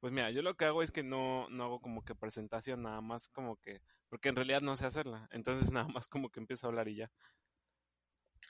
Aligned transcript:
Pues 0.00 0.12
mira, 0.12 0.30
yo 0.30 0.42
lo 0.42 0.54
que 0.56 0.64
hago 0.64 0.82
es 0.82 0.90
que 0.90 1.02
no, 1.02 1.48
no 1.50 1.64
hago 1.64 1.80
como 1.80 2.02
que 2.04 2.14
presentación, 2.14 2.82
nada 2.82 3.00
más 3.00 3.28
como 3.28 3.56
que, 3.56 3.82
porque 4.08 4.30
en 4.30 4.36
realidad 4.36 4.60
no 4.62 4.76
sé 4.76 4.86
hacerla, 4.86 5.28
entonces 5.30 5.72
nada 5.72 5.88
más 5.88 6.06
como 6.08 6.30
que 6.30 6.40
empiezo 6.40 6.66
a 6.66 6.70
hablar 6.70 6.88
y 6.88 6.96
ya, 6.96 7.10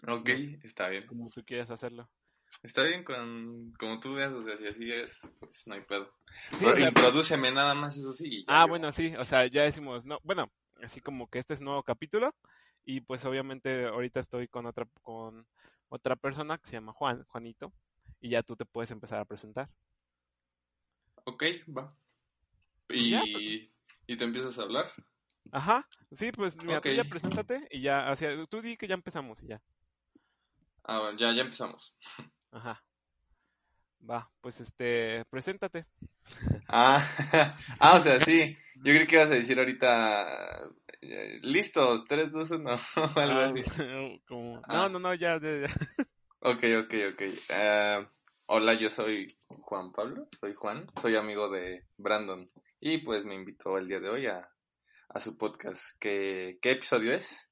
Ok, 0.06 0.28
está 0.62 0.88
bien. 0.88 1.04
como 1.06 1.28
tú 1.30 1.44
quieras 1.44 1.70
hacerlo. 1.70 2.08
Está 2.62 2.82
bien 2.82 3.04
con, 3.04 3.72
como 3.78 4.00
tú 4.00 4.14
veas, 4.14 4.32
o 4.32 4.42
sea, 4.42 4.56
si 4.56 4.66
así 4.66 4.92
es, 4.92 5.20
pues 5.38 5.66
no 5.66 5.74
hay 5.74 5.82
pedo. 5.82 6.12
Sí, 6.56 6.64
Pero 6.64 6.72
o 6.72 6.76
sea, 6.76 6.88
introdúceme 6.88 7.50
nada 7.52 7.74
más, 7.74 7.96
eso 7.96 8.12
sí. 8.12 8.44
Ah, 8.46 8.66
yo- 8.66 8.70
bueno, 8.70 8.92
sí, 8.92 9.14
o 9.16 9.24
sea, 9.24 9.46
ya 9.46 9.62
decimos, 9.62 10.04
no, 10.06 10.18
bueno, 10.24 10.50
así 10.82 11.00
como 11.00 11.28
que 11.28 11.38
este 11.38 11.54
es 11.54 11.62
nuevo 11.62 11.82
capítulo 11.82 12.34
y 12.84 13.00
pues 13.00 13.24
obviamente 13.24 13.86
ahorita 13.86 14.20
estoy 14.20 14.48
con 14.48 14.66
otra 14.66 14.86
con 15.02 15.46
otra 15.88 16.16
persona 16.16 16.58
que 16.58 16.66
se 16.68 16.72
llama 16.74 16.92
Juan, 16.92 17.24
Juanito, 17.28 17.72
y 18.20 18.30
ya 18.30 18.42
tú 18.42 18.56
te 18.56 18.64
puedes 18.66 18.90
empezar 18.90 19.20
a 19.20 19.24
presentar. 19.24 19.68
Ok, 21.30 21.44
va. 21.76 21.94
Y, 22.88 23.10
Ya, 23.10 23.22
y 24.06 24.16
te 24.16 24.24
empiezas 24.24 24.58
a 24.58 24.62
hablar. 24.62 24.86
Ajá, 25.52 25.88
sí, 26.12 26.32
pues 26.32 26.56
mira, 26.56 26.80
tú 26.80 26.90
ya 26.90 27.04
preséntate 27.04 27.66
y 27.70 27.80
ya, 27.82 28.08
hacia, 28.10 28.46
tú 28.46 28.60
di 28.60 28.76
que 28.76 28.88
ya 28.88 28.94
empezamos 28.94 29.42
y 29.42 29.48
ya. 29.48 29.60
Ah, 30.84 31.00
bueno, 31.00 31.18
ya, 31.18 31.32
ya 31.34 31.42
empezamos. 31.42 31.94
Ajá. 32.50 32.82
Va, 34.08 34.30
pues 34.40 34.60
este, 34.60 35.24
preséntate. 35.30 35.86
Ah, 36.68 37.06
ah, 37.80 37.96
o 37.96 38.00
sea, 38.00 38.18
sí. 38.18 38.56
Yo 38.76 38.92
creo 38.94 39.06
que 39.06 39.16
ibas 39.16 39.30
a 39.30 39.34
decir 39.34 39.58
ahorita, 39.58 40.62
eh, 41.02 41.38
listos, 41.42 42.06
3, 42.06 42.32
2, 42.32 42.50
1, 42.52 42.70
o 42.74 43.20
algo 43.20 43.38
Ah, 43.40 43.46
así. 43.46 43.62
como- 44.26 44.62
Ah. 44.66 44.74
No, 44.74 44.88
no, 44.88 44.98
no, 44.98 45.14
ya, 45.14 45.38
ya, 45.40 45.66
ya. 45.68 45.74
Ok, 46.40 46.64
ok, 46.84 46.94
ok. 47.12 47.22
Eh, 47.50 48.06
hola, 48.52 48.74
yo 48.74 48.90
soy 48.90 49.26
Juan 49.46 49.92
Pablo, 49.92 50.26
soy 50.40 50.54
Juan, 50.54 50.86
soy 51.00 51.14
amigo 51.16 51.48
de 51.48 51.86
Brandon 51.96 52.50
y 52.80 52.98
pues 52.98 53.24
me 53.24 53.34
invitó 53.36 53.78
el 53.78 53.86
día 53.86 54.00
de 54.00 54.08
hoy 54.08 54.26
a, 54.26 54.48
a 55.08 55.20
su 55.20 55.36
podcast. 55.38 55.96
¿Qué, 56.00 56.58
¿Qué 56.60 56.72
episodio 56.72 57.14
es? 57.14 57.48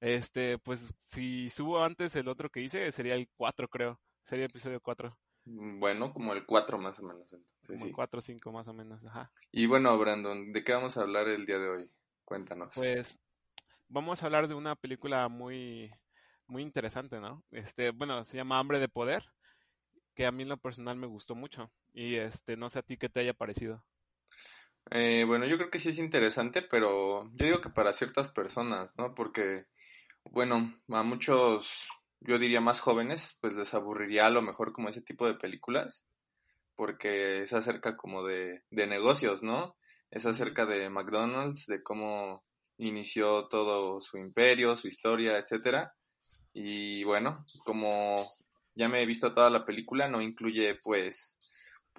Este, 0.00 0.58
pues 0.58 0.94
si 1.04 1.50
subo 1.50 1.82
antes 1.84 2.16
el 2.16 2.28
otro 2.28 2.48
que 2.50 2.60
hice, 2.62 2.90
sería 2.92 3.14
el 3.14 3.28
4, 3.36 3.68
creo. 3.68 4.00
Sería 4.22 4.46
episodio 4.46 4.80
4. 4.80 5.16
Mm, 5.44 5.78
Bueno, 5.78 6.12
como 6.12 6.32
el 6.32 6.46
4 6.46 6.78
más 6.78 6.98
o 7.00 7.06
menos. 7.06 7.32
Entonces, 7.32 7.66
Como 7.66 7.80
sí. 7.80 7.88
el 7.88 7.94
4 7.94 8.18
o 8.18 8.22
5 8.22 8.52
más 8.52 8.68
o 8.68 8.72
menos, 8.72 9.04
ajá. 9.04 9.30
Y 9.50 9.66
bueno, 9.66 9.96
Brandon, 9.98 10.52
¿de 10.52 10.64
qué 10.64 10.72
vamos 10.72 10.96
a 10.96 11.02
hablar 11.02 11.28
el 11.28 11.44
día 11.46 11.58
de 11.58 11.68
hoy? 11.68 11.90
Cuéntanos. 12.24 12.72
Pues 12.74 13.18
vamos 13.88 14.22
a 14.22 14.26
hablar 14.26 14.48
de 14.48 14.54
una 14.54 14.74
película 14.76 15.28
muy, 15.28 15.92
muy 16.46 16.62
interesante, 16.62 17.20
¿no? 17.20 17.44
Este, 17.50 17.90
bueno, 17.90 18.24
se 18.24 18.36
llama 18.38 18.58
Hambre 18.58 18.80
de 18.80 18.88
Poder, 18.88 19.24
que 20.14 20.26
a 20.26 20.32
mí 20.32 20.42
en 20.42 20.48
lo 20.50 20.56
personal 20.56 20.96
me 20.96 21.06
gustó 21.06 21.34
mucho. 21.34 21.70
Y 21.92 22.16
este, 22.16 22.56
no 22.56 22.68
sé 22.68 22.80
a 22.80 22.82
ti 22.82 22.96
qué 22.96 23.08
te 23.08 23.20
haya 23.20 23.34
parecido. 23.34 23.84
Eh, 24.90 25.24
bueno, 25.26 25.46
yo 25.46 25.56
creo 25.56 25.70
que 25.70 25.78
sí 25.78 25.90
es 25.90 25.98
interesante, 25.98 26.62
pero 26.62 27.30
yo 27.34 27.46
digo 27.46 27.60
que 27.60 27.70
para 27.70 27.92
ciertas 27.92 28.30
personas, 28.30 28.94
¿no? 28.98 29.14
Porque, 29.14 29.66
bueno, 30.24 30.74
a 30.88 31.02
muchos, 31.02 31.88
yo 32.20 32.38
diría 32.38 32.60
más 32.60 32.80
jóvenes, 32.80 33.38
pues 33.40 33.54
les 33.54 33.74
aburriría 33.74 34.26
a 34.26 34.30
lo 34.30 34.42
mejor 34.42 34.72
como 34.72 34.88
ese 34.88 35.02
tipo 35.02 35.26
de 35.26 35.34
películas, 35.34 36.06
porque 36.74 37.42
es 37.42 37.52
acerca 37.52 37.96
como 37.96 38.24
de, 38.24 38.64
de 38.70 38.86
negocios, 38.86 39.42
¿no? 39.42 39.76
Es 40.10 40.26
acerca 40.26 40.66
de 40.66 40.90
McDonald's, 40.90 41.66
de 41.66 41.82
cómo 41.82 42.44
inició 42.76 43.48
todo 43.48 44.00
su 44.00 44.18
imperio, 44.18 44.76
su 44.76 44.88
historia, 44.88 45.38
etcétera. 45.38 45.94
Y 46.52 47.04
bueno, 47.04 47.44
como 47.64 48.16
ya 48.74 48.88
me 48.88 49.02
he 49.02 49.06
visto 49.06 49.34
toda 49.34 49.50
la 49.50 49.64
película, 49.64 50.08
no 50.08 50.20
incluye 50.20 50.76
pues 50.82 51.38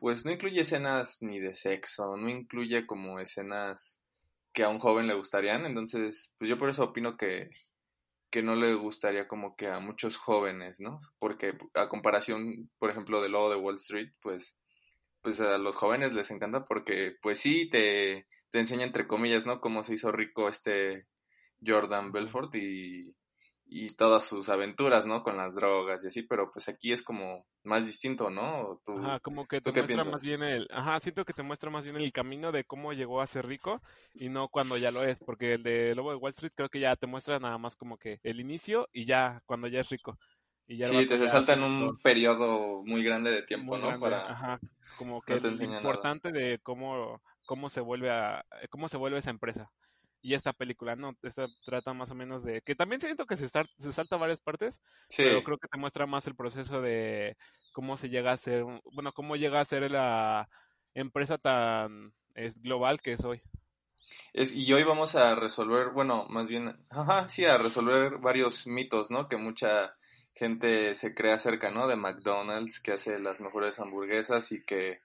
pues 0.04 0.26
no 0.26 0.32
incluye 0.32 0.62
escenas 0.62 1.22
ni 1.22 1.40
de 1.40 1.56
sexo, 1.56 2.18
no 2.18 2.30
incluye 2.30 2.86
como 2.86 3.20
escenas 3.20 4.04
que 4.52 4.64
a 4.64 4.70
un 4.70 4.80
joven 4.80 5.08
le 5.08 5.16
gustarían, 5.16 5.66
entonces, 5.66 6.34
pues 6.38 6.50
yo 6.50 6.58
por 6.58 6.70
eso 6.70 6.84
opino 6.84 7.16
que, 7.18 7.50
que 8.30 8.44
no 8.44 8.56
le 8.56 8.76
gustaría 8.76 9.28
como 9.28 9.56
que 9.56 9.68
a 9.68 9.80
muchos 9.80 10.18
jóvenes, 10.18 10.80
¿no? 10.80 11.00
Porque 11.20 11.58
a 11.74 11.88
comparación, 11.88 12.70
por 12.80 12.90
ejemplo, 12.90 13.22
de 13.22 13.30
Lobo 13.30 13.50
de 13.50 13.56
Wall 13.56 13.76
Street, 13.76 14.10
pues, 14.22 14.58
pues 15.22 15.40
a 15.40 15.58
los 15.58 15.76
jóvenes 15.76 16.14
les 16.14 16.30
encanta 16.32 16.66
porque, 16.66 17.16
pues 17.22 17.40
sí, 17.40 17.70
te, 17.70 18.28
te 18.52 18.60
enseña 18.60 18.84
entre 18.84 19.08
comillas, 19.08 19.46
¿no? 19.46 19.62
Cómo 19.62 19.84
se 19.84 19.94
hizo 19.94 20.12
rico 20.12 20.50
este 20.50 21.08
Jordan 21.66 22.12
Belfort 22.12 22.54
y, 22.56 23.16
y 23.74 23.96
todas 23.96 24.26
sus 24.26 24.50
aventuras, 24.50 25.06
¿no? 25.06 25.24
Con 25.24 25.38
las 25.38 25.56
drogas 25.56 26.04
y 26.04 26.08
así, 26.10 26.24
pero 26.24 26.52
pues 26.52 26.70
aquí 26.70 26.92
es 26.94 27.04
como 27.04 27.46
más 27.64 27.86
distinto, 27.86 28.30
¿no? 28.30 28.82
Tú, 28.86 28.94
Ajá, 28.96 29.20
como 29.22 29.48
que 29.48 29.60
¿tú 29.62 29.72
te 29.74 29.74
muestra 29.74 30.04
piensas? 30.04 30.14
más 30.14 30.24
bien 30.24 30.44
el, 30.44 30.68
ajá, 30.72 31.00
siento 31.00 31.26
que 31.26 31.34
te 31.34 31.42
muestra 31.42 31.72
más 31.72 31.84
bien 31.84 31.98
el 31.98 32.12
camino 32.14 32.52
de 32.52 32.64
cómo 32.64 32.94
llegó 32.94 33.22
a 33.22 33.28
ser 33.28 33.48
rico 33.48 33.82
y 34.14 34.30
no 34.30 34.50
cuando 34.50 34.78
ya 34.78 34.92
lo 34.92 35.04
es, 35.04 35.20
porque 35.20 35.54
el 35.56 35.64
de 35.64 35.96
Lobo 35.96 36.12
de 36.12 36.18
Wall 36.18 36.32
Street 36.34 36.54
creo 36.56 36.70
que 36.70 36.80
ya 36.80 36.96
te 36.96 37.08
muestra 37.08 37.40
nada 37.40 37.58
más 37.58 37.76
como 37.76 37.98
que 37.98 38.20
el 38.24 38.40
inicio 38.40 38.88
y 38.94 39.06
ya 39.06 39.42
cuando 39.48 39.68
ya 39.68 39.80
es 39.82 39.90
rico. 39.90 40.20
Y 40.68 40.78
ya 40.78 40.88
Sí, 40.90 41.06
te 41.08 41.18
se 41.18 41.28
salta 41.30 41.54
en 41.54 41.64
un 41.64 41.98
periodo 41.98 42.84
muy 42.84 43.04
grande 43.04 43.32
de 43.32 43.44
tiempo, 43.44 43.76
muy 43.76 43.80
¿no? 43.80 43.88
grande, 43.88 44.00
Para... 44.00 44.22
ajá, 44.26 44.60
como 44.96 45.22
que 45.24 45.40
no 45.40 45.52
nada. 45.68 45.80
importante 45.80 46.32
de 46.32 46.60
cómo 46.60 47.22
cómo 47.46 47.70
se 47.70 47.82
vuelve 47.82 48.12
a 48.12 48.46
cómo 48.70 48.90
se 48.90 48.98
vuelve 48.98 49.20
esa 49.20 49.30
empresa. 49.32 49.72
Y 50.24 50.36
esta 50.36 50.54
película, 50.54 50.96
no, 50.96 51.18
esta 51.24 51.48
trata 51.66 51.94
más 51.94 52.12
o 52.12 52.16
menos 52.16 52.44
de 52.46 52.62
que 52.64 52.76
también 52.76 53.02
siento 53.02 53.26
que 53.28 53.38
se, 53.38 53.50
sar- 53.50 53.70
se 53.78 53.94
salta 53.94 54.18
varias 54.18 54.42
partes, 54.42 54.82
Sí, 55.10 55.24
pero 55.24 55.44
creo 55.44 55.60
que 55.60 55.68
te 55.70 55.78
muestra 55.80 56.08
más 56.08 56.28
el 56.28 56.36
proceso 56.36 56.82
de 56.82 57.38
cómo 57.74 57.98
se 57.98 58.10
llega 58.10 58.32
a 58.34 58.38
ser, 58.38 58.64
bueno, 58.94 59.14
cómo 59.14 59.36
llega 59.38 59.62
a 59.62 59.66
ser 59.66 59.92
la 59.92 60.50
empresa 60.96 61.38
tan 61.40 62.14
es 62.36 62.62
global 62.62 63.02
que 63.02 63.14
es 63.14 63.26
hoy. 63.26 63.42
es, 64.34 64.54
y 64.56 64.72
hoy 64.74 64.84
vamos 64.84 65.16
a 65.16 65.36
resolver, 65.36 65.90
bueno, 65.92 66.26
más 66.30 66.48
bien, 66.48 66.76
ajá, 66.90 67.28
sí, 67.30 67.46
a 67.46 67.58
resolver 67.58 68.18
varios 68.20 68.68
mitos, 68.68 69.12
¿no? 69.12 69.28
Que 69.28 69.38
mucha 69.38 69.96
gente 70.34 70.96
se 70.96 71.14
cree 71.14 71.34
acerca, 71.34 71.72
¿no? 71.72 71.88
De 71.88 71.96
McDonald's, 71.96 72.80
que 72.80 72.94
hace 72.94 73.20
las 73.20 73.42
mejores 73.42 73.80
hamburguesas 73.80 74.52
y 74.52 74.64
que, 74.64 75.02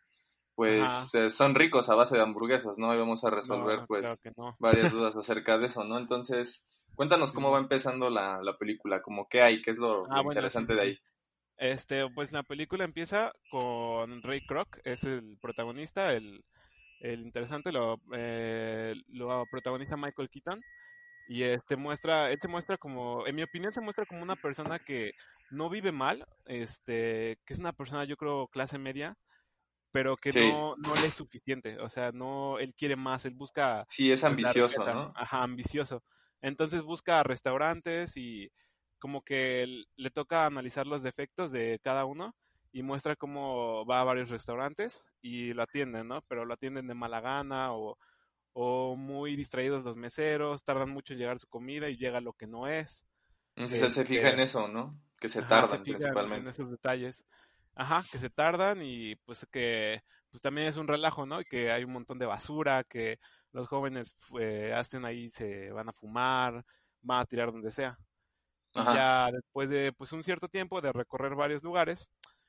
pues, 0.58 1.14
eh, 1.14 1.30
son 1.30 1.54
ricos 1.54 1.88
a 1.88 1.94
base 1.94 2.16
de 2.16 2.22
hamburguesas, 2.24 2.78
¿no? 2.78 2.92
Y 2.92 2.98
vamos 2.98 3.22
a 3.22 3.30
resolver, 3.30 3.78
no, 3.78 3.86
pues, 3.86 4.02
claro 4.02 4.16
que 4.20 4.32
no. 4.36 4.56
varias 4.58 4.90
dudas 4.90 5.14
acerca 5.16 5.56
de 5.56 5.68
eso, 5.68 5.84
¿no? 5.84 5.98
Entonces, 5.98 6.66
cuéntanos 6.96 7.32
cómo 7.32 7.52
va 7.52 7.60
empezando 7.60 8.10
la, 8.10 8.42
la 8.42 8.58
película, 8.58 9.00
como 9.00 9.28
qué 9.28 9.40
hay, 9.40 9.62
qué 9.62 9.70
es 9.70 9.78
lo, 9.78 10.06
Ah, 10.06 10.16
lo 10.16 10.24
bueno, 10.24 10.32
sí, 10.32 10.46
interesante 10.46 10.72
sí, 10.72 10.80
de 10.80 10.84
ahí. 10.84 10.98
Este, 11.58 12.04
pues 12.12 12.32
la 12.32 12.42
película 12.42 12.82
empieza 12.82 13.30
con 13.52 14.20
Ray 14.20 14.44
Kroc, 14.46 14.78
es 14.82 15.04
el 15.04 15.38
protagonista, 15.40 16.12
el, 16.12 16.44
el 17.02 17.20
interesante, 17.20 17.70
lo, 17.70 18.00
eh, 18.12 18.96
lo 19.10 19.44
protagoniza 19.48 19.96
Michael 19.96 20.28
Keaton. 20.28 20.60
Y 21.28 21.44
este 21.44 21.76
muestra, 21.76 22.32
él 22.32 22.38
se 22.42 22.48
muestra 22.48 22.78
como, 22.78 23.28
en 23.28 23.36
mi 23.36 23.44
opinión, 23.44 23.72
se 23.72 23.80
muestra 23.80 24.06
como 24.06 24.24
una 24.24 24.34
persona 24.34 24.80
que 24.80 25.12
no 25.52 25.70
vive 25.70 25.92
mal, 25.92 26.26
este, 26.46 27.38
que 27.46 27.52
es 27.52 27.60
una 27.60 27.72
persona, 27.72 28.02
yo 28.02 28.16
creo, 28.16 28.48
clase 28.48 28.76
media, 28.76 29.16
pero 29.92 30.16
que 30.18 30.32
Sí, 30.32 30.34
no, 30.34 30.76
no 30.76 30.96
le 30.96 31.08
es 31.08 31.14
suficiente. 31.14 31.78
O 31.80 31.88
sea, 31.88 32.12
no, 32.12 32.58
él 32.58 32.74
quiere 32.76 32.96
más, 32.96 33.24
él 33.24 33.34
busca 33.34 33.88
sí, 33.88 34.10
es 34.12 34.24
ambicioso, 34.24 34.86
riqueza, 34.86 34.88
¿no? 34.88 35.14
ajá, 35.14 35.42
ambicioso. 35.42 36.04
Entonces 36.40 36.82
busca 36.82 37.22
restaurantes 37.22 38.16
y 38.16 38.50
como 38.98 39.22
que 39.22 39.84
le 39.96 40.10
toca 40.10 40.46
analizar 40.46 40.86
los 40.86 41.02
defectos 41.02 41.50
de 41.52 41.80
cada 41.82 42.04
uno 42.04 42.34
y 42.72 42.82
muestra 42.82 43.16
cómo 43.16 43.86
va 43.86 44.00
a 44.00 44.04
varios 44.04 44.30
restaurantes 44.30 45.04
y 45.22 45.52
lo 45.54 45.62
atienden, 45.62 46.08
¿no? 46.08 46.22
Pero 46.28 46.44
lo 46.44 46.54
atienden 46.54 46.86
de 46.88 46.94
mala 46.94 47.20
gana 47.20 47.72
o, 47.74 47.98
o 48.52 48.96
muy 48.96 49.36
distraídos 49.36 49.84
los 49.84 49.96
meseros, 49.96 50.64
tardan 50.64 50.90
mucho 50.90 51.12
en 51.14 51.20
llegar 51.20 51.38
su 51.38 51.48
comida 51.48 51.88
y 51.90 51.96
llega 51.96 52.20
lo 52.20 52.32
que 52.34 52.46
no 52.46 52.66
es. 52.68 53.06
Entonces 53.56 53.82
él 53.82 53.92
se 53.92 54.06
fija 54.06 54.30
en 54.30 54.38
Este, 54.38 54.40
eso, 54.40 54.68
¿no? 54.68 55.02
Que 55.20 55.28
se 55.28 55.42
Ajá, 55.42 55.64
se 55.64 55.78
tardan 55.78 55.84
fijan 55.84 56.32
en 56.34 56.46
principalmente. 56.46 56.48
esos 56.48 56.70
detalles. 56.70 57.24
Ajá, 57.78 58.04
que 58.10 58.18
se 58.18 58.28
tardan 58.28 58.82
y 58.82 59.14
pues 59.24 59.46
que 59.52 60.02
pues 60.30 60.42
también 60.42 60.66
es 60.66 60.76
un 60.76 60.88
relajo, 60.88 61.26
¿no? 61.26 61.40
Y 61.40 61.44
que 61.44 61.70
hay 61.70 61.84
un 61.84 61.92
montón 61.92 62.18
de 62.18 62.26
basura, 62.26 62.82
que 62.82 63.20
los 63.52 63.68
jóvenes 63.68 64.16
eh, 64.40 64.74
hacen 64.76 65.04
ahí, 65.04 65.28
se 65.28 65.70
van 65.70 65.88
a 65.88 65.92
fumar, 65.92 66.64
van 67.02 67.20
a 67.20 67.24
tirar 67.24 67.52
donde 67.52 67.70
sea. 67.70 67.96
Y 68.74 68.84
ya 68.84 69.30
después 69.30 69.70
de 69.70 69.92
pues 69.96 70.12
un 70.12 70.24
cierto 70.24 70.48
tiempo 70.48 70.80
de 70.80 70.92
recorrer 70.92 71.36
varios 71.36 71.62
lugares, 71.62 72.08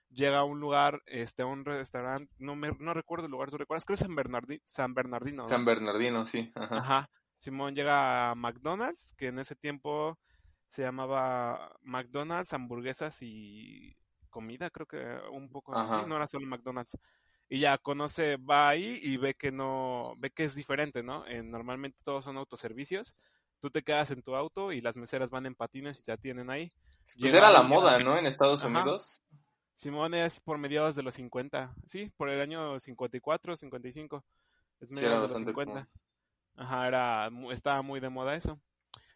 llega 0.10 0.40
a 0.40 0.44
un 0.44 0.60
lugar, 0.60 1.00
este, 1.06 1.44
a 1.44 1.46
un 1.46 1.64
restaurante, 1.64 2.34
no 2.40 2.56
me, 2.56 2.72
no 2.80 2.96
recuerdo 2.96 3.26
el 3.26 3.32
lugar, 3.32 3.52
¿tú 3.52 3.58
recuerdas? 3.58 3.86
Creo 3.86 3.98
que 3.98 4.04
es 4.04 4.08
San, 4.08 4.16
Bernardi, 4.16 4.60
San 4.66 4.96
Bernardino. 4.96 5.44
¿no? 5.44 5.50
San 5.50 5.64
Bernardino, 5.64 6.26
sí. 6.26 6.52
Ajá. 6.56 6.78
Ajá. 6.78 7.10
Simón 7.38 7.76
llega 7.76 8.32
a 8.32 8.36
McDonald's, 8.36 9.14
que 9.16 9.28
en 9.28 9.38
ese 9.38 9.56
tiempo 9.56 10.18
se 10.70 10.82
llamaba 10.82 11.72
McDonald's, 11.84 12.52
hamburguesas 12.54 13.22
y 13.22 13.96
comida, 14.30 14.70
creo 14.70 14.86
que 14.86 14.98
un 15.32 15.50
poco 15.50 15.76
así, 15.76 16.08
no 16.08 16.16
era 16.16 16.28
solo 16.28 16.48
McDonald's. 16.48 16.98
Y 17.50 17.60
ya 17.60 17.78
conoce, 17.80 18.38
va 18.38 18.70
ahí 18.70 19.00
y 19.02 19.18
ve 19.18 19.34
que 19.34 19.52
no, 19.52 20.14
ve 20.20 20.30
que 20.30 20.44
es 20.44 20.56
diferente, 20.56 21.02
¿no? 21.02 21.26
Eh, 21.28 21.42
normalmente 21.44 21.98
todos 22.04 22.24
son 22.24 22.38
autoservicios. 22.38 23.16
Tú 23.60 23.70
te 23.70 23.82
quedas 23.82 24.12
en 24.12 24.22
tu 24.22 24.36
auto 24.36 24.72
y 24.72 24.82
las 24.82 24.96
meseras 24.96 25.30
van 25.32 25.48
en 25.48 25.56
patines 25.56 26.00
y 26.00 26.04
te 26.04 26.12
atienden 26.12 26.50
ahí. 26.50 26.70
Pues 27.20 27.34
era 27.34 27.50
la 27.50 27.64
moda, 27.64 27.98
¿no? 28.00 28.18
En 28.18 28.26
Estados 28.26 28.64
Ajá. 28.64 28.70
Unidos. 28.70 29.22
Simón 29.74 30.14
es 30.14 30.40
por 30.42 30.58
mediados 30.58 30.96
de 30.96 31.04
los 31.04 31.16
50, 31.16 31.74
sí, 31.86 32.12
por 32.18 32.30
el 32.30 32.42
año 32.42 32.80
54, 32.80 33.56
55. 33.56 34.24
Es 34.82 34.90
Sí, 34.90 34.96
mediados 34.96 35.16
de 35.16 35.22
los 35.22 35.32
bastante 35.32 35.52
50. 35.52 35.72
común. 35.72 35.90
Ajá, 36.56 36.88
era, 36.88 37.30
estaba 37.52 37.82
muy 37.82 38.00
de 38.00 38.10
moda 38.10 38.36
eso. 38.36 38.60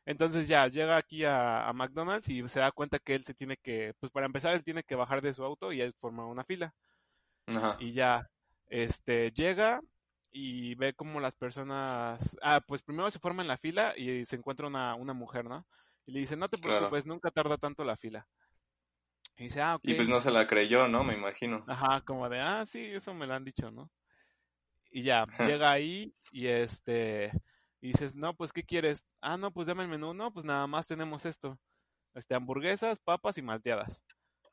Entonces 0.05 0.47
ya 0.47 0.67
llega 0.67 0.97
aquí 0.97 1.23
a, 1.23 1.67
a 1.67 1.73
McDonald's 1.73 2.27
y 2.29 2.47
se 2.49 2.59
da 2.59 2.71
cuenta 2.71 2.99
que 2.99 3.15
él 3.15 3.23
se 3.23 3.33
tiene 3.33 3.57
que, 3.57 3.93
pues 3.99 4.11
para 4.11 4.25
empezar, 4.25 4.53
él 4.55 4.63
tiene 4.63 4.83
que 4.83 4.95
bajar 4.95 5.21
de 5.21 5.33
su 5.33 5.43
auto 5.43 5.71
y 5.71 5.81
él 5.81 5.93
forma 5.99 6.25
una 6.27 6.43
fila. 6.43 6.73
Ajá. 7.47 7.77
Y 7.79 7.93
ya, 7.93 8.29
este, 8.67 9.31
llega 9.31 9.81
y 10.31 10.75
ve 10.75 10.93
como 10.93 11.19
las 11.19 11.35
personas, 11.35 12.37
ah, 12.41 12.59
pues 12.67 12.81
primero 12.81 13.09
se 13.11 13.19
forma 13.19 13.43
en 13.43 13.47
la 13.47 13.57
fila 13.57 13.93
y 13.97 14.25
se 14.25 14.35
encuentra 14.35 14.67
una, 14.67 14.95
una 14.95 15.13
mujer, 15.13 15.45
¿no? 15.45 15.65
Y 16.05 16.11
le 16.11 16.19
dice, 16.19 16.35
no 16.35 16.47
te 16.47 16.57
Claro. 16.57 16.79
preocupes, 16.79 17.05
nunca 17.05 17.31
tarda 17.31 17.57
tanto 17.57 17.83
la 17.85 17.95
fila. 17.95 18.27
Y 19.37 19.43
dice, 19.43 19.61
ah, 19.61 19.75
ok. 19.75 19.85
Y 19.85 19.93
pues 19.93 20.09
no 20.09 20.19
se 20.19 20.31
la 20.31 20.47
creyó, 20.47 20.87
¿no? 20.87 21.03
Me 21.03 21.13
imagino. 21.13 21.63
Ajá, 21.67 22.01
como 22.01 22.27
de, 22.29 22.39
ah, 22.41 22.65
sí, 22.65 22.79
eso 22.83 23.13
me 23.13 23.25
lo 23.25 23.35
han 23.35 23.45
dicho, 23.45 23.71
¿no? 23.71 23.89
Y 24.91 25.01
ya, 25.03 25.25
llega 25.39 25.71
ahí 25.71 26.13
y 26.31 26.47
este, 26.47 27.31
y 27.83 27.87
dices, 27.87 28.15
no, 28.15 28.33
pues, 28.33 28.53
¿qué 28.53 28.63
quieres? 28.63 29.05
Ah, 29.19 29.35
no, 29.35 29.51
pues 29.51 29.67
dame 29.67 29.83
el 29.83 29.89
menú, 29.89 30.13
no, 30.13 30.31
pues 30.31 30.45
nada 30.45 30.65
más 30.67 30.87
tenemos 30.87 31.25
esto, 31.25 31.59
este, 32.13 32.33
hamburguesas, 32.33 32.97
papas 32.99 33.37
y 33.37 33.41
malteadas. 33.41 34.01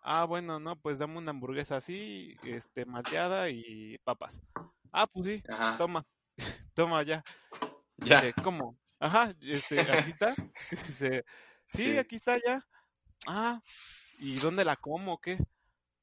Ah, 0.01 0.25
bueno, 0.25 0.59
no, 0.59 0.75
pues 0.75 0.99
dame 0.99 1.17
una 1.17 1.31
hamburguesa 1.31 1.77
así, 1.77 2.35
este, 2.43 2.85
malteada 2.87 3.49
y 3.49 3.99
papas. 4.03 4.43
Ah, 4.91 5.07
pues 5.07 5.27
sí, 5.29 5.45
Ajá. 5.49 5.79
toma, 5.79 6.05
toma 6.75 7.05
ya. 7.05 7.23
Ya. 7.99 8.21
Dice, 8.21 8.35
¿cómo? 8.43 8.77
Ajá, 8.99 9.33
este, 9.43 9.81
aquí 9.81 10.11
está. 10.11 10.35
Dice, 10.89 11.25
sí, 11.69 11.85
Sí. 11.85 11.99
aquí 11.99 12.17
está 12.17 12.37
ya. 12.45 12.67
Ah, 13.29 13.63
¿y 14.19 14.39
dónde 14.41 14.65
la 14.65 14.75
como 14.75 15.13
o 15.15 15.19
qué? 15.19 15.39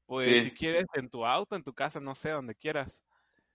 Pues 0.06 0.44
Sí. 0.44 0.44
si 0.44 0.50
quieres 0.52 0.86
en 0.94 1.10
tu 1.10 1.26
auto, 1.26 1.56
en 1.56 1.62
tu 1.62 1.74
casa, 1.74 2.00
no 2.00 2.14
sé, 2.14 2.30
donde 2.30 2.54
quieras. 2.54 3.02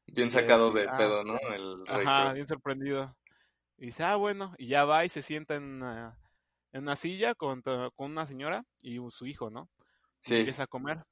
Bien 0.05 0.29
sacado 0.29 0.71
de 0.71 0.87
ah, 0.87 0.95
pedo, 0.95 1.23
¿no? 1.23 1.39
El 1.55 1.83
Ajá, 1.87 2.33
bien 2.33 2.47
sorprendido. 2.47 3.15
Y 3.83 3.87
dice, 3.87 4.03
ah, 4.05 4.15
bueno, 4.15 4.55
y 4.57 4.67
ya 4.67 4.85
va 4.85 5.03
y 5.03 5.09
se 5.09 5.21
sienta 5.21 5.55
en 5.55 5.63
una, 5.65 6.17
en 6.71 6.83
una 6.83 6.95
silla 6.95 7.35
con, 7.35 7.61
con 7.61 8.11
una 8.11 8.25
señora 8.25 8.63
y 8.79 8.97
su 9.11 9.25
hijo, 9.25 9.49
¿no? 9.49 9.69
Y 10.21 10.29
Sí. 10.29 10.35
empieza 10.37 10.63
a 10.63 10.67
comer. 10.67 11.03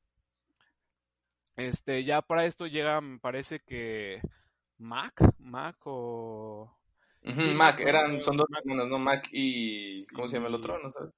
Este, 1.58 2.06
ya 2.06 2.22
para 2.22 2.46
esto 2.46 2.68
llega, 2.68 3.02
me 3.02 3.20
parece 3.20 3.60
que 3.60 4.22
Mac, 4.78 5.22
Mac 5.38 5.76
o 5.84 6.74
sí, 7.26 7.54
Mac, 7.54 7.82
eran, 7.82 8.22
son 8.22 8.38
dos 8.38 8.48
Mac. 8.50 8.62
hermanos, 8.64 8.88
¿no? 8.88 9.00
Mac 9.00 9.28
y... 9.34 10.06
¿Cómo 10.08 10.30
se 10.30 10.38
llama 10.38 10.48
el 10.48 10.54
Y- 10.54 10.58
otro? 10.58 10.80
¿No 10.82 10.94
sabes? 10.94 11.12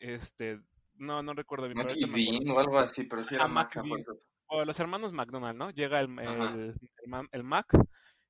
este, 0.00 0.60
no, 0.96 1.22
no 1.22 1.32
recuerdo 1.32 1.68
bien, 1.68 1.78
Mac 1.78 1.94
y. 1.96 2.06
Dean 2.06 2.50
o 2.54 2.60
algo 2.60 2.78
así, 2.80 3.04
pero 3.04 3.24
sí 3.24 3.34
era 3.34 3.44
Ah, 3.44 3.48
Mac 3.48 3.80
y 3.82 3.90
o 4.50 4.62
los 4.62 4.78
hermanos 4.78 5.14
McDonald, 5.14 5.56
¿no? 5.56 5.70
Llega 5.70 6.00
el, 6.00 6.18
el, 6.18 6.74
el 7.32 7.44
Mac 7.44 7.66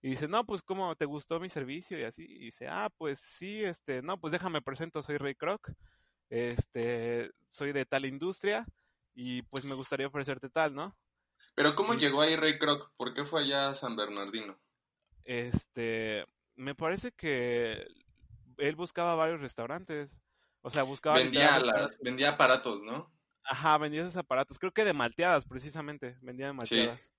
y 0.02 0.10
dice, 0.10 0.28
no, 0.28 0.44
pues, 0.44 0.62
¿cómo 0.62 0.94
te 0.96 1.04
gustó 1.04 1.40
mi 1.40 1.48
servicio? 1.48 1.98
Y 1.98 2.04
así, 2.04 2.24
y 2.28 2.38
dice, 2.46 2.68
ah, 2.68 2.88
pues 2.96 3.18
sí, 3.18 3.62
este, 3.64 4.02
no, 4.02 4.18
pues 4.20 4.32
déjame 4.32 4.62
presento, 4.62 5.02
soy 5.02 5.16
Ray 5.18 5.34
Kroc, 5.34 5.70
este, 6.30 7.30
soy 7.50 7.72
de 7.72 7.84
tal 7.86 8.04
industria 8.04 8.66
y 9.14 9.42
pues 9.42 9.64
me 9.64 9.74
gustaría 9.74 10.06
ofrecerte 10.06 10.48
tal, 10.50 10.74
¿no? 10.74 10.90
Pero 11.54 11.74
¿cómo 11.74 11.94
Y- 11.94 11.98
llegó 11.98 12.20
ahí 12.20 12.36
Ray 12.36 12.58
Kroc? 12.58 12.92
¿Por 12.96 13.14
qué 13.14 13.24
fue 13.24 13.42
allá 13.42 13.68
a 13.70 13.74
San 13.74 13.96
Bernardino? 13.96 14.58
Este, 15.24 16.24
me 16.54 16.74
parece 16.74 17.12
que 17.12 17.86
él 18.58 18.76
buscaba 18.76 19.14
varios 19.14 19.40
restaurantes, 19.40 20.18
o 20.62 20.70
sea, 20.70 20.82
buscaba 20.84 21.16
Vendía, 21.16 21.58
las, 21.58 21.98
vendía 22.00 22.30
aparatos, 22.30 22.82
¿no? 22.82 23.12
Ajá, 23.44 23.78
vendía 23.78 24.02
esos 24.02 24.16
aparatos, 24.16 24.58
creo 24.58 24.72
que 24.72 24.84
de 24.84 24.92
malteadas, 24.92 25.46
precisamente, 25.46 26.16
vendía 26.20 26.46
de 26.46 26.52
malteadas. 26.52 27.12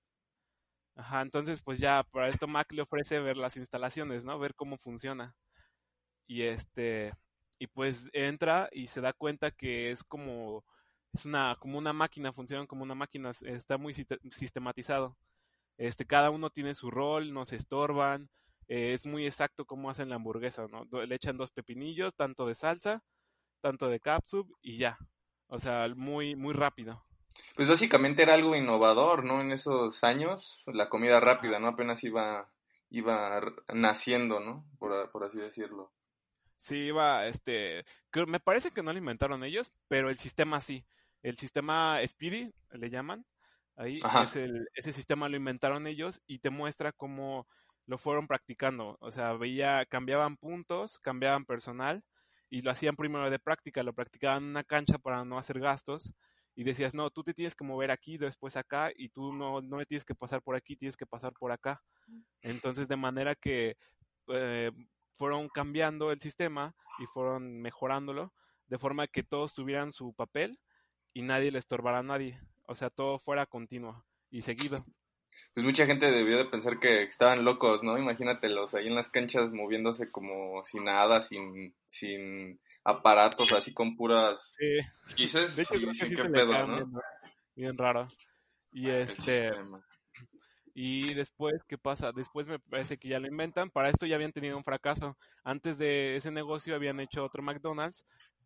Ajá, 1.00 1.22
entonces 1.22 1.62
pues 1.62 1.78
ya 1.78 2.02
para 2.12 2.28
esto 2.28 2.46
Mac 2.46 2.70
le 2.72 2.82
ofrece 2.82 3.18
ver 3.20 3.36
las 3.36 3.56
instalaciones, 3.56 4.24
¿no? 4.24 4.38
Ver 4.38 4.54
cómo 4.54 4.76
funciona. 4.76 5.34
Y 6.26 6.42
este, 6.42 7.14
y 7.58 7.66
pues 7.68 8.10
entra 8.12 8.68
y 8.72 8.88
se 8.88 9.00
da 9.00 9.12
cuenta 9.12 9.50
que 9.52 9.90
es 9.92 10.04
como, 10.04 10.64
es 11.12 11.26
una, 11.26 11.56
como 11.60 11.78
una 11.78 11.92
máquina, 11.92 12.32
funcionan 12.32 12.66
como 12.66 12.82
una 12.84 12.94
máquina, 12.96 13.30
está 13.44 13.78
muy 13.78 13.94
siste- 13.94 14.20
sistematizado. 14.32 15.16
Este, 15.78 16.06
cada 16.06 16.30
uno 16.30 16.50
tiene 16.50 16.74
su 16.76 16.90
rol, 16.90 17.32
no 17.34 17.44
se 17.46 17.56
estorban, 17.56 18.30
eh, 18.68 18.94
es 18.94 19.06
muy 19.06 19.26
exacto 19.26 19.66
cómo 19.66 19.90
hacen 19.90 20.08
la 20.10 20.16
hamburguesa, 20.16 20.66
¿no? 20.68 20.84
Le 21.06 21.14
echan 21.16 21.38
dos 21.38 21.50
pepinillos, 21.52 22.16
tanto 22.16 22.46
de 22.46 22.54
salsa, 22.56 23.02
tanto 23.62 23.88
de 23.88 24.00
catsup 24.00 24.48
y 24.62 24.78
ya. 24.78 24.98
O 25.48 25.60
sea, 25.60 25.88
muy, 25.96 26.36
muy 26.36 26.54
rápido. 26.54 27.04
Pues 27.54 27.68
básicamente 27.68 28.22
era 28.22 28.34
algo 28.34 28.56
innovador, 28.56 29.24
¿no? 29.24 29.40
En 29.40 29.52
esos 29.52 30.02
años, 30.04 30.64
la 30.72 30.88
comida 30.88 31.20
rápida, 31.20 31.58
¿no? 31.60 31.68
Apenas 31.68 32.02
iba, 32.04 32.50
iba 32.90 33.40
naciendo, 33.72 34.40
¿no? 34.40 34.64
Por, 34.78 35.10
por 35.10 35.24
así 35.24 35.38
decirlo. 35.38 35.92
Sí, 36.56 36.76
iba, 36.76 37.26
este, 37.26 37.84
creo- 38.10 38.26
me 38.26 38.40
parece 38.40 38.70
que 38.70 38.82
no 38.82 38.92
lo 38.92 38.98
inventaron 38.98 39.44
ellos, 39.44 39.70
pero 39.88 40.10
el 40.10 40.18
sistema 40.18 40.60
sí. 40.60 40.84
El 41.22 41.36
sistema 41.38 41.98
Speedy, 42.06 42.52
le 42.70 42.90
llaman, 42.90 43.26
ahí, 43.76 44.06
es 44.14 44.36
el, 44.36 44.68
ese 44.74 44.92
sistema 44.92 45.28
lo 45.28 45.36
inventaron 45.36 45.86
ellos 45.86 46.22
y 46.26 46.38
te 46.40 46.50
muestra 46.50 46.92
cómo 46.92 47.46
lo 47.86 47.98
fueron 47.98 48.26
practicando. 48.26 48.96
O 49.00 49.10
sea, 49.12 49.32
veía, 49.34 49.84
cambiaban 49.86 50.36
puntos, 50.36 50.98
cambiaban 50.98 51.44
personal 51.46 52.04
y 52.50 52.62
lo 52.62 52.70
hacían 52.70 52.96
primero 52.96 53.30
de 53.30 53.38
práctica, 53.38 53.82
lo 53.82 53.94
practicaban 53.94 54.44
en 54.44 54.50
una 54.50 54.64
cancha 54.64 54.98
para 54.98 55.24
no 55.24 55.38
hacer 55.38 55.60
gastos 55.60 56.12
y 56.54 56.64
decías, 56.64 56.94
no, 56.94 57.10
tú 57.10 57.22
te 57.22 57.34
tienes 57.34 57.54
que 57.54 57.64
mover 57.64 57.90
aquí, 57.90 58.18
después 58.18 58.56
acá 58.56 58.90
y 58.94 59.08
tú 59.08 59.32
no, 59.32 59.60
no 59.60 59.78
le 59.78 59.86
tienes 59.86 60.04
que 60.04 60.14
pasar 60.14 60.42
por 60.42 60.56
aquí, 60.56 60.76
tienes 60.76 60.96
que 60.96 61.06
pasar 61.06 61.32
por 61.32 61.52
acá. 61.52 61.82
Entonces, 62.42 62.88
de 62.88 62.96
manera 62.96 63.34
que 63.34 63.76
eh, 64.28 64.70
fueron 65.16 65.48
cambiando 65.48 66.12
el 66.12 66.20
sistema 66.20 66.74
y 66.98 67.06
fueron 67.06 67.60
mejorándolo 67.60 68.32
de 68.68 68.78
forma 68.78 69.08
que 69.08 69.22
todos 69.22 69.52
tuvieran 69.52 69.92
su 69.92 70.14
papel 70.14 70.58
y 71.12 71.22
nadie 71.22 71.50
le 71.50 71.58
estorbara 71.58 71.98
a 71.98 72.02
nadie. 72.02 72.40
O 72.66 72.74
sea, 72.74 72.90
todo 72.90 73.18
fuera 73.18 73.46
continuo 73.46 74.04
y 74.30 74.42
seguido. 74.42 74.84
Pues 75.54 75.64
mucha 75.64 75.86
gente 75.86 76.10
debió 76.10 76.38
de 76.38 76.44
pensar 76.44 76.78
que 76.78 77.02
estaban 77.02 77.44
locos, 77.44 77.82
¿no? 77.82 77.98
Imagínatelos 77.98 78.74
ahí 78.74 78.86
en 78.86 78.94
las 78.94 79.10
canchas 79.10 79.52
moviéndose 79.52 80.10
como 80.10 80.64
sin 80.64 80.84
nada, 80.84 81.20
sin, 81.20 81.74
sin 81.86 82.60
aparatos, 82.84 83.52
así 83.52 83.72
con 83.74 83.96
puras 83.96 84.56
Sí, 84.58 84.78
quises 85.14 85.56
de 85.56 85.62
hecho, 85.62 85.74
y 85.76 85.80
creo 85.80 85.92
que 85.92 85.94
sí 85.94 86.14
qué 86.14 86.24
pedo, 86.24 86.66
¿no? 86.66 86.74
bien, 86.76 86.92
bien 87.54 87.78
raro. 87.78 88.08
Y 88.72 88.88
este, 88.88 89.50
y 90.74 91.14
después, 91.14 91.62
¿qué 91.68 91.76
pasa? 91.76 92.12
Después 92.12 92.46
me 92.46 92.58
parece 92.58 92.96
que 92.96 93.08
ya 93.08 93.18
lo 93.18 93.26
inventan. 93.26 93.70
Para 93.70 93.90
esto 93.90 94.06
ya 94.06 94.14
habían 94.14 94.32
tenido 94.32 94.56
un 94.56 94.64
fracaso. 94.64 95.16
Antes 95.42 95.78
de 95.78 96.16
ese 96.16 96.30
negocio 96.30 96.74
habían 96.74 97.00
hecho 97.00 97.24
otro 97.24 97.42
McDonald's, 97.42 98.04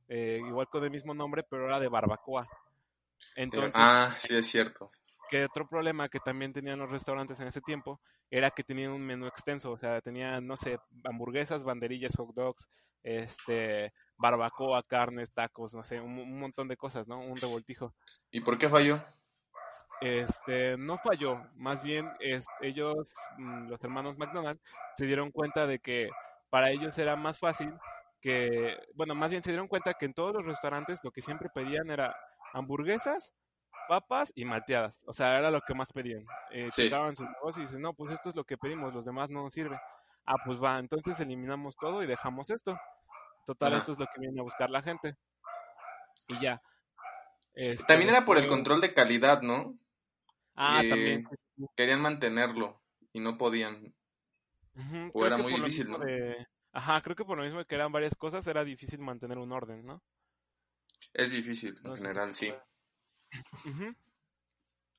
eh, 0.09 0.41
igual 0.45 0.69
con 0.69 0.83
el 0.83 0.91
mismo 0.91 1.15
nombre, 1.15 1.45
pero 1.49 1.67
era 1.67 1.79
de 1.79 1.89
barbacoa. 1.89 2.49
Entonces, 3.37 3.73
ah, 3.77 4.15
sí 4.19 4.37
es 4.37 4.47
cierto. 4.47 4.91
que 5.31 5.45
otro 5.45 5.67
problema 5.69 6.09
que 6.09 6.19
también 6.21 6.53
tenían 6.53 6.79
los 6.79 6.91
restaurantes 6.91 7.39
en 7.41 7.49
ese 7.49 7.61
tiempo 7.61 8.01
era 8.31 8.51
que 8.51 8.65
tenían 8.65 8.93
un 8.93 9.03
menú 9.03 9.27
extenso, 9.27 9.71
o 9.73 9.79
sea, 9.79 10.01
tenían, 10.01 10.47
no 10.47 10.57
sé, 10.57 10.79
hamburguesas, 11.05 11.65
banderillas, 11.65 12.17
hot 12.17 12.35
dogs, 12.35 12.69
este, 13.03 13.93
barbacoa, 14.17 14.83
carnes, 14.83 15.33
tacos, 15.33 15.75
no 15.75 15.85
sé, 15.85 16.01
un, 16.01 16.19
un 16.19 16.39
montón 16.41 16.69
de 16.69 16.77
cosas, 16.77 17.09
¿no? 17.09 17.21
Un 17.21 17.37
revoltijo. 17.37 17.95
¿Y 18.31 18.41
por 18.41 18.59
qué 18.59 18.69
falló? 18.69 19.01
Este, 20.01 20.77
no 20.77 20.99
falló, 20.99 21.41
más 21.55 21.83
bien 21.83 22.11
es, 22.21 22.47
ellos, 22.61 23.15
mm, 23.39 23.69
los 23.69 23.83
hermanos 23.83 24.19
McDonald, 24.19 24.61
se 24.97 25.07
dieron 25.07 25.31
cuenta 25.31 25.67
de 25.67 25.79
que 25.79 26.11
para 26.51 26.71
ellos 26.71 26.99
era 26.99 27.17
más 27.17 27.39
fácil 27.39 27.73
que, 28.21 28.77
bueno, 28.95 29.15
más 29.15 29.31
bien 29.31 29.43
se 29.43 29.51
dieron 29.51 29.69
cuenta 29.69 29.95
que 29.95 30.07
en 30.07 30.15
todos 30.15 30.35
los 30.35 30.45
restaurantes 30.45 31.01
lo 31.05 31.11
que 31.11 31.23
siempre 31.23 31.49
pedían 31.49 31.91
era 31.91 32.15
hamburguesas, 32.53 33.35
papas 33.89 34.33
y 34.35 34.45
malteadas. 34.45 35.05
O 35.07 35.13
sea, 35.13 35.39
era 35.39 35.51
lo 35.51 35.61
que 35.63 35.75
más 35.75 35.93
pedían. 35.93 36.25
Eh, 36.51 36.71
Sí. 36.71 36.85
checaban 36.85 37.17
sus 37.17 37.27
negocios 37.29 37.59
y 37.59 37.61
dicen, 37.63 37.83
no, 37.83 37.95
pues 37.95 38.13
esto 38.13 38.29
es 38.29 38.37
lo 38.37 38.45
que 38.45 38.59
pedimos, 38.59 38.93
los 38.95 39.05
demás 39.05 39.31
no 39.31 39.43
nos 39.43 39.55
sirve. 39.55 39.79
Ah, 40.27 40.37
pues 40.45 40.63
va, 40.63 40.79
entonces 40.79 41.19
eliminamos 41.21 41.77
todo 41.77 42.03
y 42.03 42.07
dejamos 42.07 42.51
esto. 42.51 42.79
Total, 43.45 43.73
Ajá. 43.73 43.79
esto 43.79 43.93
es 43.93 43.99
lo 43.99 44.07
que 44.07 44.21
viene 44.21 44.41
a 44.41 44.45
buscar 44.45 44.71
la 44.71 44.83
gente. 44.83 45.17
Y 46.29 46.41
ya. 46.41 46.63
Este, 47.53 47.85
También 47.85 48.11
era 48.11 48.25
por 48.25 48.39
el 48.39 48.49
control 48.49 48.81
de 48.81 48.95
calidad, 48.95 49.43
¿no? 49.43 49.79
Ah, 50.57 50.83
también. 50.89 51.29
Querían 51.77 52.01
mantenerlo 52.01 52.81
y 53.13 53.21
no 53.21 53.37
podían. 53.39 53.95
O 55.13 55.25
era 55.25 55.37
muy 55.37 55.53
difícil, 55.55 55.89
¿no? 55.89 56.01
Ajá, 56.73 57.01
creo 57.03 57.15
que 57.15 57.25
por 57.25 57.39
lo 57.39 57.45
mismo 57.45 57.65
que 57.65 57.75
eran 57.77 57.93
varias 57.93 58.17
cosas, 58.17 58.45
era 58.49 58.65
difícil 58.65 58.99
mantener 58.99 59.39
un 59.39 59.53
orden, 59.53 59.87
¿no? 59.87 60.03
Es 61.13 61.31
difícil, 61.31 61.77
en 61.85 61.97
general, 61.97 62.35
sí. 62.35 62.53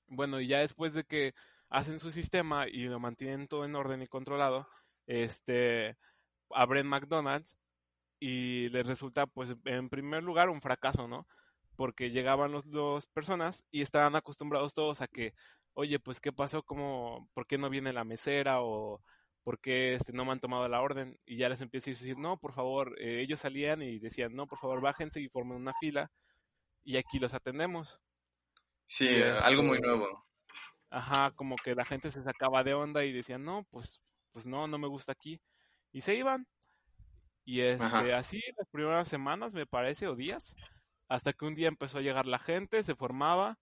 Bueno, 0.08 0.40
y 0.40 0.48
ya 0.48 0.60
después 0.60 0.94
de 0.94 1.04
que 1.04 1.34
hacen 1.70 2.00
su 2.00 2.12
sistema 2.12 2.68
y 2.68 2.84
lo 2.84 3.00
mantienen 3.00 3.50
todo 3.50 3.66
en 3.66 3.76
orden 3.76 4.02
y 4.02 4.08
controlado, 4.08 4.70
este, 5.08 5.98
abren 6.52 6.88
McDonald's 6.88 7.58
y 8.20 8.70
les 8.70 8.86
resulta, 8.86 9.28
pues, 9.28 9.56
en 9.66 9.90
primer 9.90 10.24
lugar, 10.24 10.50
un 10.50 10.62
fracaso, 10.62 11.08
¿no? 11.08 11.28
Porque 11.76 12.12
llegaban 12.12 12.52
los 12.52 12.70
dos 12.70 13.08
personas 13.08 13.66
y 13.72 13.82
estaban 13.82 14.16
acostumbrados 14.16 14.74
todos 14.74 15.02
a 15.02 15.08
que, 15.08 15.34
oye, 15.74 16.00
pues, 16.00 16.20
¿qué 16.22 16.32
pasó? 16.32 16.64
¿Cómo, 16.64 17.30
por 17.34 17.48
qué 17.48 17.58
no 17.58 17.70
viene 17.70 17.94
la 17.94 18.04
mesera? 18.06 18.62
O, 18.62 19.02
¿por 19.44 19.60
qué 19.60 19.94
este, 19.94 20.14
no 20.14 20.26
me 20.26 20.32
han 20.32 20.40
tomado 20.40 20.68
la 20.68 20.82
orden? 20.82 21.20
Y 21.26 21.38
ya 21.38 21.50
les 21.50 21.62
empieza 21.62 21.90
a 21.92 21.94
decir, 21.94 22.18
no, 22.18 22.38
por 22.40 22.54
favor, 22.54 22.96
eh, 23.00 23.22
ellos 23.22 23.42
salían 23.42 23.82
y 23.82 24.00
decían, 24.00 24.36
no, 24.36 24.48
por 24.48 24.60
favor, 24.60 24.82
bájense 24.82 25.22
y 25.22 25.30
formen 25.30 25.58
una 25.58 25.74
fila 25.80 26.12
y 26.86 26.98
aquí 26.98 27.20
los 27.20 27.34
atendemos. 27.34 28.00
Sí, 28.86 29.22
algo 29.44 29.64
muy 29.64 29.80
nuevo. 29.80 30.26
Ajá, 30.90 31.32
como 31.32 31.56
que 31.58 31.76
la 31.76 31.84
gente 31.84 32.12
se 32.12 32.24
sacaba 32.24 32.64
de 32.64 32.76
onda 32.76 33.04
y 33.04 33.12
decían, 33.12 33.44
no, 33.44 33.66
pues, 33.72 34.02
pues 34.32 34.46
no, 34.46 34.68
no 34.68 34.78
me 34.78 34.88
gusta 34.88 35.12
aquí. 35.12 35.42
Y 35.92 36.02
se 36.02 36.16
iban. 36.16 36.48
Y 37.46 37.62
este, 37.62 38.14
así 38.14 38.42
las 38.58 38.68
primeras 38.70 39.08
semanas, 39.08 39.54
me 39.54 39.68
parece, 39.68 40.08
o 40.08 40.16
días, 40.16 40.56
hasta 41.08 41.32
que 41.34 41.46
un 41.46 41.56
día 41.56 41.68
empezó 41.68 42.00
a 42.00 42.02
llegar 42.02 42.26
la 42.26 42.40
gente, 42.40 42.82
se 42.82 42.96
formaba 42.96 43.60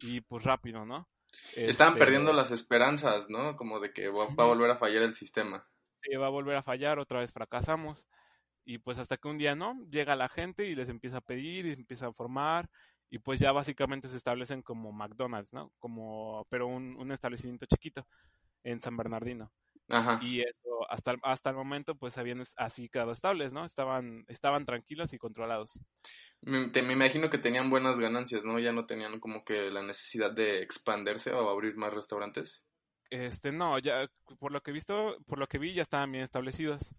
y 0.00 0.22
pues 0.22 0.44
rápido, 0.44 0.86
¿no? 0.86 1.08
Estaban 1.54 1.94
este 1.94 2.04
perdiendo 2.04 2.32
las 2.32 2.50
esperanzas, 2.50 3.28
¿no? 3.28 3.56
Como 3.56 3.78
de 3.78 3.92
que 3.92 4.08
va, 4.08 4.24
a 4.24 4.46
volver 4.46 4.70
a 4.70 4.78
fallar 4.78 5.02
el 5.02 5.14
sistema. 5.14 5.68
Sí, 6.02 6.16
va 6.16 6.26
a 6.26 6.30
volver 6.30 6.56
a 6.56 6.62
fallar, 6.62 6.98
otra 6.98 7.20
vez 7.20 7.32
fracasamos. 7.32 8.08
Y 8.64 8.78
pues 8.78 8.98
hasta 8.98 9.18
que 9.18 9.28
un 9.28 9.38
día, 9.38 9.54
¿no? 9.54 9.76
Llega 9.90 10.16
la 10.16 10.28
gente 10.28 10.66
y 10.66 10.74
les 10.74 10.88
empieza 10.88 11.18
a 11.18 11.20
pedir 11.20 11.66
y 11.66 11.72
empieza 11.72 12.06
a 12.06 12.12
formar 12.12 12.70
y 13.10 13.18
pues 13.18 13.38
ya 13.38 13.52
básicamente 13.52 14.08
se 14.08 14.16
establecen 14.16 14.62
como 14.62 14.92
McDonald's, 14.92 15.52
¿no? 15.52 15.72
Como, 15.78 16.46
pero 16.48 16.66
un, 16.66 16.96
un 16.96 17.12
establecimiento 17.12 17.66
chiquito 17.66 18.06
en 18.64 18.80
San 18.80 18.96
Bernardino. 18.96 19.52
Ajá. 19.88 20.18
Y 20.22 20.40
eso, 20.40 20.90
hasta, 20.90 21.14
hasta 21.22 21.50
el 21.50 21.56
momento, 21.56 21.94
pues 21.94 22.18
habían 22.18 22.42
así 22.56 22.88
quedado 22.88 23.12
estables, 23.12 23.52
¿no? 23.52 23.64
Estaban, 23.64 24.24
estaban 24.28 24.64
tranquilos 24.64 25.12
y 25.12 25.18
controlados. 25.18 25.78
Me, 26.42 26.68
me 26.68 26.92
imagino 26.92 27.30
que 27.30 27.38
tenían 27.38 27.70
buenas 27.70 27.98
ganancias, 27.98 28.44
¿no? 28.44 28.58
Ya 28.58 28.72
no 28.72 28.86
tenían 28.86 29.20
como 29.20 29.44
que 29.44 29.70
la 29.70 29.82
necesidad 29.82 30.32
de 30.32 30.62
expandirse 30.62 31.32
o 31.32 31.48
abrir 31.48 31.76
más 31.76 31.94
restaurantes. 31.94 32.64
Este, 33.10 33.52
no, 33.52 33.78
ya, 33.78 34.08
por 34.38 34.52
lo 34.52 34.60
que 34.60 34.72
he 34.72 34.74
visto, 34.74 35.16
por 35.26 35.38
lo 35.38 35.46
que 35.46 35.58
vi, 35.58 35.74
ya 35.74 35.82
estaban 35.82 36.10
bien 36.10 36.24
establecidos. 36.24 36.94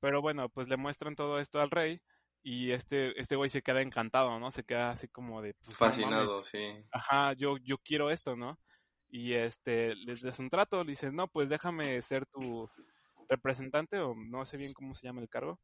Pero 0.00 0.20
bueno, 0.20 0.48
pues 0.48 0.68
le 0.68 0.76
muestran 0.76 1.16
todo 1.16 1.38
esto 1.38 1.60
al 1.60 1.70
rey 1.70 2.00
y 2.42 2.70
este 2.70 3.18
este 3.20 3.34
güey 3.34 3.50
se 3.50 3.62
queda 3.62 3.82
encantado, 3.82 4.38
¿no? 4.38 4.50
Se 4.50 4.64
queda 4.64 4.90
así 4.90 5.08
como 5.08 5.42
de 5.42 5.54
pues, 5.54 5.76
fascinado, 5.76 6.42
sí. 6.42 6.58
Ajá, 6.92 7.32
yo 7.32 7.56
yo 7.58 7.78
quiero 7.78 8.10
esto, 8.10 8.36
¿no? 8.36 8.58
Y 9.08 9.34
este 9.34 9.94
les 9.94 10.22
das 10.22 10.38
un 10.38 10.50
trato, 10.50 10.82
le 10.84 10.90
dices, 10.90 11.12
"No, 11.12 11.28
pues 11.28 11.48
déjame 11.48 12.00
ser 12.02 12.26
tu 12.26 12.68
representante 13.28 13.98
o 13.98 14.14
no 14.14 14.44
sé 14.46 14.56
bien 14.56 14.72
cómo 14.72 14.94
se 14.94 15.06
llama 15.06 15.20
el 15.20 15.28
cargo." 15.28 15.58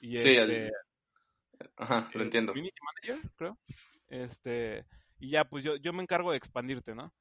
Y 0.00 0.18
sí, 0.18 0.30
este, 0.30 0.72
Ajá, 1.76 2.10
lo 2.14 2.22
entiendo. 2.22 2.52
Community 2.52 2.80
manager, 2.82 3.30
creo. 3.36 3.58
Este, 4.08 4.84
y 5.18 5.30
ya 5.30 5.44
pues 5.44 5.64
yo 5.64 5.76
yo 5.76 5.92
me 5.92 6.02
encargo 6.02 6.32
de 6.32 6.38
expandirte, 6.38 6.94
¿no? 6.94 7.12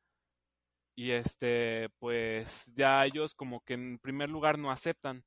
Y 0.95 1.11
este, 1.11 1.89
pues 1.99 2.73
ya 2.75 3.05
ellos 3.05 3.33
como 3.33 3.61
que 3.61 3.73
en 3.73 3.99
primer 3.99 4.29
lugar 4.29 4.57
no 4.57 4.71
aceptan 4.71 5.23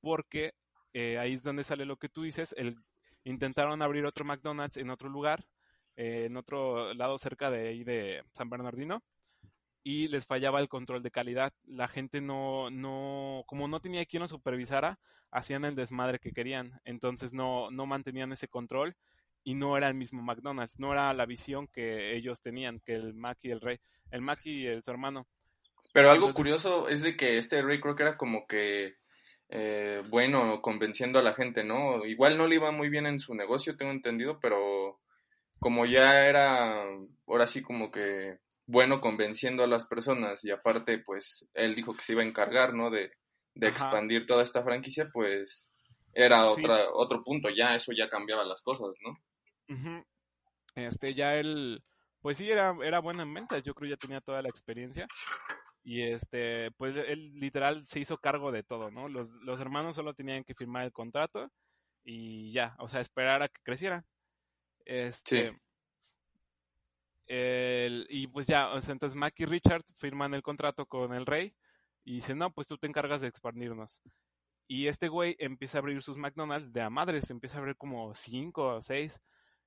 porque 0.00 0.54
eh, 0.94 1.18
ahí 1.18 1.34
es 1.34 1.42
donde 1.42 1.64
sale 1.64 1.84
lo 1.84 1.96
que 1.96 2.08
tú 2.08 2.22
dices, 2.22 2.54
el 2.58 2.76
intentaron 3.24 3.82
abrir 3.82 4.04
otro 4.04 4.24
McDonald's 4.24 4.76
en 4.76 4.90
otro 4.90 5.08
lugar, 5.08 5.44
eh, 5.96 6.24
en 6.26 6.36
otro 6.36 6.92
lado 6.94 7.18
cerca 7.18 7.50
de 7.50 7.68
ahí 7.68 7.84
de 7.84 8.24
San 8.32 8.50
Bernardino, 8.50 9.02
y 9.84 10.08
les 10.08 10.26
fallaba 10.26 10.60
el 10.60 10.68
control 10.68 11.02
de 11.02 11.10
calidad. 11.10 11.52
La 11.64 11.88
gente 11.88 12.20
no, 12.20 12.70
no, 12.70 13.44
como 13.46 13.68
no 13.68 13.80
tenía 13.80 14.06
quien 14.06 14.22
lo 14.22 14.28
supervisara, 14.28 14.98
hacían 15.30 15.64
el 15.64 15.74
desmadre 15.74 16.18
que 16.18 16.32
querían. 16.32 16.80
Entonces 16.84 17.32
no, 17.32 17.70
no 17.70 17.86
mantenían 17.86 18.32
ese 18.32 18.48
control 18.48 18.96
y 19.44 19.54
no 19.54 19.76
era 19.76 19.88
el 19.88 19.94
mismo 19.94 20.22
McDonald's, 20.22 20.78
no 20.78 20.92
era 20.92 21.12
la 21.12 21.26
visión 21.26 21.66
que 21.66 22.16
ellos 22.16 22.40
tenían, 22.40 22.80
que 22.80 22.94
el 22.94 23.14
Mac 23.14 23.38
y 23.42 23.50
el 23.50 23.60
Rey, 23.60 23.78
el 24.10 24.22
Mac 24.22 24.40
y 24.44 24.66
el, 24.66 24.82
su 24.82 24.90
hermano. 24.90 25.26
Pero 25.92 26.10
algo 26.10 26.32
curioso 26.32 26.88
es 26.88 27.02
de 27.02 27.16
que 27.16 27.38
este 27.38 27.60
Rey 27.60 27.80
creo 27.80 27.94
que 27.96 28.04
era 28.04 28.16
como 28.16 28.46
que 28.46 28.94
eh, 29.48 30.02
bueno 30.08 30.62
convenciendo 30.62 31.18
a 31.18 31.22
la 31.22 31.34
gente, 31.34 31.64
¿no? 31.64 32.06
Igual 32.06 32.38
no 32.38 32.46
le 32.46 32.54
iba 32.54 32.70
muy 32.70 32.88
bien 32.88 33.06
en 33.06 33.18
su 33.18 33.34
negocio, 33.34 33.76
tengo 33.76 33.92
entendido, 33.92 34.38
pero 34.40 35.00
como 35.58 35.84
ya 35.86 36.24
era 36.26 36.84
ahora 37.26 37.46
sí 37.46 37.62
como 37.62 37.90
que 37.90 38.38
bueno 38.66 39.00
convenciendo 39.00 39.64
a 39.64 39.66
las 39.66 39.86
personas 39.86 40.44
y 40.44 40.50
aparte 40.50 40.98
pues 40.98 41.48
él 41.54 41.74
dijo 41.74 41.94
que 41.94 42.02
se 42.02 42.12
iba 42.12 42.22
a 42.22 42.26
encargar, 42.26 42.74
¿no? 42.74 42.90
De, 42.90 43.10
expandir 43.54 44.26
toda 44.26 44.42
esta 44.42 44.62
franquicia, 44.62 45.10
pues 45.12 45.70
era 46.14 46.46
otra, 46.46 46.90
otro 46.94 47.22
punto, 47.22 47.50
ya 47.50 47.74
eso 47.74 47.92
ya 47.92 48.08
cambiaba 48.08 48.44
las 48.44 48.62
cosas, 48.62 48.96
¿no? 49.02 49.18
Este, 50.74 51.12
ya 51.14 51.34
él, 51.34 51.84
pues 52.22 52.38
sí, 52.38 52.50
era, 52.50 52.74
era 52.82 53.00
bueno 53.00 53.22
en 53.22 53.34
ventas, 53.34 53.62
yo 53.62 53.74
creo 53.74 53.90
ya 53.90 53.96
tenía 53.96 54.22
toda 54.22 54.40
la 54.40 54.48
experiencia 54.48 55.06
y 55.84 56.02
este, 56.02 56.70
pues 56.72 56.96
él 56.96 57.34
literal 57.34 57.84
se 57.84 58.00
hizo 58.00 58.18
cargo 58.18 58.52
de 58.52 58.62
todo, 58.62 58.90
¿no? 58.90 59.08
Los, 59.08 59.32
los 59.42 59.60
hermanos 59.60 59.96
solo 59.96 60.14
tenían 60.14 60.44
que 60.44 60.54
firmar 60.54 60.84
el 60.84 60.92
contrato 60.92 61.50
y 62.04 62.52
ya, 62.52 62.74
o 62.78 62.88
sea, 62.88 63.00
esperar 63.00 63.42
a 63.42 63.48
que 63.48 63.60
creciera. 63.62 64.04
Este, 64.84 65.58
y 67.34 68.26
pues 68.28 68.46
ya, 68.46 68.70
o 68.72 68.80
sea, 68.80 68.92
entonces 68.92 69.16
Mac 69.16 69.34
y 69.38 69.44
Richard 69.44 69.84
firman 69.96 70.34
el 70.34 70.42
contrato 70.42 70.86
con 70.86 71.14
el 71.14 71.26
rey 71.26 71.54
y 72.04 72.16
dicen, 72.16 72.38
no, 72.38 72.52
pues 72.52 72.66
tú 72.66 72.78
te 72.78 72.86
encargas 72.86 73.20
de 73.20 73.28
expandirnos. 73.28 74.00
Y 74.68 74.88
este 74.88 75.08
güey 75.08 75.36
empieza 75.38 75.78
a 75.78 75.80
abrir 75.80 76.02
sus 76.02 76.16
McDonald's 76.16 76.72
de 76.72 76.82
a 76.82 76.90
madres, 76.90 77.30
empieza 77.30 77.56
a 77.56 77.60
abrir 77.60 77.76
como 77.76 78.14
cinco 78.14 78.76
o 78.76 78.82
seis 78.82 79.22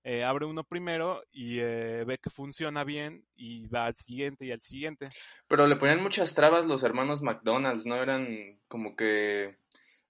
eh, 0.08 0.24
abre 0.24 0.46
uno 0.46 0.64
primero 0.64 1.24
y 1.32 1.58
eh, 1.60 2.04
ve 2.06 2.20
que 2.20 2.30
funciona 2.30 2.84
bien 2.84 3.26
y 3.36 3.66
va 3.66 3.88
al 3.88 3.96
siguiente 3.96 4.46
y 4.46 4.52
al 4.52 4.62
siguiente. 4.62 5.10
Pero 5.48 5.66
le 5.66 5.78
ponían 5.78 6.04
muchas 6.04 6.36
trabas 6.36 6.68
los 6.68 6.84
hermanos 6.84 7.24
McDonald's, 7.24 7.88
¿no? 7.88 7.96
Eran 7.96 8.60
como 8.68 8.96
que, 8.96 9.58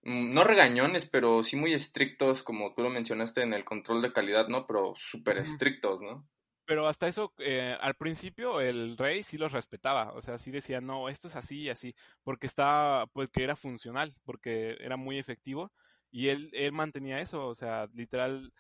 mm, 0.04 0.34
no 0.34 0.44
regañones, 0.44 1.06
pero 1.06 1.44
sí 1.44 1.56
muy 1.56 1.74
estrictos, 1.74 2.44
como 2.44 2.74
tú 2.74 2.82
lo 2.82 2.90
mencionaste 2.90 3.42
en 3.42 3.54
el 3.54 3.64
control 3.64 4.02
de 4.02 4.12
calidad, 4.12 4.50
¿no? 4.50 4.68
Pero 4.68 4.96
súper 4.98 5.38
estrictos, 5.38 6.02
¿no? 6.02 6.28
Pero 6.66 6.88
hasta 6.88 7.08
eso, 7.08 7.32
eh, 7.38 7.78
al 7.80 7.96
principio 7.96 8.60
el 8.60 8.98
rey 8.98 9.22
sí 9.22 9.38
los 9.38 9.52
respetaba, 9.52 10.12
o 10.14 10.22
sea, 10.22 10.40
sí 10.40 10.50
decía, 10.50 10.82
no, 10.82 11.10
esto 11.10 11.28
es 11.28 11.36
así 11.36 11.62
y 11.62 11.70
así, 11.70 11.96
porque 12.24 12.48
estaba, 12.48 13.06
porque 13.08 13.44
era 13.44 13.56
funcional, 13.56 14.16
porque 14.24 14.76
era 14.80 14.98
muy 14.98 15.20
efectivo 15.20 15.72
y 16.12 16.30
él, 16.30 16.50
él 16.54 16.72
mantenía 16.72 17.20
eso, 17.20 17.48
o 17.48 17.56
sea, 17.56 17.88
literal, 17.94 18.52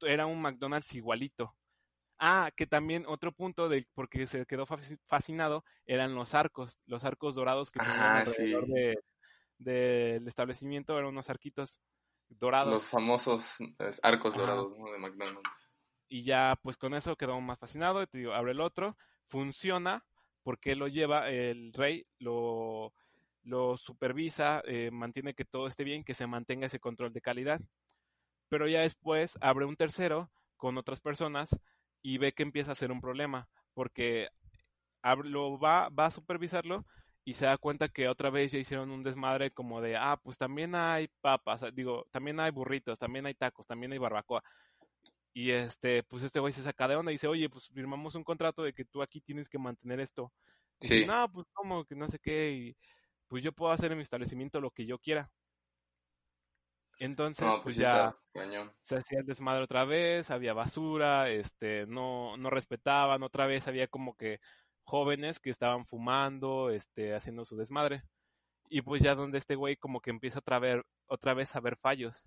era 0.00 0.26
un 0.26 0.40
McDonald's 0.40 0.94
igualito. 0.94 1.54
Ah, 2.20 2.50
que 2.56 2.66
también 2.66 3.04
otro 3.06 3.30
punto 3.30 3.68
del 3.68 3.86
porque 3.94 4.26
se 4.26 4.44
quedó 4.44 4.66
fascinado 5.06 5.64
eran 5.86 6.16
los 6.16 6.34
arcos, 6.34 6.80
los 6.86 7.04
arcos 7.04 7.36
dorados 7.36 7.70
que 7.70 7.78
tenían 7.78 8.00
ah, 8.00 8.18
alrededor 8.20 8.66
del 9.58 10.26
establecimiento, 10.26 10.98
eran 10.98 11.10
unos 11.10 11.30
arquitos 11.30 11.80
dorados. 12.28 12.72
Los 12.72 12.90
famosos 12.90 13.56
arcos 14.02 14.34
dorados 14.34 14.72
de 14.72 14.98
McDonald's. 14.98 15.70
Y 16.08 16.22
ya, 16.22 16.58
pues 16.62 16.76
con 16.76 16.94
eso 16.94 17.16
quedó 17.16 17.40
más 17.40 17.58
fascinado. 17.58 18.06
Te 18.06 18.18
digo, 18.18 18.32
abre 18.34 18.52
el 18.52 18.60
otro, 18.60 18.96
funciona, 19.26 20.04
porque 20.42 20.76
lo 20.76 20.88
lleva 20.88 21.30
el 21.30 21.72
rey, 21.72 22.04
lo, 22.18 22.94
lo 23.42 23.76
supervisa, 23.76 24.62
eh, 24.66 24.90
mantiene 24.92 25.34
que 25.34 25.44
todo 25.44 25.66
esté 25.68 25.84
bien, 25.84 26.04
que 26.04 26.14
se 26.14 26.26
mantenga 26.26 26.66
ese 26.66 26.80
control 26.80 27.12
de 27.12 27.20
calidad 27.20 27.60
pero 28.48 28.68
ya 28.68 28.80
después 28.80 29.38
abre 29.40 29.66
un 29.66 29.76
tercero 29.76 30.30
con 30.56 30.78
otras 30.78 31.00
personas 31.00 31.58
y 32.02 32.18
ve 32.18 32.32
que 32.32 32.42
empieza 32.42 32.72
a 32.72 32.76
ser 32.76 32.90
un 32.92 33.00
problema, 33.00 33.48
porque 33.74 34.28
lo 35.24 35.58
va, 35.58 35.88
va 35.90 36.06
a 36.06 36.10
supervisarlo 36.10 36.86
y 37.24 37.34
se 37.34 37.46
da 37.46 37.58
cuenta 37.58 37.88
que 37.88 38.08
otra 38.08 38.30
vez 38.30 38.52
ya 38.52 38.58
hicieron 38.58 38.90
un 38.90 39.02
desmadre 39.02 39.50
como 39.50 39.80
de, 39.80 39.96
ah, 39.96 40.18
pues 40.22 40.38
también 40.38 40.74
hay 40.74 41.08
papas, 41.20 41.64
digo, 41.74 42.06
también 42.10 42.40
hay 42.40 42.50
burritos, 42.50 42.98
también 42.98 43.26
hay 43.26 43.34
tacos, 43.34 43.66
también 43.66 43.92
hay 43.92 43.98
barbacoa. 43.98 44.42
Y 45.38 45.52
este, 45.52 46.02
pues 46.02 46.24
este 46.24 46.40
güey 46.40 46.52
se 46.52 46.64
saca 46.64 46.88
de 46.88 46.96
onda 46.96 47.12
y 47.12 47.14
dice, 47.14 47.28
oye, 47.28 47.48
pues 47.48 47.68
firmamos 47.68 48.16
un 48.16 48.24
contrato 48.24 48.64
de 48.64 48.72
que 48.72 48.84
tú 48.84 49.02
aquí 49.02 49.20
tienes 49.20 49.48
que 49.48 49.56
mantener 49.56 50.00
esto. 50.00 50.32
Y 50.80 50.88
sí. 50.88 51.06
no, 51.06 51.30
pues 51.30 51.46
como 51.52 51.84
que 51.84 51.94
no 51.94 52.08
sé 52.08 52.18
qué, 52.18 52.50
y 52.50 52.76
pues 53.28 53.44
yo 53.44 53.52
puedo 53.52 53.70
hacer 53.70 53.92
en 53.92 53.98
mi 53.98 54.02
establecimiento 54.02 54.60
lo 54.60 54.72
que 54.72 54.84
yo 54.84 54.98
quiera. 54.98 55.30
Entonces, 56.98 57.46
pues, 57.46 57.62
pues 57.62 57.76
ya 57.76 58.12
se 58.80 58.96
hacía 58.96 59.20
el 59.20 59.26
desmadre 59.26 59.62
otra 59.62 59.84
vez, 59.84 60.32
había 60.32 60.54
basura, 60.54 61.30
este, 61.30 61.86
no, 61.86 62.36
no 62.36 62.50
respetaban, 62.50 63.22
otra 63.22 63.46
vez 63.46 63.68
había 63.68 63.86
como 63.86 64.16
que 64.16 64.40
jóvenes 64.82 65.38
que 65.38 65.50
estaban 65.50 65.86
fumando, 65.86 66.70
este, 66.70 67.14
haciendo 67.14 67.44
su 67.44 67.56
desmadre. 67.56 68.02
Y 68.70 68.82
pues 68.82 69.02
ya 69.02 69.14
donde 69.14 69.38
este 69.38 69.54
güey 69.54 69.76
como 69.76 70.00
que 70.00 70.10
empieza 70.10 70.40
otra 70.40 70.58
vez, 70.58 70.82
otra 71.06 71.32
vez 71.32 71.54
a 71.54 71.60
ver 71.60 71.76
fallos. 71.76 72.26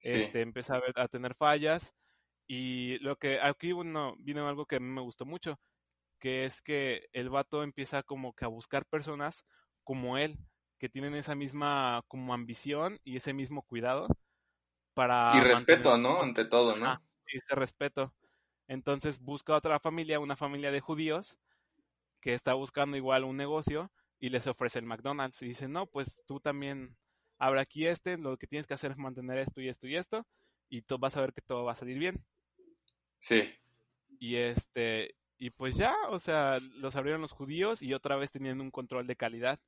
Este, 0.00 0.40
empieza 0.40 0.76
a, 0.76 0.80
ver, 0.80 0.94
a 0.94 1.08
tener 1.08 1.34
fallas. 1.34 1.94
Y 2.48 2.98
lo 3.00 3.16
que 3.16 3.40
aquí 3.40 3.72
uno, 3.72 4.16
vino 4.18 4.48
algo 4.48 4.66
que 4.66 4.76
a 4.76 4.80
mí 4.80 4.86
me 4.86 5.02
gustó 5.02 5.26
mucho, 5.26 5.60
que 6.18 6.46
es 6.46 6.62
que 6.62 7.08
el 7.12 7.30
vato 7.30 7.62
empieza 7.62 8.02
como 8.02 8.34
que 8.34 8.44
a 8.44 8.48
buscar 8.48 8.86
personas 8.86 9.44
como 9.84 10.18
él, 10.18 10.38
que 10.78 10.88
tienen 10.88 11.14
esa 11.14 11.34
misma 11.34 12.02
como 12.08 12.34
ambición 12.34 12.98
y 13.04 13.16
ese 13.16 13.34
mismo 13.34 13.62
cuidado 13.62 14.08
para... 14.94 15.32
Y 15.36 15.40
respeto, 15.40 15.98
¿no? 15.98 16.22
Ante 16.22 16.44
todo, 16.46 16.74
¿no? 16.74 17.00
y 17.30 17.38
ese 17.38 17.54
respeto. 17.54 18.14
Entonces 18.66 19.20
busca 19.20 19.54
otra 19.54 19.78
familia, 19.78 20.20
una 20.20 20.36
familia 20.36 20.70
de 20.70 20.80
judíos, 20.80 21.38
que 22.20 22.34
está 22.34 22.54
buscando 22.54 22.96
igual 22.96 23.24
un 23.24 23.36
negocio 23.36 23.90
y 24.18 24.30
les 24.30 24.46
ofrece 24.46 24.78
el 24.78 24.86
McDonald's. 24.86 25.42
Y 25.42 25.48
dice, 25.48 25.68
no, 25.68 25.86
pues 25.86 26.22
tú 26.26 26.40
también 26.40 26.96
abre 27.38 27.60
aquí 27.60 27.86
este, 27.86 28.18
lo 28.18 28.36
que 28.36 28.46
tienes 28.46 28.66
que 28.66 28.74
hacer 28.74 28.92
es 28.92 28.98
mantener 28.98 29.38
esto 29.38 29.60
y 29.60 29.68
esto 29.68 29.86
y 29.86 29.96
esto, 29.96 30.26
y 30.68 30.82
tú 30.82 30.98
vas 30.98 31.16
a 31.16 31.20
ver 31.20 31.32
que 31.32 31.40
todo 31.40 31.64
va 31.64 31.72
a 31.72 31.76
salir 31.76 31.98
bien. 31.98 32.24
Sí. 33.18 33.50
Y 34.18 34.36
este, 34.36 35.14
y 35.38 35.50
pues 35.50 35.76
ya, 35.76 35.94
o 36.10 36.18
sea, 36.18 36.58
los 36.76 36.96
abrieron 36.96 37.20
los 37.20 37.32
judíos 37.32 37.82
y 37.82 37.94
otra 37.94 38.16
vez 38.16 38.30
tenían 38.32 38.60
un 38.60 38.70
control 38.70 39.06
de 39.06 39.16
calidad 39.16 39.60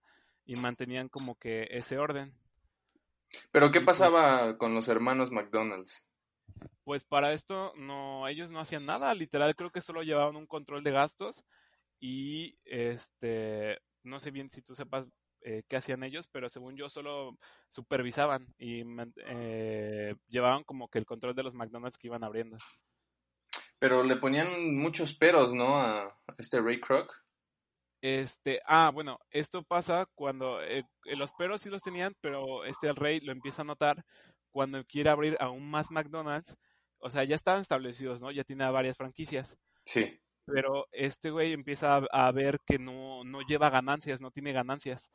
y 0.44 0.56
mantenían 0.56 1.08
como 1.08 1.36
que 1.36 1.68
ese 1.70 1.98
orden. 1.98 2.34
Pero 3.52 3.70
¿qué 3.70 3.80
pues 3.80 3.98
pasaba 3.98 4.58
con 4.58 4.74
los 4.74 4.88
hermanos 4.88 5.30
McDonald's? 5.30 6.08
Pues 6.82 7.04
para 7.04 7.32
esto 7.32 7.72
no, 7.76 8.26
ellos 8.26 8.50
no 8.50 8.58
hacían 8.58 8.84
nada, 8.84 9.14
literal 9.14 9.54
creo 9.54 9.70
que 9.70 9.80
solo 9.80 10.02
llevaban 10.02 10.36
un 10.36 10.46
control 10.46 10.82
de 10.82 10.90
gastos 10.90 11.44
y 12.00 12.58
este, 12.64 13.78
no 14.02 14.18
sé 14.18 14.32
bien 14.32 14.50
si 14.50 14.62
tú 14.62 14.74
sepas 14.74 15.06
eh, 15.42 15.62
qué 15.68 15.76
hacían 15.76 16.02
ellos, 16.02 16.26
pero 16.26 16.48
según 16.48 16.76
yo 16.76 16.88
solo 16.90 17.38
supervisaban 17.68 18.52
y 18.58 18.82
eh, 19.26 20.16
llevaban 20.28 20.64
como 20.64 20.88
que 20.88 20.98
el 20.98 21.06
control 21.06 21.34
de 21.34 21.44
los 21.44 21.54
McDonald's 21.54 21.96
que 21.96 22.08
iban 22.08 22.24
abriendo. 22.24 22.58
Pero 23.80 24.04
le 24.04 24.16
ponían 24.16 24.76
muchos 24.76 25.14
peros, 25.14 25.52
¿no? 25.52 25.80
A 25.80 26.16
este 26.38 26.60
Ray 26.60 26.80
Kroc. 26.80 27.12
Este, 28.02 28.60
ah, 28.66 28.90
bueno, 28.94 29.18
esto 29.30 29.62
pasa 29.62 30.06
cuando 30.14 30.62
eh, 30.62 30.84
los 31.04 31.32
peros 31.32 31.62
sí 31.62 31.70
los 31.70 31.82
tenían, 31.82 32.14
pero 32.20 32.64
este 32.64 32.88
el 32.88 32.96
rey 32.96 33.20
lo 33.20 33.32
empieza 33.32 33.62
a 33.62 33.64
notar 33.64 34.04
cuando 34.50 34.84
quiere 34.84 35.10
abrir 35.10 35.36
aún 35.40 35.68
más 35.68 35.90
McDonald's. 35.90 36.56
O 36.98 37.10
sea, 37.10 37.24
ya 37.24 37.34
estaban 37.34 37.62
establecidos, 37.62 38.22
¿no? 38.22 38.30
Ya 38.30 38.44
tiene 38.44 38.70
varias 38.70 38.96
franquicias. 38.96 39.58
Sí. 39.84 40.20
Pero 40.46 40.86
este 40.92 41.30
güey 41.30 41.52
empieza 41.52 41.96
a, 41.96 42.06
a 42.12 42.32
ver 42.32 42.60
que 42.66 42.78
no, 42.78 43.24
no 43.24 43.40
lleva 43.42 43.70
ganancias, 43.70 44.20
no 44.20 44.30
tiene 44.30 44.52
ganancias. 44.52 45.10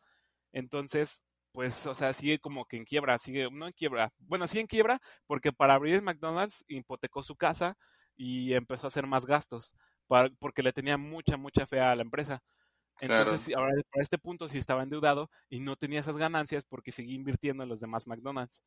Entonces, 0.52 1.24
pues, 1.56 1.88
o 1.88 1.96
sea, 1.96 2.14
sigue 2.14 2.40
como 2.40 2.66
que 2.66 2.76
en 2.78 2.84
quiebra, 2.84 3.18
sigue, 3.18 3.50
no 3.50 3.68
en 3.68 3.74
quiebra, 3.74 4.12
bueno, 4.20 4.46
sí 4.46 4.60
en 4.60 4.68
quiebra, 4.68 5.00
porque 5.26 5.54
para 5.54 5.76
abrir 5.76 5.96
el 5.96 6.02
McDonald's 6.02 6.66
hipotecó 6.68 7.24
su 7.24 7.38
casa, 7.38 7.78
y 8.16 8.54
empezó 8.54 8.88
a 8.88 8.90
hacer 8.90 9.08
más 9.08 9.26
gastos 9.26 9.76
porque 10.40 10.64
le 10.64 10.74
tenía 10.74 10.98
mucha, 10.98 11.38
mucha 11.38 11.66
fe 11.66 11.80
a 11.80 11.96
la 11.96 12.04
empresa. 12.04 12.44
Entonces, 13.02 13.54
ahora 13.56 13.74
para 13.92 14.02
este 14.04 14.18
punto 14.18 14.48
sí 14.48 14.58
estaba 14.58 14.84
endeudado 14.84 15.30
y 15.50 15.60
no 15.60 15.76
tenía 15.76 16.00
esas 16.00 16.18
ganancias 16.18 16.64
porque 16.64 16.92
seguía 16.92 17.16
invirtiendo 17.16 17.64
en 17.64 17.70
los 17.70 17.80
demás 17.80 18.08
McDonald's. 18.08 18.62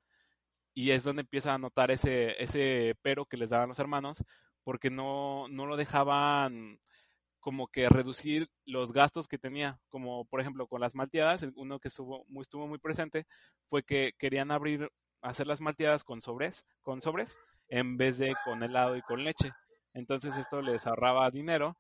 Y 0.75 0.91
es 0.91 1.03
donde 1.05 1.23
empieza 1.23 1.55
a 1.55 1.59
notar 1.59 1.91
ese, 1.91 2.41
ese 2.43 2.95
pero 3.03 3.25
que 3.25 3.37
les 3.37 3.51
daban 3.51 3.69
los 3.69 3.79
hermanos 3.79 4.25
porque 4.65 4.91
no, 4.91 5.49
no 5.49 5.67
lo 5.67 5.77
dejaban 5.77 6.79
como 7.41 7.69
que 7.69 7.89
reducir 7.89 8.51
los 8.67 8.93
gastos 8.93 9.29
que 9.29 9.39
tenía, 9.39 9.81
como 9.89 10.27
por 10.27 10.41
ejemplo 10.41 10.67
con 10.67 10.81
las 10.81 10.95
malteadas, 10.95 11.47
uno 11.55 11.79
que 11.79 11.89
estuvo 11.89 12.25
muy, 12.29 12.43
estuvo 12.43 12.67
muy 12.67 12.79
presente 12.79 13.27
fue 13.71 13.83
que 13.83 14.13
querían 14.19 14.51
abrir, 14.51 14.91
hacer 15.23 15.47
las 15.47 15.61
malteadas 15.61 16.05
con 16.05 16.21
sobres, 16.21 16.67
con 16.83 17.01
sobres, 17.01 17.39
en 17.69 17.97
vez 17.97 18.19
de 18.19 18.35
con 18.45 18.63
helado 18.63 18.97
y 18.97 19.03
con 19.03 19.25
leche. 19.25 19.51
Entonces 19.95 20.37
esto 20.37 20.63
les 20.63 20.87
ahorraba 20.87 21.31
dinero 21.31 21.77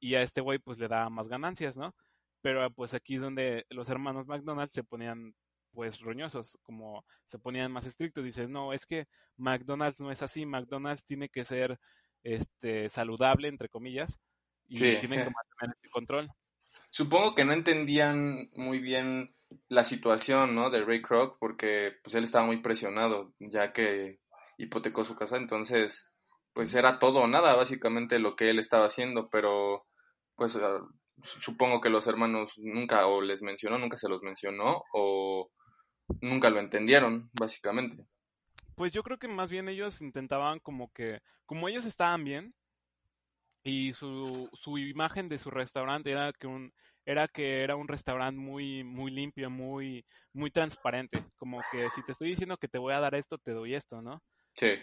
y 0.00 0.14
a 0.14 0.22
este 0.22 0.40
güey 0.40 0.58
pues 0.58 0.78
le 0.78 0.88
daba 0.88 1.10
más 1.10 1.28
ganancias, 1.28 1.76
¿no? 1.76 1.94
Pero 2.42 2.70
pues 2.70 2.94
aquí 2.94 3.16
es 3.16 3.22
donde 3.22 3.66
los 3.68 3.88
hermanos 3.88 4.26
McDonald's 4.26 4.72
se 4.72 4.84
ponían 4.84 5.34
pues 5.72 6.00
roñosos, 6.00 6.58
como 6.62 7.04
se 7.26 7.38
ponían 7.38 7.70
más 7.70 7.86
estrictos, 7.86 8.24
dices, 8.24 8.48
no, 8.48 8.72
es 8.72 8.86
que 8.86 9.06
McDonald's 9.36 10.00
no 10.00 10.10
es 10.10 10.22
así, 10.22 10.46
McDonald's 10.46 11.04
tiene 11.04 11.28
que 11.28 11.44
ser 11.44 11.78
este 12.22 12.88
saludable 12.88 13.48
entre 13.48 13.68
comillas 13.68 14.18
y 14.66 14.78
tienen 14.78 15.00
que 15.00 15.30
mantener 15.30 15.76
el 15.82 15.90
control. 15.90 16.28
Supongo 16.90 17.34
que 17.34 17.44
no 17.44 17.52
entendían 17.52 18.50
muy 18.54 18.80
bien 18.80 19.34
la 19.68 19.84
situación, 19.84 20.54
¿no? 20.54 20.70
De 20.70 20.84
Ray 20.84 21.02
Kroc 21.02 21.38
porque 21.38 21.92
pues 22.02 22.14
él 22.14 22.24
estaba 22.24 22.46
muy 22.46 22.60
presionado, 22.60 23.32
ya 23.38 23.72
que 23.72 24.20
hipotecó 24.60 25.04
su 25.04 25.16
casa, 25.16 25.36
entonces 25.36 26.12
pues 26.52 26.74
era 26.74 26.98
todo 26.98 27.20
o 27.20 27.26
nada 27.26 27.54
básicamente 27.54 28.18
lo 28.18 28.34
que 28.36 28.50
él 28.50 28.58
estaba 28.58 28.86
haciendo, 28.86 29.28
pero 29.30 29.86
pues 30.34 30.56
ah, 30.56 30.80
supongo 31.22 31.80
que 31.80 31.90
los 31.90 32.06
hermanos 32.06 32.54
nunca 32.58 33.06
o 33.06 33.20
les 33.22 33.42
mencionó, 33.42 33.78
nunca 33.78 33.96
se 33.96 34.08
los 34.08 34.22
mencionó 34.22 34.82
o 34.92 35.50
nunca 36.20 36.50
lo 36.50 36.58
entendieron 36.60 37.30
básicamente. 37.38 38.04
Pues 38.74 38.92
yo 38.92 39.02
creo 39.02 39.18
que 39.18 39.28
más 39.28 39.50
bien 39.50 39.68
ellos 39.68 40.00
intentaban 40.00 40.58
como 40.60 40.90
que, 40.92 41.20
como 41.46 41.68
ellos 41.68 41.84
estaban 41.84 42.24
bien 42.24 42.54
y 43.62 43.92
su, 43.92 44.48
su 44.54 44.78
imagen 44.78 45.28
de 45.28 45.38
su 45.38 45.50
restaurante 45.50 46.10
era 46.10 46.32
que 46.32 46.46
un, 46.46 46.72
era 47.04 47.28
que 47.28 47.62
era 47.62 47.76
un 47.76 47.88
restaurante 47.88 48.40
muy, 48.40 48.84
muy 48.84 49.10
limpio, 49.10 49.50
muy, 49.50 50.04
muy 50.32 50.50
transparente. 50.50 51.24
Como 51.36 51.60
que 51.70 51.90
si 51.90 52.02
te 52.02 52.12
estoy 52.12 52.28
diciendo 52.28 52.56
que 52.56 52.68
te 52.68 52.78
voy 52.78 52.94
a 52.94 53.00
dar 53.00 53.14
esto, 53.14 53.38
te 53.38 53.52
doy 53.52 53.74
esto, 53.74 54.00
¿no? 54.00 54.22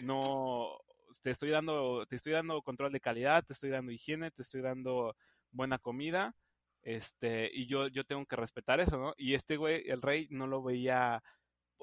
No, 0.00 0.78
te 1.22 1.30
estoy 1.30 1.50
dando, 1.50 2.06
te 2.06 2.16
estoy 2.16 2.32
dando 2.32 2.62
control 2.62 2.92
de 2.92 3.00
calidad, 3.00 3.44
te 3.44 3.52
estoy 3.52 3.70
dando 3.70 3.92
higiene, 3.92 4.30
te 4.30 4.42
estoy 4.42 4.60
dando 4.60 5.16
buena 5.50 5.78
comida, 5.78 6.36
este, 6.82 7.50
y 7.52 7.66
yo, 7.66 7.88
yo 7.88 8.04
tengo 8.04 8.24
que 8.26 8.36
respetar 8.36 8.80
eso, 8.80 8.98
¿no? 8.98 9.14
Y 9.16 9.34
este 9.34 9.56
güey, 9.56 9.88
el 9.88 10.02
rey, 10.02 10.28
no 10.30 10.46
lo 10.46 10.62
veía, 10.62 11.22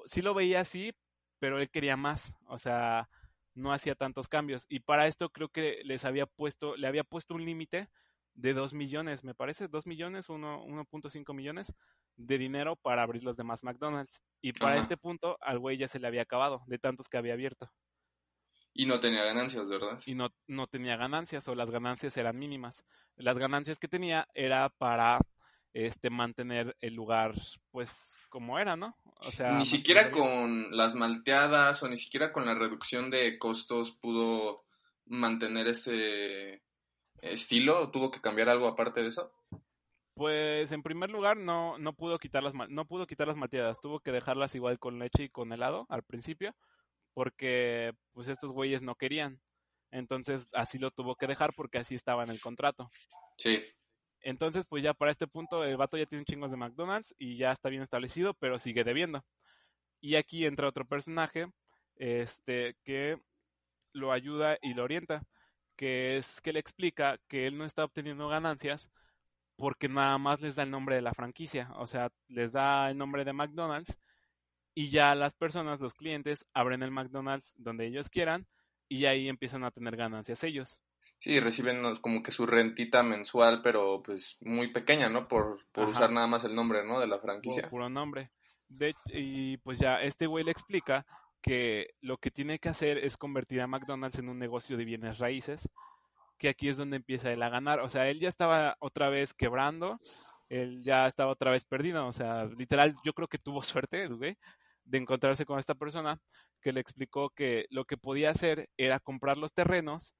sí 0.06 0.22
lo 0.22 0.34
veía 0.34 0.60
así, 0.60 0.94
pero 1.38 1.60
él 1.60 1.70
quería 1.70 1.96
más, 1.96 2.34
o 2.46 2.58
sea, 2.58 3.08
no 3.54 3.72
hacía 3.72 3.94
tantos 3.94 4.28
cambios. 4.28 4.66
Y 4.68 4.80
para 4.80 5.06
esto 5.06 5.30
creo 5.30 5.48
que 5.48 5.80
les 5.84 6.04
había 6.04 6.26
puesto, 6.26 6.76
le 6.76 6.86
había 6.86 7.04
puesto 7.04 7.34
un 7.34 7.44
límite 7.44 7.88
de 8.36 8.54
2 8.54 8.74
millones, 8.74 9.24
me 9.24 9.34
parece, 9.34 9.66
2 9.68 9.86
millones, 9.86 10.28
1.5 10.28 11.34
millones 11.34 11.74
de 12.16 12.38
dinero 12.38 12.76
para 12.76 13.02
abrir 13.02 13.24
los 13.24 13.36
demás 13.36 13.64
McDonald's. 13.64 14.22
Y 14.40 14.52
para 14.52 14.78
este 14.78 14.96
punto 14.96 15.38
al 15.40 15.58
güey 15.58 15.78
ya 15.78 15.88
se 15.88 15.98
le 15.98 16.06
había 16.06 16.22
acabado 16.22 16.62
de 16.66 16.78
tantos 16.78 17.08
que 17.08 17.16
había 17.16 17.34
abierto. 17.34 17.70
Y 18.72 18.84
no 18.84 19.00
tenía 19.00 19.24
ganancias, 19.24 19.68
¿verdad? 19.68 19.98
Y 20.04 20.14
no, 20.14 20.28
no 20.46 20.66
tenía 20.66 20.96
ganancias 20.96 21.48
o 21.48 21.54
las 21.54 21.70
ganancias 21.70 22.16
eran 22.18 22.38
mínimas. 22.38 22.84
Las 23.16 23.38
ganancias 23.38 23.78
que 23.78 23.88
tenía 23.88 24.28
era 24.34 24.68
para 24.68 25.18
este 25.72 26.10
mantener 26.10 26.76
el 26.80 26.94
lugar 26.94 27.34
pues 27.70 28.16
como 28.28 28.58
era, 28.58 28.76
¿no? 28.76 28.96
O 29.26 29.32
sea, 29.32 29.52
ni 29.52 29.64
siquiera 29.64 30.10
con 30.10 30.76
las 30.76 30.94
malteadas 30.94 31.82
o 31.82 31.88
ni 31.88 31.96
siquiera 31.96 32.32
con 32.32 32.44
la 32.44 32.54
reducción 32.54 33.10
de 33.10 33.38
costos 33.38 33.92
pudo 33.92 34.64
mantener 35.06 35.68
ese 35.68 36.62
estilo, 37.22 37.90
tuvo 37.90 38.10
que 38.10 38.20
cambiar 38.20 38.48
algo 38.48 38.66
aparte 38.66 39.02
de 39.02 39.08
eso. 39.08 39.32
Pues 40.14 40.72
en 40.72 40.82
primer 40.82 41.10
lugar 41.10 41.36
no, 41.36 41.78
no 41.78 41.92
pudo 41.92 42.18
quitar 42.18 42.42
las 42.42 42.54
no 42.54 42.86
pudo 42.86 43.06
quitar 43.06 43.26
las 43.26 43.36
malteadas, 43.36 43.80
tuvo 43.80 44.00
que 44.00 44.12
dejarlas 44.12 44.54
igual 44.54 44.78
con 44.78 44.98
leche 44.98 45.24
y 45.24 45.28
con 45.28 45.52
helado 45.52 45.86
al 45.90 46.02
principio 46.02 46.54
porque 47.16 47.94
pues 48.12 48.28
estos 48.28 48.52
güeyes 48.52 48.82
no 48.82 48.94
querían. 48.94 49.40
Entonces 49.90 50.48
así 50.52 50.78
lo 50.78 50.90
tuvo 50.90 51.16
que 51.16 51.26
dejar 51.26 51.54
porque 51.54 51.78
así 51.78 51.94
estaba 51.94 52.22
en 52.22 52.28
el 52.28 52.42
contrato. 52.42 52.90
Sí. 53.38 53.62
Entonces 54.20 54.66
pues 54.68 54.82
ya 54.82 54.92
para 54.92 55.12
este 55.12 55.26
punto 55.26 55.64
el 55.64 55.78
vato 55.78 55.96
ya 55.96 56.04
tiene 56.04 56.26
chingos 56.26 56.50
de 56.50 56.58
McDonald's 56.58 57.14
y 57.18 57.38
ya 57.38 57.52
está 57.52 57.70
bien 57.70 57.80
establecido, 57.80 58.34
pero 58.34 58.58
sigue 58.58 58.84
debiendo. 58.84 59.24
Y 60.02 60.16
aquí 60.16 60.44
entra 60.44 60.68
otro 60.68 60.86
personaje 60.86 61.46
este 61.96 62.76
que 62.84 63.18
lo 63.94 64.12
ayuda 64.12 64.58
y 64.60 64.74
lo 64.74 64.84
orienta, 64.84 65.22
que 65.76 66.16
es 66.16 66.40
que 66.40 66.52
le 66.52 66.60
explica 66.60 67.18
que 67.28 67.46
él 67.46 67.56
no 67.56 67.64
está 67.64 67.84
obteniendo 67.84 68.28
ganancias 68.28 68.90
porque 69.56 69.88
nada 69.88 70.18
más 70.18 70.40
les 70.40 70.56
da 70.56 70.64
el 70.64 70.70
nombre 70.70 70.96
de 70.96 71.02
la 71.02 71.14
franquicia, 71.14 71.70
o 71.76 71.86
sea, 71.86 72.10
les 72.28 72.52
da 72.52 72.90
el 72.90 72.98
nombre 72.98 73.24
de 73.24 73.32
McDonald's 73.32 73.98
y 74.74 74.90
ya 74.90 75.14
las 75.14 75.32
personas, 75.32 75.80
los 75.80 75.94
clientes, 75.94 76.46
abren 76.52 76.82
el 76.82 76.90
McDonald's 76.90 77.54
donde 77.56 77.86
ellos 77.86 78.10
quieran 78.10 78.46
y 78.88 79.06
ahí 79.06 79.28
empiezan 79.28 79.64
a 79.64 79.70
tener 79.70 79.96
ganancias 79.96 80.44
ellos. 80.44 80.80
Sí, 81.18 81.40
reciben 81.40 81.82
como 81.96 82.22
que 82.22 82.30
su 82.30 82.46
rentita 82.46 83.02
mensual, 83.02 83.62
pero 83.62 84.02
pues 84.02 84.36
muy 84.40 84.72
pequeña, 84.72 85.08
¿no? 85.08 85.28
Por, 85.28 85.64
por 85.72 85.88
usar 85.88 86.10
nada 86.10 86.26
más 86.26 86.44
el 86.44 86.54
nombre, 86.54 86.84
¿no? 86.84 87.00
De 87.00 87.06
la 87.06 87.18
franquicia. 87.18 87.62
Por 87.62 87.70
puro 87.70 87.88
nombre. 87.88 88.30
De, 88.68 88.94
y 89.06 89.56
pues 89.58 89.78
ya 89.78 90.02
este 90.02 90.26
güey 90.26 90.44
le 90.44 90.50
explica 90.50 91.06
que 91.42 91.94
lo 92.00 92.18
que 92.18 92.30
tiene 92.30 92.58
que 92.58 92.68
hacer 92.68 92.98
es 92.98 93.16
convertir 93.16 93.60
a 93.60 93.66
McDonald's 93.66 94.18
en 94.18 94.28
un 94.28 94.38
negocio 94.38 94.76
de 94.76 94.84
bienes 94.84 95.18
raíces 95.18 95.68
que 96.38 96.48
aquí 96.48 96.68
es 96.68 96.76
donde 96.76 96.96
empieza 96.96 97.32
él 97.32 97.42
a 97.42 97.48
ganar. 97.48 97.80
O 97.80 97.88
sea, 97.88 98.08
él 98.08 98.20
ya 98.20 98.28
estaba 98.28 98.76
otra 98.80 99.08
vez 99.08 99.34
quebrando, 99.34 99.98
él 100.48 100.82
ya 100.82 101.06
estaba 101.06 101.32
otra 101.32 101.50
vez 101.50 101.64
perdido. 101.64 102.06
O 102.06 102.12
sea, 102.12 102.46
literal, 102.46 102.94
yo 103.04 103.12
creo 103.12 103.28
que 103.28 103.38
tuvo 103.38 103.62
suerte, 103.62 104.08
de 104.08 104.98
encontrarse 104.98 105.44
con 105.46 105.58
esta 105.58 105.74
persona 105.74 106.20
que 106.60 106.72
le 106.72 106.80
explicó 106.80 107.30
que 107.30 107.66
lo 107.70 107.84
que 107.84 107.96
podía 107.96 108.30
hacer 108.30 108.68
era 108.76 109.00
comprar 109.00 109.36
los 109.36 109.52
terrenos 109.52 110.14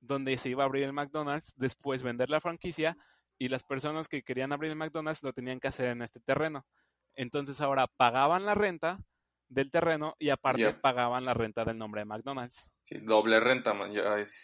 donde 0.00 0.36
se 0.36 0.50
iba 0.50 0.64
a 0.64 0.66
abrir 0.66 0.84
el 0.84 0.92
McDonald's, 0.92 1.54
después 1.56 2.02
vender 2.02 2.28
la 2.28 2.40
franquicia 2.40 2.96
y 3.38 3.48
las 3.48 3.64
personas 3.64 4.08
que 4.08 4.22
querían 4.22 4.52
abrir 4.52 4.70
el 4.70 4.76
McDonald's 4.76 5.22
lo 5.22 5.32
tenían 5.32 5.60
que 5.60 5.68
hacer 5.68 5.88
en 5.88 6.02
este 6.02 6.20
terreno. 6.20 6.66
Entonces 7.14 7.60
ahora 7.60 7.86
pagaban 7.86 8.44
la 8.44 8.54
renta 8.54 8.98
del 9.48 9.70
terreno 9.70 10.14
y 10.18 10.30
aparte 10.30 10.72
pagaban 10.74 11.24
la 11.24 11.34
renta 11.34 11.64
del 11.64 11.78
nombre 11.78 12.00
de 12.00 12.06
McDonald's. 12.06 12.70
Sí, 12.82 12.98
doble 12.98 13.40
renta, 13.40 13.72
man. 13.72 13.92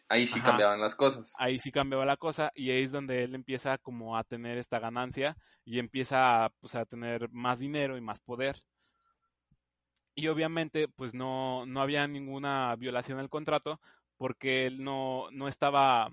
ahí 0.08 0.26
sí 0.26 0.40
cambiaban 0.40 0.80
las 0.80 0.94
cosas. 0.94 1.32
Ahí 1.38 1.58
sí 1.58 1.72
cambiaba 1.72 2.04
la 2.04 2.16
cosa 2.16 2.52
y 2.54 2.70
ahí 2.70 2.84
es 2.84 2.92
donde 2.92 3.24
él 3.24 3.34
empieza 3.34 3.78
como 3.78 4.16
a 4.16 4.24
tener 4.24 4.58
esta 4.58 4.78
ganancia 4.78 5.36
y 5.64 5.78
empieza 5.78 6.52
pues, 6.60 6.74
a 6.74 6.84
tener 6.84 7.30
más 7.30 7.58
dinero 7.58 7.96
y 7.96 8.00
más 8.00 8.20
poder. 8.20 8.56
Y 10.14 10.28
obviamente 10.28 10.88
pues 10.88 11.14
no, 11.14 11.66
no 11.66 11.80
había 11.80 12.06
ninguna 12.06 12.74
violación 12.76 13.18
del 13.18 13.28
contrato 13.28 13.80
porque 14.16 14.66
él 14.66 14.82
no, 14.84 15.30
no 15.32 15.48
estaba 15.48 16.12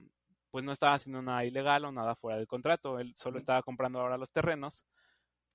pues 0.50 0.64
no 0.64 0.72
estaba 0.72 0.94
haciendo 0.94 1.22
nada 1.22 1.46
ilegal 1.46 1.86
o 1.86 1.92
nada 1.92 2.16
fuera 2.16 2.38
del 2.38 2.48
contrato, 2.48 3.00
él 3.00 3.14
solo 3.16 3.38
estaba 3.38 3.62
comprando 3.62 4.00
ahora 4.00 4.18
los 4.18 4.32
terrenos 4.32 4.86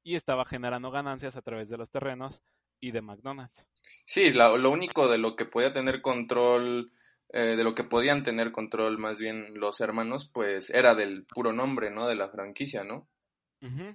y 0.05 0.17
estaba 0.17 0.45
generando 0.45 0.91
ganancias 0.91 1.37
a 1.37 1.43
través 1.43 1.69
de 1.71 1.79
los 1.79 1.91
terrenos 1.91 2.43
y 2.83 2.91
de 2.91 3.01
McDonald's. 3.01 3.67
Sí, 4.05 4.31
lo, 4.33 4.59
lo 4.59 4.71
único 4.71 5.09
de 5.09 5.17
lo 5.17 5.37
que 5.37 5.47
podía 5.47 5.73
tener 5.73 6.03
control, 6.03 6.93
eh, 7.33 7.57
de 7.57 7.65
lo 7.65 7.75
que 7.75 7.85
podían 7.85 8.23
tener 8.23 8.53
control 8.53 8.99
más 8.99 9.19
bien 9.19 9.59
los 9.59 9.81
hermanos, 9.81 10.29
pues 10.29 10.69
era 10.69 10.95
del 10.95 11.25
puro 11.25 11.53
nombre, 11.53 11.91
¿no? 11.91 12.07
De 12.07 12.17
la 12.17 12.29
franquicia, 12.29 12.85
¿no? 12.85 13.09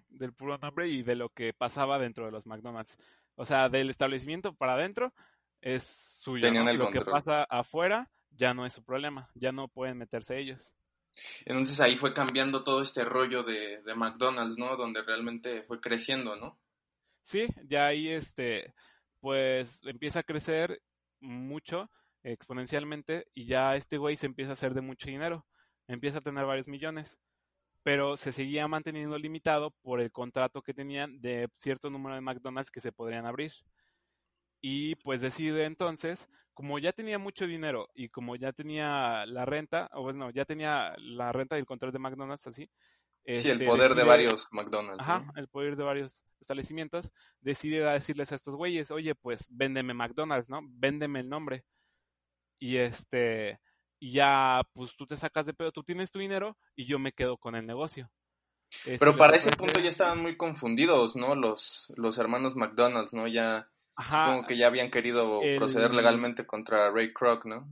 del 0.07 0.31
puro 0.31 0.57
nombre 0.57 0.87
y 0.87 1.03
de 1.03 1.15
lo 1.17 1.27
que 1.27 1.51
pasaba 1.51 1.99
dentro 1.99 2.25
de 2.25 2.31
los 2.31 2.47
McDonald's. 2.47 2.97
O 3.35 3.43
sea, 3.43 3.67
del 3.67 3.89
establecimiento 3.89 4.53
para 4.53 4.75
adentro 4.75 5.13
es 5.59 5.83
suyo. 6.23 6.49
¿no? 6.53 6.71
Lo 6.71 6.89
que 6.89 7.01
pasa 7.01 7.43
afuera 7.43 8.09
ya 8.31 8.53
no 8.53 8.65
es 8.65 8.71
su 8.71 8.83
problema, 8.85 9.29
ya 9.35 9.51
no 9.51 9.67
pueden 9.67 9.97
meterse 9.97 10.39
ellos. 10.39 10.73
Entonces 11.45 11.81
ahí 11.81 11.97
fue 11.97 12.13
cambiando 12.13 12.63
todo 12.63 12.81
este 12.81 13.03
rollo 13.03 13.43
de, 13.43 13.81
de 13.81 13.93
McDonald's, 13.93 14.57
¿no? 14.57 14.77
Donde 14.77 15.01
realmente 15.01 15.63
fue 15.63 15.81
creciendo, 15.81 16.37
¿no? 16.37 16.57
Sí, 17.27 17.49
ya 17.65 17.87
ahí 17.87 18.07
este, 18.09 18.73
pues 19.19 19.81
empieza 19.83 20.19
a 20.19 20.23
crecer 20.23 20.81
mucho, 21.19 21.91
exponencialmente, 22.23 23.27
y 23.33 23.45
ya 23.47 23.75
este 23.75 23.97
güey 23.97 24.15
se 24.15 24.27
empieza 24.27 24.51
a 24.51 24.53
hacer 24.53 24.73
de 24.73 24.79
mucho 24.79 25.07
dinero, 25.09 25.45
empieza 25.89 26.19
a 26.19 26.21
tener 26.21 26.45
varios 26.45 26.69
millones, 26.69 27.19
pero 27.83 28.15
se 28.17 28.31
seguía 28.31 28.69
manteniendo 28.69 29.17
limitado 29.17 29.71
por 29.81 29.99
el 30.01 30.09
contrato 30.11 30.61
que 30.61 30.73
tenían 30.73 31.19
de 31.19 31.49
cierto 31.59 31.89
número 31.89 32.15
de 32.15 32.21
McDonald's 32.21 32.71
que 32.71 32.79
se 32.81 32.93
podrían 32.93 33.25
abrir. 33.25 33.51
Y 34.61 34.95
pues 34.95 35.19
decide 35.21 35.65
entonces, 35.65 36.29
como 36.53 36.79
ya 36.79 36.93
tenía 36.93 37.19
mucho 37.19 37.45
dinero 37.45 37.89
y 37.93 38.09
como 38.09 38.35
ya 38.35 38.53
tenía 38.53 39.25
la 39.25 39.45
renta, 39.45 39.89
o 39.93 40.03
bueno, 40.03 40.29
ya 40.31 40.45
tenía 40.45 40.95
la 40.97 41.33
renta 41.33 41.57
y 41.57 41.59
el 41.59 41.65
control 41.65 41.91
de 41.91 41.99
McDonald's 41.99 42.47
así, 42.47 42.69
sí, 43.25 43.49
el 43.49 43.53
este, 43.53 43.65
poder 43.65 43.95
de 43.95 44.03
varios 44.03 44.47
McDonald's. 44.51 45.01
Ajá, 45.01 45.31
el 45.35 45.47
poder 45.47 45.75
de 45.75 45.83
varios 45.83 46.23
establecimientos. 46.39 47.11
Decide 47.41 47.83
decirles 47.83 48.31
a 48.31 48.35
estos 48.35 48.55
güeyes, 48.55 48.91
oye, 48.91 49.15
pues 49.15 49.47
véndeme 49.49 49.93
McDonald's, 49.93 50.49
¿no? 50.49 50.61
Véndeme 50.63 51.19
el 51.19 51.29
nombre. 51.29 51.65
Y 52.59 52.77
este, 52.77 53.59
y 53.99 54.11
ya, 54.11 54.61
pues 54.73 54.95
tú 54.95 55.05
te 55.05 55.17
sacas 55.17 55.45
de 55.45 55.53
pedo, 55.53 55.71
tú 55.71 55.83
tienes 55.83 56.11
tu 56.11 56.19
dinero 56.19 56.57
y 56.75 56.85
yo 56.85 56.99
me 56.99 57.11
quedo 57.11 57.37
con 57.37 57.55
el 57.55 57.65
negocio. 57.65 58.11
Este, 58.85 58.97
Pero 58.99 59.15
para 59.15 59.37
ese 59.37 59.51
punto 59.51 59.79
ya 59.79 59.89
estaban 59.89 60.21
muy 60.21 60.35
confundidos, 60.35 61.15
¿no? 61.15 61.35
Los, 61.35 61.91
los 61.95 62.17
hermanos 62.17 62.55
McDonald's, 62.55 63.13
¿no? 63.13 63.27
Ya, 63.27 63.69
supongo 63.97 64.45
que 64.45 64.57
ya 64.57 64.67
habían 64.67 64.91
querido 64.91 65.41
proceder 65.57 65.93
legalmente 65.93 66.45
contra 66.45 66.91
Ray 66.91 67.13
Kroc, 67.13 67.45
¿no? 67.45 67.67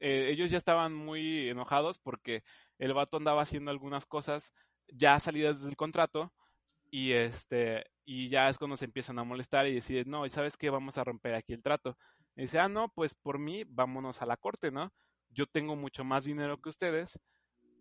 Eh, 0.00 0.30
ellos 0.30 0.50
ya 0.50 0.58
estaban 0.58 0.94
muy 0.94 1.48
enojados 1.48 1.98
porque 1.98 2.44
el 2.80 2.94
vato 2.94 3.18
andaba 3.18 3.42
haciendo 3.42 3.70
algunas 3.70 4.06
cosas 4.06 4.52
ya 4.88 5.20
salidas 5.20 5.62
del 5.62 5.76
contrato 5.76 6.32
y 6.90 7.12
este 7.12 7.86
y 8.04 8.28
ya 8.28 8.48
es 8.48 8.58
cuando 8.58 8.76
se 8.76 8.86
empiezan 8.86 9.20
a 9.20 9.24
molestar 9.24 9.68
y 9.68 9.74
deciden, 9.74 10.10
no, 10.10 10.26
¿y 10.26 10.30
sabes 10.30 10.56
qué? 10.56 10.68
Vamos 10.68 10.98
a 10.98 11.04
romper 11.04 11.34
aquí 11.34 11.52
el 11.52 11.62
trato. 11.62 11.96
Y 12.34 12.42
dice, 12.42 12.58
ah, 12.58 12.68
no, 12.68 12.88
pues 12.88 13.14
por 13.14 13.38
mí, 13.38 13.62
vámonos 13.68 14.20
a 14.20 14.26
la 14.26 14.36
corte, 14.36 14.72
¿no? 14.72 14.92
Yo 15.28 15.46
tengo 15.46 15.76
mucho 15.76 16.02
más 16.02 16.24
dinero 16.24 16.60
que 16.60 16.70
ustedes 16.70 17.20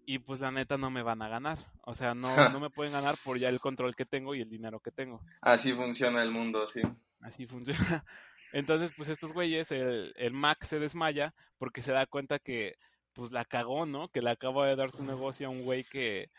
y 0.05 0.19
pues 0.19 0.39
la 0.39 0.51
neta 0.51 0.77
no 0.77 0.91
me 0.91 1.01
van 1.01 1.23
a 1.23 1.29
ganar. 1.29 1.57
O 1.83 1.95
sea, 1.95 2.13
no, 2.13 2.49
no 2.49 2.59
me 2.59 2.69
pueden 2.69 2.93
ganar 2.93 3.15
por 3.23 3.39
ya 3.39 3.49
el 3.49 3.59
control 3.59 3.95
que 3.95 4.05
tengo 4.05 4.35
y 4.35 4.41
el 4.41 4.49
dinero 4.49 4.79
que 4.79 4.91
tengo. 4.91 5.21
Así 5.41 5.73
funciona 5.73 6.21
el 6.21 6.29
mundo, 6.29 6.67
sí. 6.67 6.81
Así 7.21 7.47
funciona. 7.47 8.05
Entonces, 8.51 8.91
pues 8.95 9.09
estos 9.09 9.33
güeyes, 9.33 9.71
el, 9.71 10.13
el 10.15 10.33
Mac 10.33 10.63
se 10.63 10.77
desmaya 10.77 11.33
porque 11.57 11.81
se 11.81 11.91
da 11.91 12.05
cuenta 12.05 12.37
que 12.37 12.75
pues 13.19 13.33
la 13.33 13.43
cagó, 13.43 13.85
¿no? 13.85 14.07
Que 14.07 14.21
le 14.21 14.29
acaba 14.29 14.65
de 14.65 14.77
dar 14.77 14.91
su 14.91 15.03
negocio 15.03 15.47
a 15.47 15.49
un 15.49 15.63
güey 15.63 15.83
que, 15.83 16.31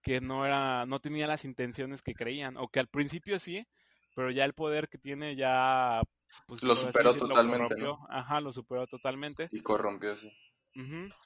que 0.00 0.20
no 0.20 0.46
era, 0.46 0.86
no 0.86 1.00
tenía 1.00 1.26
las 1.26 1.44
intenciones 1.44 2.02
que 2.02 2.14
creían, 2.14 2.56
o 2.56 2.68
que 2.68 2.78
al 2.78 2.86
principio 2.86 3.40
sí, 3.40 3.66
pero 4.14 4.30
ya 4.30 4.44
el 4.44 4.52
poder 4.54 4.88
que 4.88 4.96
tiene 4.96 5.34
ya 5.34 6.00
pues, 6.46 6.62
lo 6.62 6.76
superó 6.76 7.16
totalmente, 7.16 7.74
Ajá, 8.08 8.40
lo 8.40 8.52
superó 8.52 8.86
totalmente. 8.86 9.48
Y 9.50 9.60
corrompió, 9.60 10.16
sí. 10.16 10.30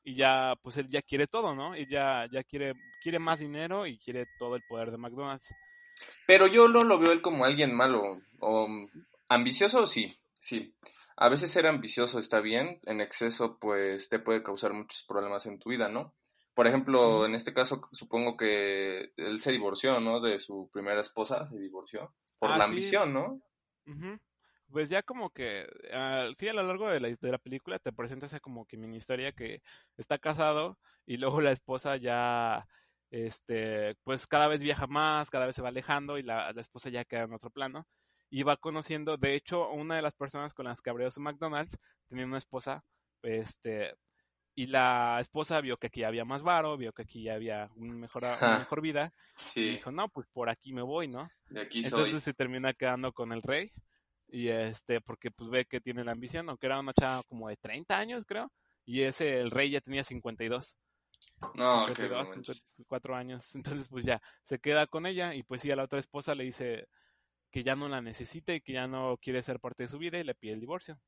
Y 0.05 0.14
ya, 0.14 0.55
pues 0.62 0.79
él 0.79 0.88
ya 0.88 1.03
quiere 1.03 1.27
todo, 1.27 1.55
¿no? 1.55 1.77
Y 1.77 1.87
ya, 1.87 2.27
ya 2.33 2.42
quiere, 2.42 2.72
quiere 3.03 3.18
más 3.18 3.40
dinero 3.40 3.87
y 3.87 3.98
quiere 3.98 4.24
todo 4.38 4.57
el 4.57 4.62
poder 4.66 4.90
de 4.90 4.96
McDonald's. 4.96 5.55
Pero 6.27 6.46
yo 6.46 6.66
no 6.66 6.81
lo 6.81 6.98
veo 6.98 7.12
él 7.12 7.20
como 7.20 7.44
alguien 7.44 7.74
malo, 7.74 8.22
o 8.40 8.68
ambicioso, 9.29 9.87
sí, 9.87 10.09
sí 10.40 10.74
a 11.20 11.28
veces 11.28 11.50
ser 11.50 11.66
ambicioso 11.66 12.20
está 12.20 12.40
bien, 12.40 12.81
en 12.85 13.00
exceso 13.00 13.59
pues 13.59 14.09
te 14.09 14.20
puede 14.20 14.42
causar 14.42 14.72
muchos 14.72 15.04
problemas 15.04 15.46
en 15.46 15.59
tu 15.59 15.70
vida, 15.70 15.88
¿no? 15.88 16.14
Por 16.54 16.68
ejemplo, 16.68 17.26
en 17.26 17.35
este 17.35 17.52
caso 17.52 17.88
supongo 17.92 18.37
que 18.37 19.12
él 19.16 19.40
se 19.40 19.50
divorció, 19.50 20.00
¿no? 20.00 20.20
De 20.20 20.38
su 20.38 20.70
primera 20.72 21.00
esposa, 21.00 21.46
se 21.48 21.59
divorció 21.59 22.14
por 22.38 22.52
ah, 22.52 22.59
la 22.59 22.64
ambición, 22.64 23.12
¿no? 23.12 23.42
Pues 24.70 24.90
ya 24.90 25.02
como 25.02 25.31
que, 25.31 25.66
uh, 25.92 26.33
sí, 26.35 26.46
a 26.46 26.52
lo 26.52 26.62
largo 26.62 26.88
de 26.88 27.00
la, 27.00 27.09
de 27.09 27.33
la 27.33 27.38
película 27.38 27.81
te 27.81 27.92
presenta 27.92 28.26
esa 28.26 28.38
como 28.38 28.66
que 28.66 28.76
mini 28.76 28.98
historia 28.98 29.33
que 29.33 29.62
está 29.96 30.18
casado 30.18 30.78
y 31.04 31.16
luego 31.16 31.40
la 31.40 31.50
esposa 31.50 31.96
ya, 31.96 32.68
este, 33.11 33.96
pues 34.04 34.28
cada 34.28 34.46
vez 34.46 34.61
viaja 34.61 34.87
más, 34.87 35.31
cada 35.31 35.46
vez 35.46 35.57
se 35.57 35.62
va 35.62 35.70
alejando 35.70 36.16
y 36.16 36.22
la, 36.22 36.52
la 36.52 36.61
esposa 36.61 36.90
ya 36.90 37.04
queda 37.04 37.22
en 37.22 37.33
otro 37.33 37.50
plano 37.50 37.88
y 38.31 38.43
va 38.43 38.57
conociendo, 38.57 39.17
de 39.17 39.35
hecho, 39.35 39.71
una 39.71 39.97
de 39.97 40.03
las 40.03 40.14
personas 40.14 40.55
con 40.55 40.67
las 40.67 40.81
que 40.81 40.91
abrió 40.91 41.11
su 41.11 41.21
McDonald's 41.21 41.79
tenía 42.09 42.27
una 42.27 42.38
esposa, 42.38 42.85
este, 43.23 43.95
y 44.55 44.67
la 44.67 45.19
esposa 45.21 45.61
vio 45.61 45.77
que 45.77 45.87
aquí 45.87 46.05
había 46.05 46.25
más 46.25 46.43
varo, 46.43 46.77
vio 46.77 46.93
que 46.93 47.03
aquí 47.03 47.29
había 47.29 47.71
una 47.77 47.95
mejor, 47.95 48.25
una 48.25 48.59
mejor 48.59 48.81
vida, 48.81 49.12
y 49.55 49.71
dijo, 49.71 49.91
no, 49.91 50.09
pues 50.09 50.27
por 50.33 50.51
aquí 50.51 50.73
me 50.73 50.83
voy, 50.83 51.09
¿no? 51.09 51.31
aquí 51.57 51.81
Entonces 51.85 52.23
se 52.23 52.35
termina 52.35 52.75
quedando 52.75 53.12
con 53.12 53.33
el 53.33 53.43
rey, 53.43 53.73
y 54.27 54.49
este, 54.49 55.01
porque 55.01 55.31
pues 55.31 55.49
ve 55.49 55.64
que 55.64 55.81
tiene 55.81 56.05
la 56.05 56.12
ambición, 56.12 56.49
aunque 56.49 56.67
era 56.67 56.81
una 56.81 56.93
chava 56.93 57.23
como 57.29 57.49
de 57.49 57.57
30 57.57 57.97
años, 57.97 58.27
creo, 58.27 58.53
y 58.85 59.03
ese, 59.03 59.41
el 59.41 59.51
rey 59.51 59.71
ya 59.71 59.81
tenía 59.81 60.05
52. 60.05 60.77
No, 61.55 61.87
52, 61.87 62.29
54 62.45 63.17
años, 63.17 63.55
entonces 63.55 63.88
pues 63.88 64.05
ya, 64.05 64.21
se 64.43 64.59
queda 64.59 64.87
con 64.87 65.07
ella, 65.07 65.35
y 65.35 65.45
pues 65.45 65.62
sí, 65.62 65.71
a 65.71 65.77
la 65.77 65.85
otra 65.85 65.99
esposa 65.99 66.35
le 66.35 66.45
dice, 66.45 66.88
que 67.50 67.62
ya 67.62 67.76
no 67.76 67.88
la 67.88 68.00
necesita 68.00 68.54
y 68.54 68.61
que 68.61 68.74
ya 68.74 68.87
no 68.87 69.18
quiere 69.18 69.42
ser 69.42 69.61
parte 69.61 69.84
de 69.84 69.88
su 69.88 69.98
vida 69.98 70.18
y 70.18 70.24
le 70.24 70.34
pide 70.34 70.52
el 70.52 70.61
divorcio. 70.61 71.00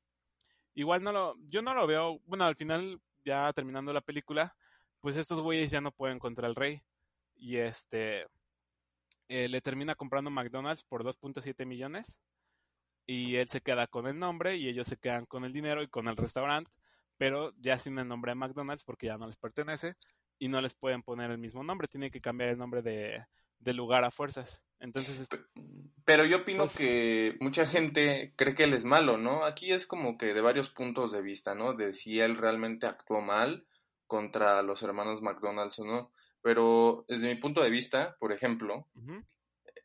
Igual 0.73 1.03
no 1.03 1.11
lo, 1.11 1.35
yo 1.49 1.61
no 1.61 1.73
lo 1.73 1.85
veo, 1.87 2.19
bueno, 2.25 2.45
al 2.45 2.55
final, 2.55 3.01
ya 3.25 3.51
terminando 3.53 3.93
la 3.93 4.01
película, 4.01 4.55
pues 5.01 5.17
estos 5.17 5.39
güeyes 5.41 5.71
ya 5.71 5.81
no 5.81 5.91
pueden 5.91 6.19
contra 6.19 6.47
el 6.47 6.55
rey. 6.55 6.81
Y 7.35 7.57
este, 7.57 8.27
eh, 9.27 9.49
le 9.49 9.61
termina 9.61 9.95
comprando 9.95 10.29
McDonald's 10.31 10.83
por 10.83 11.03
2.7 11.03 11.65
millones. 11.65 12.21
Y 13.05 13.35
él 13.35 13.49
se 13.49 13.61
queda 13.61 13.87
con 13.87 14.07
el 14.07 14.17
nombre 14.19 14.57
y 14.57 14.69
ellos 14.69 14.87
se 14.87 14.97
quedan 14.97 15.25
con 15.25 15.43
el 15.43 15.53
dinero 15.53 15.83
y 15.83 15.87
con 15.87 16.07
el 16.07 16.15
restaurante, 16.15 16.71
pero 17.17 17.53
ya 17.57 17.77
sin 17.79 17.97
el 17.99 18.07
nombre 18.07 18.31
de 18.31 18.35
McDonald's 18.35 18.83
porque 18.83 19.07
ya 19.07 19.17
no 19.17 19.27
les 19.27 19.37
pertenece 19.37 19.95
y 20.39 20.47
no 20.47 20.61
les 20.61 20.73
pueden 20.75 21.03
poner 21.03 21.31
el 21.31 21.37
mismo 21.37 21.63
nombre, 21.63 21.87
tienen 21.87 22.11
que 22.11 22.21
cambiar 22.21 22.49
el 22.49 22.57
nombre 22.57 22.81
de, 22.81 23.25
de 23.61 23.73
lugar 23.73 24.03
a 24.03 24.11
fuerzas. 24.11 24.63
Entonces, 24.79 25.29
pero 26.05 26.25
yo 26.25 26.37
opino 26.37 26.65
pues 26.65 26.75
que 26.75 27.37
mucha 27.39 27.67
gente 27.67 28.33
cree 28.35 28.55
que 28.55 28.63
él 28.63 28.73
es 28.73 28.83
malo, 28.83 29.17
¿no? 29.17 29.45
Aquí 29.45 29.71
es 29.71 29.85
como 29.85 30.17
que 30.17 30.33
de 30.33 30.41
varios 30.41 30.69
puntos 30.69 31.11
de 31.11 31.21
vista, 31.21 31.53
¿no? 31.53 31.73
De 31.73 31.93
si 31.93 32.19
él 32.19 32.37
realmente 32.37 32.87
actuó 32.87 33.21
mal 33.21 33.65
contra 34.07 34.61
los 34.63 34.81
hermanos 34.81 35.21
McDonald's 35.21 35.79
o 35.79 35.85
no. 35.85 36.11
Pero 36.41 37.05
desde 37.07 37.27
mi 37.27 37.35
punto 37.35 37.61
de 37.61 37.69
vista, 37.69 38.17
por 38.19 38.31
ejemplo, 38.31 38.87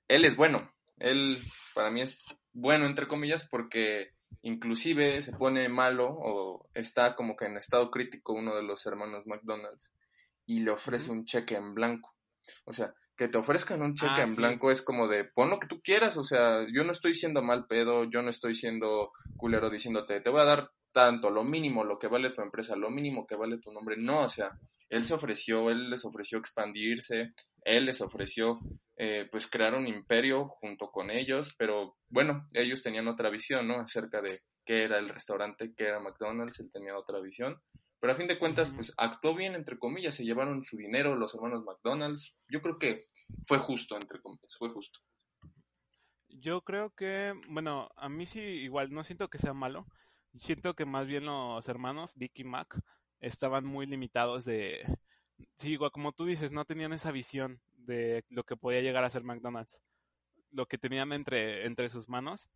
él 0.09 0.25
es 0.25 0.37
bueno. 0.37 0.59
Él 0.99 1.39
para 1.75 1.91
mí 1.91 2.01
es 2.01 2.25
bueno, 2.55 2.87
entre 2.87 3.07
comillas, 3.07 3.47
porque 3.47 4.13
inclusive 4.41 5.21
se 5.21 5.33
pone 5.37 5.69
malo 5.69 6.09
o 6.09 6.71
está 6.73 7.15
como 7.15 7.37
que 7.37 7.45
en 7.45 7.59
estado 7.59 7.91
crítico 7.91 8.33
uno 8.33 8.57
de 8.57 8.63
los 8.63 8.87
hermanos 8.87 9.27
McDonald's 9.27 9.93
y 10.47 10.61
le 10.61 10.71
ofrece 10.71 11.11
un 11.11 11.27
cheque 11.27 11.57
en 11.57 11.75
blanco. 11.75 12.15
O 12.65 12.73
sea, 12.73 12.95
que 13.17 13.29
te 13.29 13.39
ofrezcan 13.39 13.83
un 13.83 13.95
cheque 13.95 14.13
Ah, 14.21 14.25
en 14.25 14.29
sí. 14.29 14.37
blanco 14.37 14.71
es 14.71 14.83
como 14.83 15.09
de 15.09 15.25
pon 15.25 15.51
lo 15.51 15.59
que 15.59 15.67
tú 15.69 15.81
quieras, 15.83 16.17
o 16.17 16.25
sea, 16.25 16.67
yo 16.73 16.85
no 16.85 16.93
estoy 16.93 17.15
siendo 17.15 17.43
mal 17.43 17.67
pedo, 17.67 18.05
yo 18.05 18.23
no 18.23 18.31
estoy 18.31 18.55
siendo 18.55 19.13
culero 19.37 19.71
diciéndote, 19.71 20.21
te 20.21 20.31
voy 20.31 20.41
a 20.43 20.45
dar 20.45 20.71
tanto, 20.93 21.31
lo 21.31 21.45
mínimo, 21.45 21.85
lo 21.85 21.99
que 21.99 22.09
vale 22.09 22.31
tu 22.31 22.43
empresa, 22.43 22.77
lo 22.77 22.91
mínimo 22.91 23.27
que 23.27 23.37
vale 23.37 23.59
tu 23.59 23.73
nombre, 23.73 23.97
no, 23.97 24.25
o 24.25 24.29
sea, 24.29 24.59
él 24.89 25.03
se 25.03 25.15
ofreció, 25.15 25.71
él 25.71 25.91
les 25.91 26.05
ofreció 26.05 26.39
expandirse, 26.39 27.33
él 27.65 27.87
les 27.87 28.01
ofreció 28.01 28.61
eh, 28.97 29.29
pues 29.31 29.47
crear 29.51 29.75
un 29.75 29.87
imperio 29.87 30.49
junto 30.49 30.91
con 30.91 31.11
ellos, 31.11 31.55
pero 31.59 31.97
bueno, 32.09 32.49
ellos 32.53 32.83
tenían 32.83 33.09
otra 33.09 33.29
visión, 33.29 33.67
¿no? 33.69 33.81
Acerca 33.81 34.23
de 34.23 34.43
qué 34.65 34.85
era 34.85 34.99
el 34.99 35.09
restaurante, 35.09 35.75
qué 35.77 35.89
era 35.89 36.01
McDonald's, 36.01 36.61
él 36.61 36.71
tenía 36.73 36.97
otra 36.97 37.21
visión. 37.21 37.61
Pero 38.01 38.13
a 38.13 38.17
fin 38.17 38.27
de 38.27 38.39
cuentas, 38.39 38.71
pues 38.71 38.93
actuó 38.99 39.35
bien, 39.35 39.55
entre 39.55 39.79
comillas, 39.79 40.15
se 40.15 40.25
llevaron 40.25 40.65
su 40.65 40.77
dinero 40.77 41.17
los 41.17 41.35
hermanos 41.35 41.65
McDonald's. 41.65 42.37
Yo 42.49 42.61
creo 42.61 42.79
que 42.79 43.03
fue 43.43 43.59
justo, 43.59 43.97
entre 43.97 44.21
comillas, 44.21 44.57
fue 44.59 44.69
justo. 44.69 45.01
Yo 46.29 46.61
creo 46.61 46.91
que, 46.91 47.33
bueno, 47.49 47.89
a 47.97 48.09
mí 48.09 48.27
sí 48.27 48.41
igual 48.41 48.93
no 48.93 49.03
siento 49.03 49.29
que 49.29 49.39
sea 49.39 49.55
malo. 49.55 49.87
Siento 50.39 50.75
que 50.75 50.85
más 50.85 51.07
bien 51.07 51.25
los 51.25 51.67
hermanos 51.69 52.13
Dick 52.15 52.39
y 52.39 52.45
Mac 52.45 52.79
estaban 53.21 53.65
muy 53.65 53.87
limitados 53.87 54.45
de, 54.45 54.85
sí, 55.57 55.73
igual 55.73 55.91
como 55.91 56.13
tú 56.13 56.27
dices, 56.27 56.53
no 56.53 56.65
tenían 56.65 56.93
esa 56.93 57.11
visión 57.11 57.61
de 57.77 58.25
lo 58.29 58.45
que 58.45 58.57
podía 58.57 58.81
llegar 58.81 59.05
a 59.05 59.11
ser 59.11 59.23
McDonald's. 59.23 59.81
Lo 60.51 60.67
que 60.67 60.79
tenían 60.79 61.13
entre, 61.13 61.67
entre 61.67 61.89
sus 61.89 62.09
manos 62.09 62.49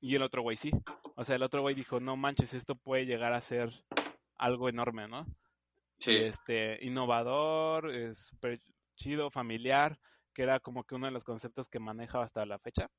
y 0.00 0.14
el 0.14 0.22
otro 0.22 0.42
güey 0.42 0.56
sí. 0.56 0.70
O 1.16 1.24
sea, 1.24 1.36
el 1.36 1.42
otro 1.42 1.62
güey 1.62 1.74
dijo, 1.74 2.00
no 2.00 2.16
manches, 2.16 2.54
esto 2.54 2.76
puede 2.76 3.06
llegar 3.06 3.32
a 3.32 3.40
ser 3.40 3.84
algo 4.38 4.68
enorme, 4.68 5.08
¿no? 5.08 5.26
Sí, 5.98 6.16
este, 6.16 6.84
innovador, 6.84 7.90
es 7.90 8.26
súper 8.26 8.60
chido, 8.94 9.30
familiar, 9.30 9.98
que 10.32 10.42
era 10.42 10.60
como 10.60 10.84
que 10.84 10.94
uno 10.94 11.06
de 11.06 11.12
los 11.12 11.24
conceptos 11.24 11.68
que 11.68 11.80
maneja 11.80 12.22
hasta 12.22 12.46
la 12.46 12.58
fecha. 12.58 12.90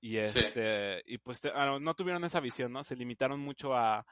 Y 0.00 0.16
Sí. 0.28 0.38
este, 0.38 1.02
y 1.06 1.18
pues 1.18 1.44
ah, 1.52 1.78
no 1.80 1.94
tuvieron 1.94 2.24
esa 2.24 2.40
visión, 2.40 2.72
¿no? 2.72 2.84
Se 2.84 2.94
limitaron 2.96 3.40
mucho 3.40 3.74
a 3.74 4.06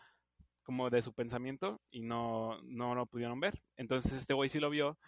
como 0.65 0.91
de 0.91 1.01
su 1.01 1.15
pensamiento 1.15 1.81
y 1.93 2.03
no, 2.03 2.61
no 2.63 2.97
lo 2.97 3.07
pudieron 3.07 3.39
ver. 3.39 3.63
Entonces 3.77 4.13
este 4.15 4.35
güey 4.35 4.49
sí 4.49 4.59
lo 4.59 4.69
vio 4.69 4.99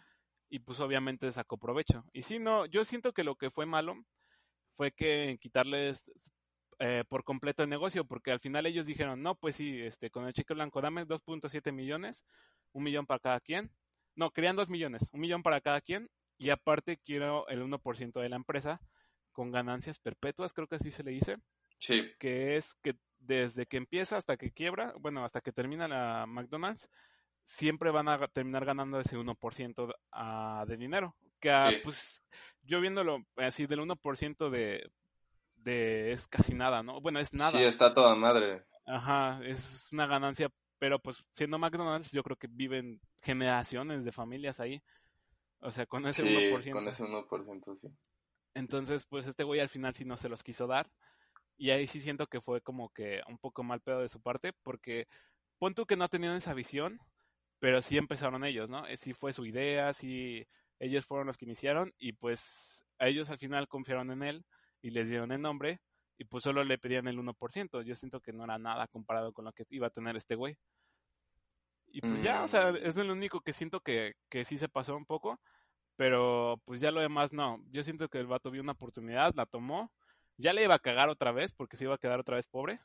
y 0.48 0.60
pues 0.60 0.78
obviamente 0.78 1.32
sacó 1.32 1.58
provecho. 1.58 2.04
Y 2.12 2.22
sí, 2.22 2.38
no, 2.38 2.64
yo 2.66 2.84
siento 2.84 3.12
que 3.12 3.24
lo 3.24 3.34
que 3.34 3.50
fue 3.50 3.66
malo 3.66 3.96
fue 4.76 4.92
que 4.92 5.36
quitarles 5.40 6.12
eh, 6.80 7.04
por 7.08 7.24
completo 7.24 7.62
el 7.62 7.68
negocio, 7.68 8.04
porque 8.04 8.30
al 8.30 8.40
final 8.40 8.66
ellos 8.66 8.86
dijeron, 8.86 9.22
no, 9.22 9.34
pues 9.34 9.56
sí, 9.56 9.80
este, 9.80 10.10
con 10.10 10.26
el 10.26 10.32
cheque 10.32 10.54
blanco, 10.54 10.80
dame 10.80 11.06
2.7 11.06 11.72
millones, 11.72 12.24
un 12.72 12.84
millón 12.84 13.06
para 13.06 13.20
cada 13.20 13.40
quien. 13.40 13.72
No, 14.14 14.30
querían 14.30 14.56
2 14.56 14.68
millones, 14.68 15.10
un 15.12 15.20
millón 15.20 15.42
para 15.42 15.60
cada 15.60 15.80
quien, 15.80 16.08
y 16.38 16.50
aparte 16.50 16.98
quiero 16.98 17.48
el 17.48 17.62
1% 17.62 18.20
de 18.20 18.28
la 18.28 18.36
empresa 18.36 18.80
con 19.32 19.50
ganancias 19.52 19.98
perpetuas, 19.98 20.52
creo 20.52 20.66
que 20.66 20.76
así 20.76 20.90
se 20.90 21.04
le 21.04 21.12
dice, 21.12 21.36
sí, 21.78 22.10
que 22.18 22.56
es 22.56 22.74
que 22.82 22.94
desde 23.18 23.66
que 23.66 23.76
empieza 23.76 24.16
hasta 24.16 24.36
que 24.36 24.52
quiebra, 24.52 24.94
bueno, 25.00 25.24
hasta 25.24 25.40
que 25.40 25.52
termina 25.52 25.88
la 25.88 26.26
McDonald's, 26.26 26.88
siempre 27.44 27.90
van 27.90 28.08
a 28.08 28.28
terminar 28.28 28.64
ganando 28.64 29.00
ese 29.00 29.16
1% 29.16 29.94
ah, 30.12 30.64
de 30.68 30.76
dinero. 30.76 31.16
Que 31.40 31.50
ah, 31.50 31.70
Sí. 31.70 31.78
pues 31.82 32.22
yo 32.62 32.80
viéndolo 32.80 33.24
así 33.36 33.66
del 33.66 33.80
1% 33.80 34.50
de, 34.50 34.90
de 35.62 36.12
es 36.12 36.26
casi 36.26 36.54
nada, 36.54 36.82
¿no? 36.82 37.00
Bueno, 37.00 37.20
es 37.20 37.32
nada. 37.32 37.50
sí, 37.50 37.62
está 37.62 37.92
toda 37.94 38.14
madre. 38.14 38.64
Ajá, 38.86 39.40
es 39.44 39.88
una 39.92 40.06
ganancia, 40.06 40.50
pero 40.78 40.98
pues 40.98 41.22
siendo 41.36 41.58
McDonald's 41.58 42.12
yo 42.12 42.22
creo 42.22 42.36
que 42.36 42.48
viven 42.50 43.00
generaciones 43.22 44.04
de 44.04 44.12
familias 44.12 44.60
ahí. 44.60 44.82
O 45.60 45.70
sea, 45.70 45.86
con 45.86 46.06
ese 46.06 46.22
Sí, 46.22 46.28
1%. 46.28 46.72
con 46.72 46.88
ese 46.88 47.04
1%, 47.04 47.76
sí. 47.76 47.88
Entonces, 48.54 49.04
pues 49.06 49.26
este 49.26 49.44
güey 49.44 49.60
al 49.60 49.68
final 49.68 49.94
sí 49.94 50.04
no 50.04 50.16
se 50.16 50.28
los 50.28 50.42
quiso 50.42 50.66
dar. 50.66 50.90
Y 51.56 51.70
ahí 51.70 51.86
sí 51.86 52.00
siento 52.00 52.26
que 52.28 52.40
fue 52.40 52.60
como 52.60 52.90
que 52.90 53.20
un 53.28 53.38
poco 53.38 53.62
mal 53.64 53.80
pedo 53.80 54.00
de 54.00 54.08
su 54.08 54.20
parte, 54.20 54.52
porque 54.62 55.06
pon 55.58 55.74
tú 55.74 55.86
que 55.86 55.96
no 55.96 56.08
tenían 56.08 56.36
esa 56.36 56.54
visión, 56.54 56.98
pero 57.58 57.82
sí 57.82 57.96
empezaron 57.98 58.44
ellos, 58.44 58.68
¿no? 58.68 58.84
Sí 58.96 59.12
fue 59.12 59.32
su 59.32 59.44
idea, 59.44 59.92
sí 59.92 60.46
ellos 60.78 61.04
fueron 61.04 61.26
los 61.26 61.36
que 61.36 61.44
iniciaron 61.44 61.92
y 61.98 62.12
pues 62.12 62.84
a 63.00 63.08
ellos 63.08 63.30
al 63.30 63.38
final 63.38 63.66
confiaron 63.66 64.12
en 64.12 64.22
él 64.22 64.44
y 64.82 64.90
les 64.90 65.08
dieron 65.08 65.32
el 65.32 65.42
nombre 65.42 65.80
y 66.18 66.24
pues 66.24 66.42
solo 66.44 66.64
le 66.64 66.78
pedían 66.78 67.06
el 67.06 67.18
1%. 67.18 67.82
Yo 67.82 67.96
siento 67.96 68.20
que 68.20 68.32
no 68.32 68.44
era 68.44 68.58
nada 68.58 68.88
comparado 68.88 69.32
con 69.32 69.44
lo 69.44 69.52
que 69.52 69.64
iba 69.70 69.86
a 69.86 69.90
tener 69.90 70.16
este 70.16 70.34
güey. 70.34 70.56
Y 71.90 72.00
pues 72.00 72.22
ya, 72.22 72.42
o 72.44 72.48
sea, 72.48 72.72
Mm. 72.72 72.76
es 72.82 72.96
el 72.96 73.10
único 73.10 73.40
que 73.40 73.52
siento 73.52 73.80
que, 73.80 74.14
que 74.28 74.44
sí 74.44 74.58
se 74.58 74.68
pasó 74.68 74.96
un 74.96 75.06
poco, 75.06 75.40
pero 75.96 76.60
pues 76.64 76.80
ya 76.80 76.90
lo 76.90 77.00
demás 77.00 77.32
no. 77.32 77.64
Yo 77.70 77.82
siento 77.82 78.08
que 78.08 78.18
el 78.18 78.26
vato 78.26 78.50
vio 78.50 78.62
una 78.62 78.72
oportunidad, 78.72 79.34
la 79.34 79.46
tomó, 79.46 79.92
ya 80.36 80.52
le 80.52 80.64
iba 80.64 80.74
a 80.74 80.78
cagar 80.80 81.08
otra 81.08 81.32
vez 81.32 81.52
porque 81.52 81.76
se 81.76 81.84
iba 81.84 81.94
a 81.94 81.98
quedar 81.98 82.20
otra 82.20 82.36
vez 82.36 82.46
pobre, 82.46 82.80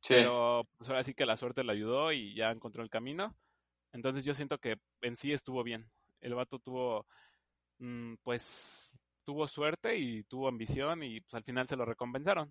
Sí, 0.00 0.14
pero 0.14 0.68
pues 0.76 0.88
ahora 0.88 1.02
sí 1.02 1.12
que 1.14 1.26
la 1.26 1.36
suerte 1.36 1.64
le 1.64 1.72
ayudó 1.72 2.12
y 2.12 2.34
ya 2.34 2.50
encontró 2.50 2.82
el 2.82 2.90
camino. 2.90 3.34
Entonces 3.92 4.24
yo 4.24 4.34
siento 4.34 4.58
que 4.58 4.76
en 5.00 5.16
sí 5.16 5.32
estuvo 5.32 5.64
bien. 5.64 5.90
El 6.20 6.34
vato 6.34 6.58
tuvo, 6.60 7.06
mm, 7.78 8.14
pues, 8.22 8.90
tuvo 9.28 9.46
suerte 9.46 9.98
y 9.98 10.22
tuvo 10.22 10.48
ambición 10.48 11.02
y 11.02 11.20
pues 11.20 11.34
al 11.34 11.44
final 11.44 11.68
se 11.68 11.76
lo 11.76 11.84
recompensaron. 11.84 12.50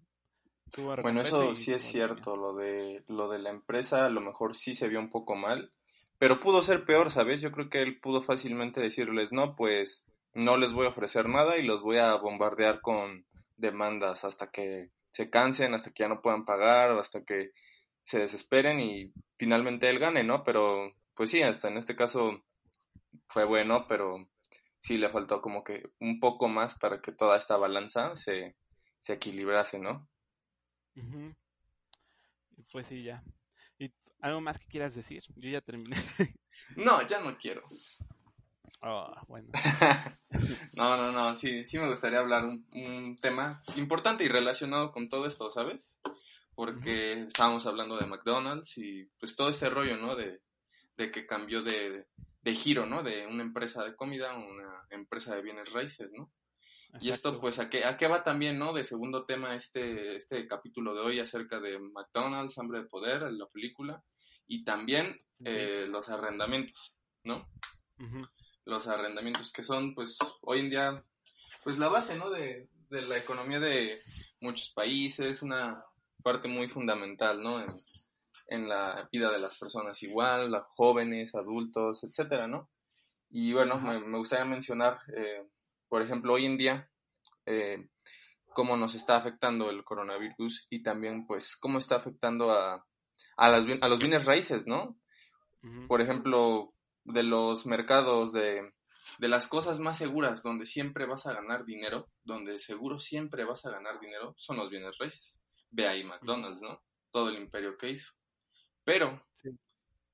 Bueno, 1.02 1.22
eso 1.22 1.56
sí 1.56 1.74
es 1.74 1.82
cierto, 1.82 2.38
lo 2.38 2.54
de, 2.54 3.04
lo 3.08 3.30
de 3.30 3.40
la 3.40 3.50
empresa 3.50 4.06
a 4.06 4.10
lo 4.10 4.22
mejor 4.22 4.54
sí 4.54 4.76
se 4.76 4.88
vio 4.88 5.00
un 5.00 5.10
poco 5.10 5.36
mal, 5.36 5.72
pero 6.20 6.40
pudo 6.40 6.62
ser 6.62 6.86
peor, 6.86 7.10
¿sabes? 7.10 7.42
Yo 7.42 7.52
creo 7.52 7.72
que 7.72 7.82
él 7.82 8.00
pudo 8.00 8.22
fácilmente 8.22 8.80
decirles, 8.80 9.34
no, 9.34 9.56
pues 9.56 10.06
no 10.36 10.56
les 10.56 10.72
voy 10.72 10.86
a 10.86 10.90
ofrecer 10.90 11.28
nada 11.28 11.58
y 11.58 11.64
los 11.64 11.82
voy 11.82 11.98
a 11.98 12.14
bombardear 12.14 12.80
con 12.82 13.26
demandas 13.56 14.24
hasta 14.24 14.52
que 14.52 14.92
se 15.10 15.32
cansen, 15.32 15.74
hasta 15.74 15.90
que 15.90 16.04
ya 16.04 16.10
no 16.10 16.22
puedan 16.22 16.46
pagar, 16.46 16.92
hasta 16.92 17.24
que 17.24 17.54
se 18.04 18.20
desesperen 18.20 18.80
y 18.80 19.12
finalmente 19.36 19.90
él 19.90 19.98
gane, 19.98 20.24
¿no? 20.24 20.44
Pero 20.44 20.94
pues 21.16 21.32
sí, 21.32 21.42
hasta 21.42 21.70
en 21.70 21.78
este 21.78 21.96
caso 21.96 22.44
fue 23.30 23.46
bueno, 23.46 23.88
pero 23.88 24.30
sí 24.80 24.98
le 24.98 25.10
faltó 25.10 25.42
como 25.42 25.64
que 25.64 25.92
un 26.00 26.20
poco 26.20 26.48
más 26.48 26.78
para 26.78 27.02
que 27.02 27.12
toda 27.12 27.38
esta 27.38 27.58
balanza 27.58 28.16
se, 28.16 28.56
se 29.00 29.14
equilibrase, 29.14 29.80
¿no? 29.80 30.08
Pues 32.72 32.88
sí, 32.88 33.04
ya. 33.04 33.24
¿Y 33.78 33.92
algo 34.22 34.42
más 34.42 34.58
que 34.58 34.68
quieras 34.68 34.96
decir? 34.96 35.24
Yo 35.36 35.50
ya 35.50 35.62
terminé. 35.62 35.96
No, 36.76 37.06
ya 37.08 37.22
no 37.22 37.38
quiero. 37.38 37.62
Oh, 38.82 39.14
bueno. 39.28 39.50
No, 40.76 40.98
no, 40.98 41.12
no, 41.12 41.34
sí, 41.34 41.66
sí 41.66 41.80
me 41.80 41.88
gustaría 41.88 42.20
hablar 42.20 42.46
un, 42.46 42.68
un 42.74 43.16
tema 43.16 43.64
importante 43.76 44.24
y 44.24 44.28
relacionado 44.28 44.92
con 44.92 45.08
todo 45.10 45.26
esto, 45.26 45.50
¿sabes? 45.50 46.00
Porque 46.54 47.24
estábamos 47.24 47.66
hablando 47.66 47.98
de 47.98 48.06
McDonald's 48.06 48.78
y 48.78 49.06
pues 49.20 49.36
todo 49.36 49.50
ese 49.50 49.70
rollo, 49.70 49.98
¿no? 49.98 50.16
De, 50.16 50.42
de 50.98 51.10
que 51.10 51.26
cambió 51.26 51.64
de, 51.64 52.06
de 52.48 52.56
giro, 52.56 52.86
¿no? 52.86 53.04
De 53.04 53.28
una 53.28 53.44
empresa 53.44 53.84
de 53.84 53.94
comida 53.94 54.32
a 54.32 54.38
una 54.38 54.88
empresa 54.90 55.36
de 55.36 55.42
bienes 55.42 55.74
raíces, 55.74 56.14
¿no? 56.14 56.32
Y 57.02 57.10
esto, 57.10 57.42
pues, 57.42 57.60
¿a 57.60 57.70
qué, 57.70 57.84
¿a 57.84 57.98
qué 57.98 58.08
va 58.08 58.24
también, 58.24 58.58
no? 58.58 58.72
De 58.72 58.86
segundo 58.86 59.26
tema 59.26 59.54
este, 59.54 60.16
este 60.16 60.48
capítulo 60.48 60.96
de 60.96 61.02
hoy 61.02 61.20
acerca 61.20 61.60
de 61.60 61.78
McDonald's, 61.78 62.58
Hambre 62.58 62.84
de 62.84 62.88
Poder, 62.88 63.24
la 63.34 63.48
película, 63.48 64.02
y 64.48 64.64
también 64.64 65.22
eh, 65.44 65.88
los 65.90 66.08
arrendamientos, 66.08 66.98
¿no? 67.26 67.50
Los 68.64 68.88
arrendamientos 68.88 69.52
que 69.52 69.62
son, 69.62 69.94
pues, 69.94 70.18
hoy 70.42 70.62
en 70.62 70.70
día, 70.70 71.04
pues, 71.66 71.78
la 71.78 71.90
base, 71.90 72.16
¿no? 72.16 72.30
De, 72.30 72.70
de 72.90 73.02
la 73.02 73.18
economía 73.18 73.60
de 73.60 74.00
muchos 74.40 74.72
países, 74.72 75.42
una 75.42 75.84
parte 76.24 76.48
muy 76.48 76.70
fundamental, 76.70 77.44
¿no? 77.44 77.62
En, 77.62 77.76
en 78.48 78.68
la 78.70 79.08
vida 79.12 79.32
de 79.32 79.40
las 79.40 79.58
personas 79.60 80.02
igual, 80.04 80.52
las 80.52 80.64
jóvenes, 80.76 81.36
adultos, 81.36 82.04
etcétera, 82.04 82.48
¿no? 82.48 82.70
Y 83.30 83.54
bueno, 83.54 83.80
me, 83.80 84.00
me 84.00 84.18
gustaría 84.18 84.46
mencionar, 84.46 85.00
eh, 85.16 85.46
por 85.90 86.02
ejemplo, 86.02 86.34
hoy 86.34 86.46
en 86.46 86.58
día, 86.58 86.90
eh, 87.46 87.90
cómo 88.54 88.78
nos 88.78 88.96
está 88.96 89.18
afectando 89.18 89.70
el 89.70 89.84
coronavirus 89.84 90.66
y 90.70 90.82
también, 90.82 91.28
pues, 91.28 91.56
cómo 91.58 91.78
está 91.78 91.96
afectando 91.98 92.52
a, 92.52 92.86
a, 93.38 93.50
las, 93.50 93.66
bien- 93.66 93.84
a 93.84 93.88
los 93.90 94.00
bienes 94.00 94.26
raíces, 94.26 94.66
¿no? 94.66 94.98
Por 95.88 96.02
ejemplo, 96.02 96.74
de 97.04 97.24
los 97.24 97.66
mercados, 97.66 98.32
de, 98.32 98.74
de 99.20 99.28
las 99.28 99.48
cosas 99.48 99.80
más 99.80 99.98
seguras, 99.98 100.42
donde 100.42 100.66
siempre 100.66 101.06
vas 101.06 101.28
a 101.28 101.34
ganar 101.34 101.66
dinero, 101.66 102.10
donde 102.24 102.60
seguro 102.60 103.00
siempre 103.00 103.44
vas 103.44 103.66
a 103.66 103.72
ganar 103.72 104.00
dinero, 104.00 104.34
son 104.38 104.58
los 104.58 104.70
bienes 104.70 104.98
raíces. 104.98 105.42
Ve 105.70 105.88
ahí 105.88 106.04
McDonald's, 106.06 106.62
¿no? 106.62 106.82
Todo 107.12 107.30
el 107.30 107.36
imperio 107.38 107.78
que 107.78 107.90
hizo. 107.92 108.14
Pero 108.88 109.22
Sí. 109.34 109.50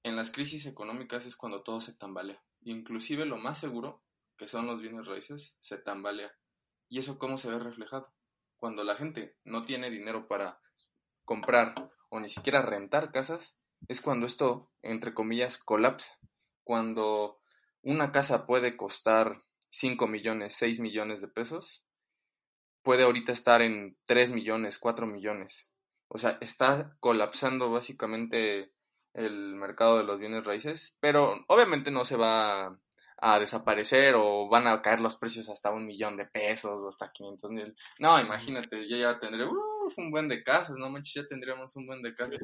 en 0.01 0.15
las 0.15 0.31
crisis 0.31 0.65
económicas 0.65 1.27
es 1.27 1.35
cuando 1.35 1.61
todo 1.61 1.79
se 1.79 1.93
tambalea. 1.93 2.43
Inclusive 2.61 3.23
lo 3.27 3.37
más 3.37 3.59
seguro, 3.59 4.01
que 4.35 4.47
son 4.47 4.65
los 4.65 4.81
bienes 4.81 5.05
raíces, 5.05 5.55
se 5.59 5.77
tambalea. 5.77 6.31
¿Y 6.89 6.97
eso 6.97 7.19
cómo 7.19 7.37
se 7.37 7.51
ve 7.51 7.59
reflejado? 7.59 8.11
Cuando 8.57 8.83
la 8.83 8.95
gente 8.95 9.37
no 9.43 9.61
tiene 9.61 9.91
dinero 9.91 10.27
para 10.27 10.59
comprar 11.23 11.75
o 12.09 12.19
ni 12.19 12.29
siquiera 12.29 12.63
rentar 12.63 13.11
casas, 13.11 13.59
es 13.87 14.01
cuando 14.01 14.25
esto, 14.25 14.71
entre 14.81 15.13
comillas, 15.13 15.59
colapsa. 15.59 16.17
Cuando 16.63 17.41
una 17.83 18.11
casa 18.11 18.47
puede 18.47 18.75
costar 18.75 19.37
5 19.69 20.07
millones, 20.07 20.55
6 20.55 20.79
millones 20.79 21.21
de 21.21 21.27
pesos, 21.27 21.85
puede 22.81 23.03
ahorita 23.03 23.33
estar 23.33 23.61
en 23.61 23.99
3 24.05 24.31
millones, 24.31 24.79
4 24.79 25.05
millones. 25.05 25.72
O 26.13 26.19
sea, 26.19 26.37
está 26.41 26.95
colapsando 26.99 27.71
básicamente 27.71 28.71
el 29.13 29.55
mercado 29.55 29.97
de 29.97 30.03
los 30.03 30.19
bienes 30.19 30.45
raíces, 30.45 30.95
pero 30.99 31.43
obviamente 31.47 31.89
no 31.89 32.05
se 32.05 32.15
va 32.15 32.79
a 33.17 33.39
desaparecer 33.39 34.13
o 34.15 34.47
van 34.47 34.67
a 34.67 34.81
caer 34.81 35.01
los 35.01 35.15
precios 35.15 35.49
hasta 35.49 35.71
un 35.71 35.87
millón 35.87 36.15
de 36.15 36.25
pesos 36.25 36.83
o 36.83 36.87
hasta 36.87 37.11
500 37.11 37.49
mil. 37.51 37.75
No, 37.99 38.19
imagínate, 38.21 38.87
yo 38.87 38.97
ya 38.97 39.17
tendré 39.17 39.45
un 39.45 40.11
buen 40.11 40.27
de 40.29 40.43
casas, 40.43 40.77
no 40.77 40.89
manches, 40.89 41.15
ya 41.15 41.25
tendríamos 41.25 41.75
un 41.75 41.87
buen 41.87 42.03
de 42.03 42.13
casas, 42.13 42.39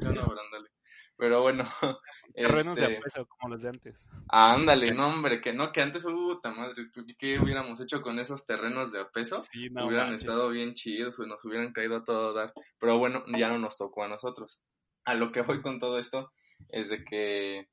Pero 1.20 1.42
bueno. 1.42 1.64
Terrenos 2.34 2.76
de 2.76 2.98
este 3.04 3.26
como 3.26 3.52
los 3.52 3.60
de 3.60 3.68
antes. 3.68 4.08
Ándale, 4.28 4.94
no, 4.94 5.08
hombre, 5.08 5.42
que 5.42 5.52
no, 5.52 5.70
que 5.70 5.82
antes, 5.82 6.04
puta 6.04 6.50
madre, 6.50 6.82
¿qué 7.18 7.38
hubiéramos 7.38 7.78
hecho 7.80 8.00
con 8.00 8.18
esos 8.18 8.46
terrenos 8.46 8.90
de 8.90 9.00
a 9.00 9.10
peso? 9.10 9.44
hubieran 9.54 10.14
estado 10.14 10.48
bien 10.48 10.72
chidos 10.72 11.18
o 11.20 11.26
nos 11.26 11.44
hubieran 11.44 11.72
caído 11.72 11.96
a 11.96 12.04
todo 12.04 12.32
dar. 12.32 12.54
Pero 12.78 12.98
bueno, 12.98 13.22
ya 13.36 13.48
no 13.50 13.58
nos 13.58 13.76
tocó 13.76 14.04
a 14.04 14.08
nosotros. 14.08 14.60
A 15.04 15.14
lo 15.14 15.30
que 15.30 15.42
voy 15.42 15.60
con 15.60 15.78
todo 15.78 15.98
esto 15.98 16.32
es 16.70 16.88
de 16.88 17.04
que 17.04 17.68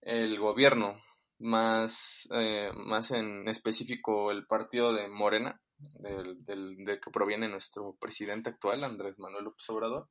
el 0.00 0.38
gobierno 0.40 1.00
más, 1.38 2.28
eh, 2.32 2.70
más 2.74 3.12
en 3.12 3.48
específico 3.48 4.32
el 4.32 4.46
partido 4.46 4.92
de 4.92 5.08
Morena, 5.08 5.60
del, 5.78 6.44
del, 6.44 6.84
de 6.84 6.98
que 6.98 7.10
proviene 7.12 7.48
nuestro 7.48 7.96
presidente 8.00 8.50
actual, 8.50 8.82
Andrés 8.82 9.20
Manuel 9.20 9.44
López 9.44 9.68
Obrador, 9.70 10.08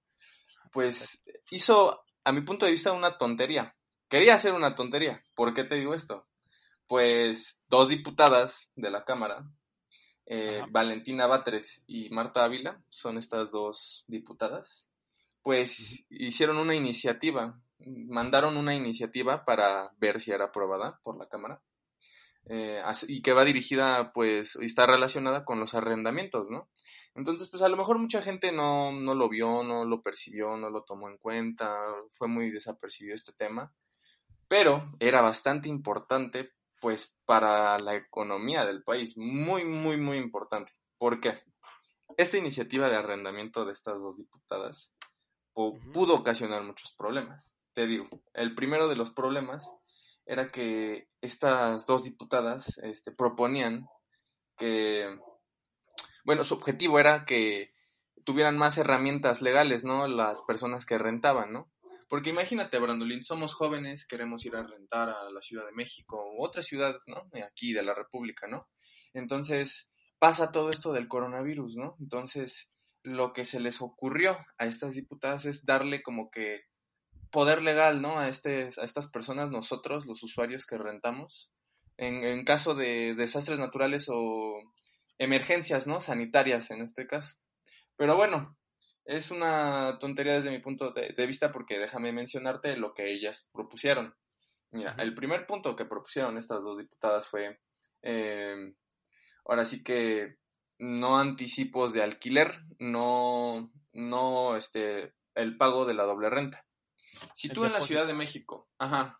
pues 0.72 1.24
hizo, 1.52 2.04
a 2.24 2.32
mi 2.32 2.42
punto 2.42 2.66
de 2.66 2.72
vista, 2.72 2.92
una 2.92 3.18
tontería. 3.18 3.76
Quería 4.08 4.36
hacer 4.36 4.54
una 4.54 4.76
tontería. 4.76 5.24
¿Por 5.36 5.54
qué 5.54 5.64
te 5.64 5.76
digo 5.76 5.94
esto? 5.94 6.28
Pues 6.88 7.64
dos 7.68 7.90
diputadas 7.90 8.72
de 8.76 8.90
la 8.90 9.06
Cámara, 9.06 9.46
eh, 10.26 10.64
Valentina 10.70 11.28
Batres 11.28 11.84
y 11.88 12.10
Marta 12.10 12.44
Ávila, 12.44 12.82
son 12.90 13.18
estas 13.18 13.52
dos 13.52 14.06
diputadas, 14.08 14.90
pues 15.44 16.08
hicieron 16.10 16.58
una 16.58 16.76
iniciativa 16.76 17.60
mandaron 17.86 18.58
una 18.58 18.76
iniciativa 18.76 19.46
para 19.46 19.92
ver 19.98 20.20
si 20.20 20.32
era 20.32 20.46
aprobada 20.46 21.00
por 21.04 21.18
la 21.18 21.28
Cámara 21.28 21.62
eh, 22.50 22.82
y 23.08 23.22
que 23.22 23.34
va 23.34 23.46
dirigida, 23.46 24.12
pues, 24.12 24.58
y 24.62 24.66
está 24.66 24.86
relacionada 24.86 25.46
con 25.46 25.60
los 25.60 25.74
arrendamientos, 25.74 26.50
¿no? 26.50 26.70
Entonces, 27.16 27.50
pues 27.50 27.64
a 27.64 27.70
lo 27.70 27.78
mejor 27.78 27.98
mucha 27.98 28.22
gente 28.22 28.52
no, 28.52 28.92
no 28.92 29.14
lo 29.14 29.30
vio, 29.30 29.64
no 29.64 29.86
lo 29.86 30.02
percibió, 30.02 30.58
no 30.58 30.70
lo 30.70 30.84
tomó 30.84 31.10
en 31.10 31.18
cuenta, 31.18 31.78
fue 32.12 32.28
muy 32.28 32.52
desapercibido 32.52 33.16
este 33.16 33.34
tema, 33.34 33.74
pero 34.48 34.92
era 35.00 35.22
bastante 35.22 35.70
importante, 35.70 36.52
pues, 36.82 37.20
para 37.26 37.78
la 37.80 37.96
economía 37.96 38.66
del 38.66 38.84
país, 38.84 39.18
muy, 39.18 39.64
muy, 39.64 39.98
muy 39.98 40.18
importante. 40.18 40.74
¿Por 40.98 41.22
qué? 41.22 41.40
Esta 42.18 42.38
iniciativa 42.38 42.90
de 42.90 42.98
arrendamiento 42.98 43.66
de 43.66 43.74
estas 43.74 44.00
dos 44.00 44.18
diputadas 44.18 44.92
pudo 45.54 46.16
ocasionar 46.16 46.64
muchos 46.64 46.94
problemas 46.94 47.60
te 47.80 47.88
digo, 47.88 48.10
el 48.34 48.56
primero 48.56 48.90
de 48.90 48.98
los 48.98 49.12
problemas 49.12 49.74
era 50.30 50.50
que 50.50 51.10
estas 51.22 51.88
dos 51.88 52.04
diputadas 52.04 52.78
este, 52.84 53.12
proponían 53.12 53.88
que, 54.56 55.18
bueno, 56.24 56.44
su 56.44 56.54
objetivo 56.54 57.00
era 57.00 57.26
que 57.26 57.74
tuvieran 58.26 58.56
más 58.56 58.78
herramientas 58.78 59.42
legales, 59.42 59.84
¿no? 59.84 60.08
Las 60.08 60.44
personas 60.44 60.86
que 60.86 61.00
rentaban, 61.00 61.52
¿no? 61.52 61.72
Porque 62.08 62.30
imagínate, 62.30 62.78
Brandolín, 62.78 63.24
somos 63.24 63.56
jóvenes, 63.56 64.06
queremos 64.06 64.46
ir 64.46 64.56
a 64.56 64.62
rentar 64.62 65.10
a 65.10 65.32
la 65.32 65.42
Ciudad 65.42 65.66
de 65.66 65.72
México 65.72 66.24
u 66.38 66.46
otras 66.46 66.68
ciudades, 66.68 67.06
¿no? 67.08 67.28
Aquí 67.44 67.74
de 67.74 67.82
la 67.82 67.96
República, 67.96 68.48
¿no? 68.48 68.70
Entonces 69.14 69.92
pasa 70.20 70.52
todo 70.52 70.70
esto 70.70 70.94
del 70.94 71.08
coronavirus, 71.08 71.76
¿no? 71.76 71.96
Entonces 72.00 72.72
lo 73.02 73.34
que 73.34 73.46
se 73.46 73.60
les 73.60 73.82
ocurrió 73.82 74.38
a 74.60 74.68
estas 74.68 74.94
diputadas 74.94 75.46
es 75.46 75.66
darle 75.66 76.04
como 76.04 76.30
que 76.30 76.69
poder 77.32 77.64
legal, 77.64 78.02
¿no? 78.02 78.20
A, 78.20 78.30
este, 78.30 78.70
a 78.78 78.84
estas 78.84 79.10
personas, 79.10 79.52
nosotros, 79.52 80.06
los 80.06 80.24
usuarios 80.24 80.66
que 80.66 80.78
rentamos, 80.78 81.52
en, 81.98 82.24
en 82.24 82.46
caso 82.46 82.76
de 82.76 83.14
desastres 83.16 83.60
naturales 83.60 84.08
o 84.10 84.58
emergencias, 85.18 85.88
¿no? 85.88 86.00
Sanitarias 86.00 86.72
en 86.72 86.82
este 86.82 87.06
caso. 87.08 87.36
Pero 87.98 88.16
bueno, 88.16 88.58
es 89.10 89.32
una 89.32 89.98
tontería 90.00 90.36
desde 90.36 90.52
mi 90.52 90.60
punto 90.60 90.92
de, 90.92 91.26
vista 91.26 91.52
porque 91.52 91.80
déjame 91.80 92.12
mencionarte 92.12 92.78
lo 92.78 92.94
que 92.94 93.12
ellas 93.12 93.50
propusieron. 93.52 94.14
Mira, 94.72 94.96
el 95.00 95.16
primer 95.16 95.48
punto 95.48 95.76
que 95.76 95.86
propusieron 95.86 96.38
estas 96.38 96.64
dos 96.64 96.78
diputadas 96.78 97.28
fue, 97.28 97.60
eh, 98.04 98.76
ahora 99.46 99.66
sí 99.66 99.84
que 99.84 100.38
no 100.78 101.18
anticipos 101.18 101.92
de 101.92 102.04
alquiler, 102.04 102.60
no, 102.78 103.72
no, 103.94 104.56
este, 104.56 105.16
el 105.34 105.58
pago 105.58 105.86
de 105.86 105.96
la 105.96 106.04
doble 106.04 106.30
renta. 106.30 106.64
Si 107.34 107.50
tú 107.50 107.66
en 107.66 107.74
la 107.74 107.82
Ciudad 107.82 108.08
de 108.08 108.14
México, 108.14 108.70
ajá, 108.78 109.16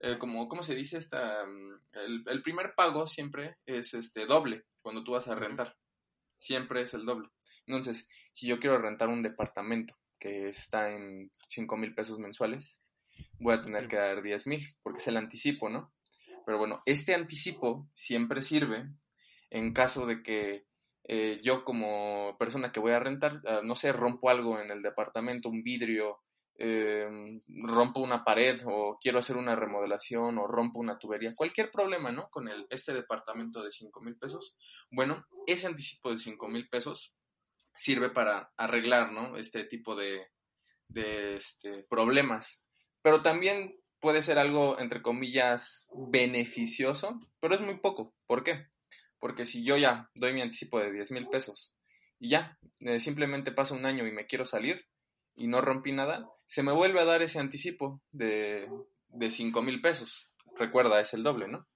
eh, 0.00 0.18
como, 0.18 0.48
¿cómo 0.48 0.62
se 0.62 0.74
dice? 0.74 0.98
Esta, 0.98 1.44
mm, 1.44 2.28
el, 2.28 2.42
primer 2.42 2.74
pago 2.74 3.06
siempre 3.06 3.56
es 3.66 3.94
este 3.94 4.26
doble 4.26 4.64
cuando 4.80 5.02
tú 5.02 5.12
vas 5.12 5.28
a 5.28 5.34
rentar. 5.34 5.76
Siempre 6.36 6.82
es 6.82 6.94
el 6.94 7.04
doble. 7.04 7.28
Entonces, 7.66 8.08
si 8.32 8.46
yo 8.46 8.60
quiero 8.60 8.78
rentar 8.78 9.08
un 9.08 9.22
departamento 9.22 9.94
que 10.20 10.48
está 10.48 10.90
en 10.90 11.30
5 11.48 11.76
mil 11.76 11.94
pesos 11.94 12.18
mensuales, 12.18 12.82
voy 13.40 13.54
a 13.54 13.62
tener 13.62 13.88
que 13.88 13.96
dar 13.96 14.22
10 14.22 14.46
mil, 14.46 14.66
porque 14.82 14.98
es 14.98 15.08
el 15.08 15.16
anticipo, 15.16 15.68
¿no? 15.68 15.92
Pero 16.46 16.58
bueno, 16.58 16.82
este 16.86 17.14
anticipo 17.14 17.88
siempre 17.94 18.42
sirve 18.42 18.88
en 19.50 19.72
caso 19.72 20.06
de 20.06 20.22
que 20.22 20.66
eh, 21.04 21.40
yo 21.42 21.64
como 21.64 22.36
persona 22.38 22.70
que 22.70 22.80
voy 22.80 22.92
a 22.92 23.00
rentar, 23.00 23.40
ah, 23.46 23.60
no 23.64 23.74
sé, 23.74 23.92
rompo 23.92 24.30
algo 24.30 24.60
en 24.60 24.70
el 24.70 24.82
departamento, 24.82 25.48
un 25.48 25.62
vidrio, 25.62 26.20
eh, 26.60 27.08
rompo 27.46 28.00
una 28.00 28.24
pared 28.24 28.60
o 28.66 28.98
quiero 29.00 29.20
hacer 29.20 29.36
una 29.36 29.54
remodelación 29.54 30.38
o 30.38 30.46
rompo 30.46 30.80
una 30.80 30.98
tubería, 30.98 31.36
cualquier 31.36 31.70
problema, 31.70 32.10
¿no? 32.10 32.28
Con 32.30 32.48
el, 32.48 32.66
este 32.68 32.92
departamento 32.92 33.62
de 33.62 33.70
5 33.70 34.00
mil 34.00 34.16
pesos, 34.16 34.56
bueno, 34.90 35.24
ese 35.46 35.68
anticipo 35.68 36.10
de 36.10 36.18
5 36.18 36.48
mil 36.48 36.68
pesos 36.68 37.14
sirve 37.74 38.10
para 38.10 38.52
arreglar, 38.56 39.12
¿no? 39.12 39.36
Este 39.36 39.64
tipo 39.64 39.94
de, 39.94 40.26
de 40.88 41.36
este, 41.36 41.84
problemas. 41.84 42.66
Pero 43.02 43.22
también 43.22 43.78
puede 44.00 44.20
ser 44.22 44.38
algo, 44.38 44.80
entre 44.80 45.00
comillas, 45.00 45.86
beneficioso, 46.10 47.20
pero 47.40 47.54
es 47.54 47.60
muy 47.60 47.78
poco. 47.78 48.14
¿Por 48.26 48.42
qué? 48.42 48.66
Porque 49.20 49.46
si 49.46 49.64
yo 49.64 49.76
ya 49.76 50.10
doy 50.14 50.32
mi 50.32 50.42
anticipo 50.42 50.80
de 50.80 50.92
10 50.92 51.12
mil 51.12 51.28
pesos 51.28 51.76
y 52.18 52.30
ya, 52.30 52.58
eh, 52.80 52.98
simplemente 52.98 53.52
pasa 53.52 53.74
un 53.74 53.86
año 53.86 54.06
y 54.06 54.12
me 54.12 54.26
quiero 54.26 54.44
salir, 54.44 54.86
y 55.38 55.46
no 55.46 55.60
rompí 55.60 55.92
nada, 55.92 56.28
se 56.46 56.62
me 56.62 56.72
vuelve 56.72 57.00
a 57.00 57.04
dar 57.04 57.22
ese 57.22 57.38
anticipo 57.38 58.02
de, 58.10 58.68
de 59.08 59.30
5 59.30 59.62
mil 59.62 59.80
pesos. 59.80 60.30
Recuerda, 60.56 61.00
es 61.00 61.14
el 61.14 61.22
doble, 61.22 61.48
¿no? 61.48 61.66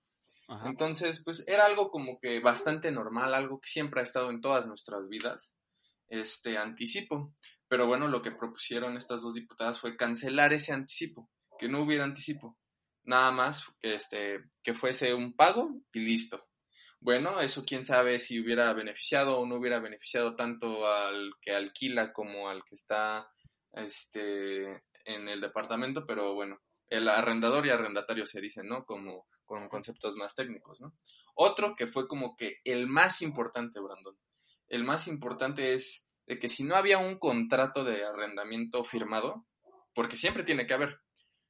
Entonces, 0.67 1.23
pues 1.25 1.45
era 1.47 1.65
algo 1.65 1.91
como 1.91 2.19
que 2.21 2.41
bastante 2.41 2.91
normal, 2.91 3.33
algo 3.33 3.59
que 3.59 3.69
siempre 3.69 4.01
ha 4.01 4.03
estado 4.03 4.29
en 4.29 4.43
todas 4.43 4.67
nuestras 4.67 5.09
vidas, 5.09 5.57
este 6.09 6.59
anticipo. 6.59 7.33
Pero 7.69 7.87
bueno, 7.87 8.07
lo 8.07 8.21
que 8.21 8.33
propusieron 8.33 8.99
estas 8.99 9.23
dos 9.23 9.33
diputadas 9.33 9.81
fue 9.81 9.97
cancelar 9.97 10.53
ese 10.53 10.75
anticipo, 10.75 11.31
que 11.59 11.69
no 11.69 11.83
hubiera 11.83 12.05
anticipo. 12.05 12.59
Nada 13.05 13.31
más 13.31 13.65
este, 13.81 14.41
que 14.63 14.75
fuese 14.75 15.15
un 15.15 15.35
pago 15.35 15.71
y 15.95 16.01
listo. 16.01 16.47
Bueno, 17.01 17.41
eso 17.41 17.65
quién 17.67 17.85
sabe 17.85 18.19
si 18.19 18.39
hubiera 18.39 18.73
beneficiado 18.75 19.39
o 19.39 19.47
no 19.47 19.57
hubiera 19.57 19.81
beneficiado 19.81 20.37
tanto 20.37 20.87
al 20.87 21.33
que 21.41 21.53
alquila 21.53 22.13
como 22.13 22.49
al 22.49 22.63
que 22.65 22.75
está 22.75 23.27
este, 23.73 24.83
en 25.05 25.29
el 25.29 25.41
departamento, 25.41 26.05
pero 26.07 26.35
bueno, 26.35 26.61
el 26.89 27.09
arrendador 27.09 27.67
y 27.67 27.71
arrendatario 27.71 28.27
se 28.27 28.41
dicen, 28.41 28.69
¿no? 28.69 28.85
Como 28.85 29.27
con 29.45 29.69
conceptos 29.69 30.17
más 30.17 30.35
técnicos, 30.35 30.81
¿no? 30.81 30.95
Otro 31.35 31.75
que 31.77 31.87
fue 31.87 32.07
como 32.07 32.37
que 32.37 32.61
el 32.65 32.87
más 32.87 33.23
importante, 33.23 33.81
Brandon. 33.81 34.17
El 34.69 34.85
más 34.85 35.09
importante 35.09 35.75
es 35.75 36.07
de 36.27 36.39
que 36.39 36.49
si 36.49 36.65
no 36.65 36.77
había 36.77 36.99
un 36.99 37.19
contrato 37.19 37.85
de 37.85 38.05
arrendamiento 38.05 38.85
firmado, 38.85 39.47
porque 39.95 40.17
siempre 40.17 40.45
tiene 40.45 40.67
que 40.67 40.75
haber, 40.75 41.01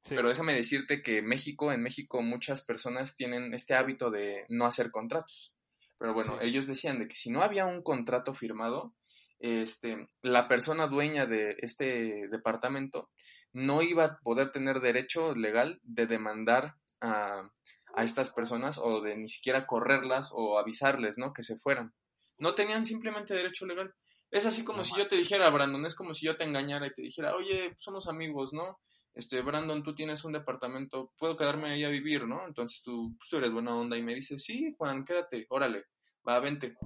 pero 0.09 0.29
déjame 0.29 0.55
decirte 0.55 1.03
que 1.03 1.23
México, 1.23 1.73
en 1.73 1.83
México 1.83 2.23
muchas 2.23 2.65
personas 2.65 3.15
tienen 3.15 3.55
este 3.55 3.75
hábito 3.75 4.11
de 4.11 4.45
no 4.49 4.67
hacer 4.67 4.91
contratos. 4.91 5.55
Pero 5.99 6.15
bueno, 6.15 6.41
ellos 6.41 6.67
decían 6.67 6.99
de 6.99 7.07
que 7.07 7.15
si 7.15 7.31
no 7.31 7.43
había 7.43 7.67
un 7.67 7.83
contrato 7.83 8.35
firmado, 8.35 8.95
este, 9.43 10.09
la 10.23 10.47
persona 10.47 10.87
dueña 10.87 11.27
de 11.27 11.57
este 11.59 12.29
departamento 12.29 13.11
no 13.53 13.83
iba 13.83 14.05
a 14.05 14.19
poder 14.19 14.53
tener 14.53 14.81
derecho 14.81 15.35
legal 15.35 15.81
de 15.83 16.07
demandar 16.07 16.77
a, 17.01 17.51
a, 17.95 18.05
estas 18.05 18.31
personas 18.33 18.79
o 18.79 19.01
de 19.01 19.17
ni 19.17 19.29
siquiera 19.29 19.67
correrlas 19.67 20.31
o 20.33 20.59
avisarles, 20.59 21.19
¿no? 21.19 21.33
Que 21.33 21.43
se 21.43 21.59
fueran. 21.59 21.93
No 22.39 22.55
tenían 22.55 22.85
simplemente 22.85 23.35
derecho 23.35 23.67
legal. 23.67 23.93
Es 24.31 24.47
así 24.47 24.65
como 24.65 24.85
si 24.85 24.97
yo 24.97 25.09
te 25.09 25.17
dijera, 25.17 25.51
Brandon, 25.51 25.85
es 25.85 25.95
como 25.95 26.15
si 26.15 26.25
yo 26.25 26.37
te 26.37 26.45
engañara 26.45 26.87
y 26.87 26.93
te 26.93 27.03
dijera, 27.03 27.35
oye, 27.35 27.77
somos 27.79 28.09
amigos, 28.09 28.53
¿no? 28.53 28.79
Este, 29.13 29.43
Brandon, 29.43 29.83
tú 29.83 29.95
tienes 29.95 30.25
un 30.25 30.33
departamento, 30.33 31.13
puedo 31.19 31.37
quedarme 31.37 31.73
ahí 31.73 31.85
a 31.85 31.91
vivir, 31.91 32.27
¿no? 32.27 32.47
Entonces 32.47 32.81
tú, 32.83 33.15
pues, 33.19 33.29
tú 33.29 33.37
eres 33.37 33.53
buena 33.53 33.77
onda 33.77 33.97
y 33.99 34.03
me 34.03 34.15
dices, 34.15 34.43
sí, 34.43 34.73
Juan, 34.79 35.05
quédate, 35.05 35.47
órale, 35.51 35.85
va, 36.27 36.39
vente. 36.39 36.77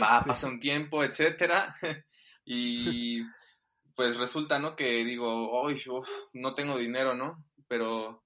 Va, 0.00 0.22
pasa 0.24 0.48
un 0.48 0.60
tiempo, 0.60 1.04
etcétera. 1.04 1.76
y 2.44 3.22
pues 3.94 4.18
resulta, 4.18 4.58
¿no? 4.58 4.76
Que 4.76 5.04
digo, 5.04 5.62
uy, 5.62 5.82
no 6.32 6.54
tengo 6.54 6.76
dinero, 6.78 7.14
¿no? 7.14 7.44
Pero 7.68 8.24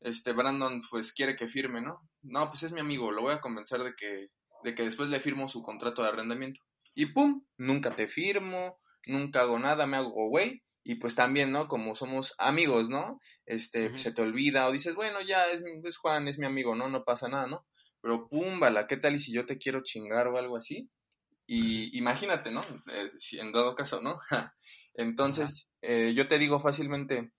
este 0.00 0.32
Brandon 0.32 0.80
pues 0.90 1.12
quiere 1.12 1.36
que 1.36 1.48
firme, 1.48 1.80
¿no? 1.80 2.08
No, 2.22 2.48
pues 2.48 2.62
es 2.62 2.72
mi 2.72 2.80
amigo, 2.80 3.10
lo 3.12 3.22
voy 3.22 3.34
a 3.34 3.40
convencer 3.40 3.82
de 3.82 3.94
que, 3.94 4.28
de 4.64 4.74
que 4.74 4.84
después 4.84 5.08
le 5.08 5.20
firmo 5.20 5.48
su 5.48 5.62
contrato 5.62 6.02
de 6.02 6.08
arrendamiento. 6.08 6.60
Y 6.94 7.06
pum, 7.06 7.44
nunca 7.56 7.94
te 7.94 8.08
firmo, 8.08 8.78
nunca 9.06 9.40
hago 9.40 9.58
nada, 9.58 9.86
me 9.86 9.96
hago 9.96 10.28
güey. 10.28 10.62
Y 10.82 10.94
pues 10.94 11.14
también, 11.14 11.52
¿no? 11.52 11.68
Como 11.68 11.94
somos 11.94 12.34
amigos, 12.38 12.88
¿no? 12.88 13.20
Este, 13.44 13.96
se 13.98 14.12
te 14.12 14.22
olvida 14.22 14.66
o 14.66 14.72
dices, 14.72 14.94
bueno, 14.94 15.20
ya 15.20 15.44
es, 15.50 15.62
es, 15.84 15.98
Juan, 15.98 16.26
es 16.26 16.38
mi 16.38 16.46
amigo, 16.46 16.74
¿no? 16.74 16.88
No 16.88 17.04
pasa 17.04 17.28
nada, 17.28 17.46
¿no? 17.46 17.66
Pero 18.00 18.28
pum, 18.28 18.58
bala, 18.58 18.86
¿qué 18.86 18.96
tal 18.96 19.14
y 19.14 19.18
si 19.18 19.32
yo 19.32 19.44
te 19.44 19.58
quiero 19.58 19.82
chingar 19.82 20.28
o 20.28 20.38
algo 20.38 20.56
así? 20.56 20.88
Y 21.52 21.98
imagínate, 21.98 22.52
¿no? 22.52 22.62
si 23.18 23.40
en 23.40 23.50
dado 23.50 23.74
caso, 23.74 24.00
¿no? 24.00 24.20
Entonces, 24.94 25.68
eh, 25.82 26.12
yo 26.14 26.28
te 26.28 26.38
digo 26.38 26.60
fácilmente, 26.60 27.32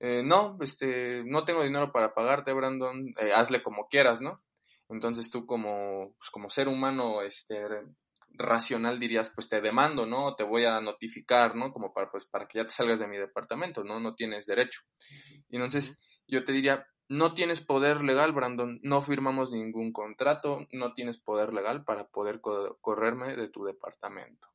eh, 0.00 0.24
no, 0.24 0.58
este, 0.60 1.22
no 1.24 1.44
tengo 1.44 1.62
dinero 1.62 1.92
para 1.92 2.12
pagarte, 2.12 2.52
Brandon, 2.52 2.98
eh, 3.20 3.32
hazle 3.32 3.62
como 3.62 3.86
quieras, 3.86 4.20
¿no? 4.20 4.42
Entonces 4.88 5.30
tú 5.30 5.46
como, 5.46 6.16
pues, 6.18 6.30
como 6.30 6.50
ser 6.50 6.66
humano, 6.66 7.22
este, 7.22 7.62
racional 8.30 8.98
dirías, 8.98 9.30
pues 9.32 9.48
te 9.48 9.60
demando, 9.60 10.06
¿no? 10.06 10.34
Te 10.34 10.42
voy 10.42 10.64
a 10.64 10.80
notificar, 10.80 11.54
¿no? 11.54 11.72
Como 11.72 11.94
para, 11.94 12.10
pues, 12.10 12.26
para 12.26 12.48
que 12.48 12.58
ya 12.58 12.64
te 12.64 12.70
salgas 12.70 12.98
de 12.98 13.06
mi 13.06 13.16
departamento, 13.16 13.84
¿no? 13.84 14.00
No 14.00 14.16
tienes 14.16 14.46
derecho. 14.46 14.80
Y 15.48 15.54
entonces 15.54 16.00
yo 16.26 16.42
te 16.42 16.50
diría, 16.50 16.84
no 17.12 17.34
tienes 17.34 17.60
poder 17.60 18.02
legal, 18.02 18.32
Brandon, 18.32 18.80
no 18.82 19.02
firmamos 19.02 19.52
ningún 19.52 19.92
contrato, 19.92 20.66
no 20.72 20.94
tienes 20.94 21.18
poder 21.18 21.52
legal 21.52 21.84
para 21.84 22.08
poder 22.08 22.40
correrme 22.40 23.36
de 23.36 23.48
tu 23.48 23.64
departamento. 23.64 24.48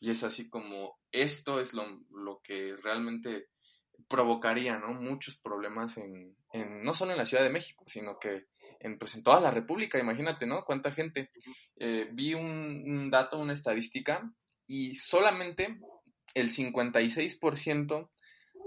Y 0.00 0.10
es 0.10 0.24
así 0.24 0.50
como 0.50 0.98
esto 1.12 1.60
es 1.60 1.72
lo, 1.72 1.84
lo 2.10 2.40
que 2.42 2.74
realmente 2.82 3.46
provocaría 4.08 4.76
¿no? 4.80 4.92
muchos 4.92 5.38
problemas 5.38 5.98
en, 5.98 6.34
en, 6.52 6.82
no 6.82 6.94
solo 6.94 7.12
en 7.12 7.18
la 7.18 7.26
Ciudad 7.26 7.44
de 7.44 7.50
México, 7.50 7.84
sino 7.86 8.18
que 8.18 8.46
en, 8.80 8.98
pues, 8.98 9.14
en 9.14 9.22
toda 9.22 9.40
la 9.40 9.52
República, 9.52 10.00
imagínate, 10.00 10.46
¿no? 10.46 10.64
Cuánta 10.64 10.90
gente. 10.90 11.30
Eh, 11.76 12.08
vi 12.12 12.34
un, 12.34 13.08
dato, 13.08 13.38
una 13.38 13.52
estadística, 13.52 14.28
y 14.66 14.94
solamente 14.94 15.78
el 16.34 16.48
56% 16.48 18.10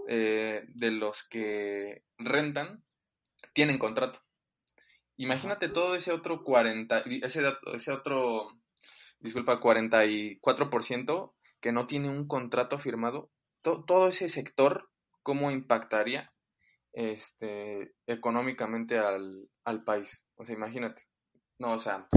eh, 0.08 0.64
de 0.68 0.92
los 0.92 1.28
que 1.28 2.04
rentan 2.18 2.84
tienen 3.54 3.78
contrato. 3.78 4.20
Imagínate 5.18 5.70
todo 5.70 5.96
ese 5.96 6.12
otro 6.12 6.44
40, 6.44 7.04
ese, 7.22 7.44
ese 7.74 7.92
otro, 7.92 8.48
disculpa, 9.20 9.60
44% 9.60 11.34
que 11.62 11.72
no 11.72 11.88
tiene 11.88 12.10
un 12.10 12.28
contrato 12.28 12.80
firmado. 12.80 13.32
todo 13.62 14.08
ese 14.08 14.28
sector 14.30 14.90
cómo 15.22 15.52
impactaría 15.52 16.34
este, 16.94 17.94
económicamente 18.06 18.98
al, 18.98 19.50
al 19.64 19.84
país. 19.84 20.26
O 20.36 20.46
sea, 20.46 20.56
imagínate. 20.56 21.04
No, 21.60 21.74
o 21.74 21.80
sea, 21.80 22.08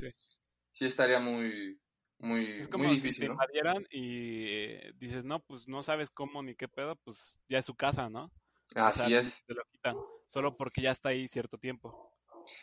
sí, 0.73 0.87
estaría 0.87 1.21
muy, 1.21 1.81
muy, 2.19 2.59
es 2.59 2.69
como 2.69 2.85
muy 2.85 2.97
difícil. 2.97 3.31
Si 3.31 3.63
te 3.63 3.97
y 3.97 4.45
eh, 4.49 4.93
dices, 4.97 5.25
no, 5.25 5.41
pues 5.41 5.69
no 5.69 5.83
sabes 5.83 6.11
cómo 6.11 6.43
ni 6.43 6.55
qué 6.55 6.69
pedo, 6.69 6.97
pues 6.97 7.39
ya 7.49 7.59
es 7.59 7.65
su 7.65 7.75
casa, 7.75 8.09
¿no? 8.09 8.31
Así 8.75 9.15
es. 9.15 9.45
Te 9.47 9.55
lo 9.55 9.63
quitan, 9.71 9.97
solo 10.29 10.55
porque 10.57 10.83
ya 10.83 10.91
está 10.91 11.11
ahí 11.11 11.29
cierto 11.29 11.59
tiempo. 11.59 12.13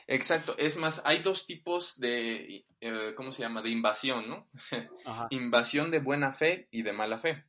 Exacto, 0.07 0.55
es 0.57 0.77
más, 0.77 1.01
hay 1.05 1.19
dos 1.19 1.45
tipos 1.45 1.99
de, 1.99 2.65
eh, 2.79 3.13
¿cómo 3.15 3.31
se 3.31 3.41
llama? 3.41 3.61
De 3.61 3.69
invasión, 3.69 4.29
¿no? 4.29 4.47
invasión 5.29 5.91
de 5.91 5.99
buena 5.99 6.33
fe 6.33 6.67
y 6.71 6.83
de 6.83 6.93
mala 6.93 7.19
fe. 7.19 7.43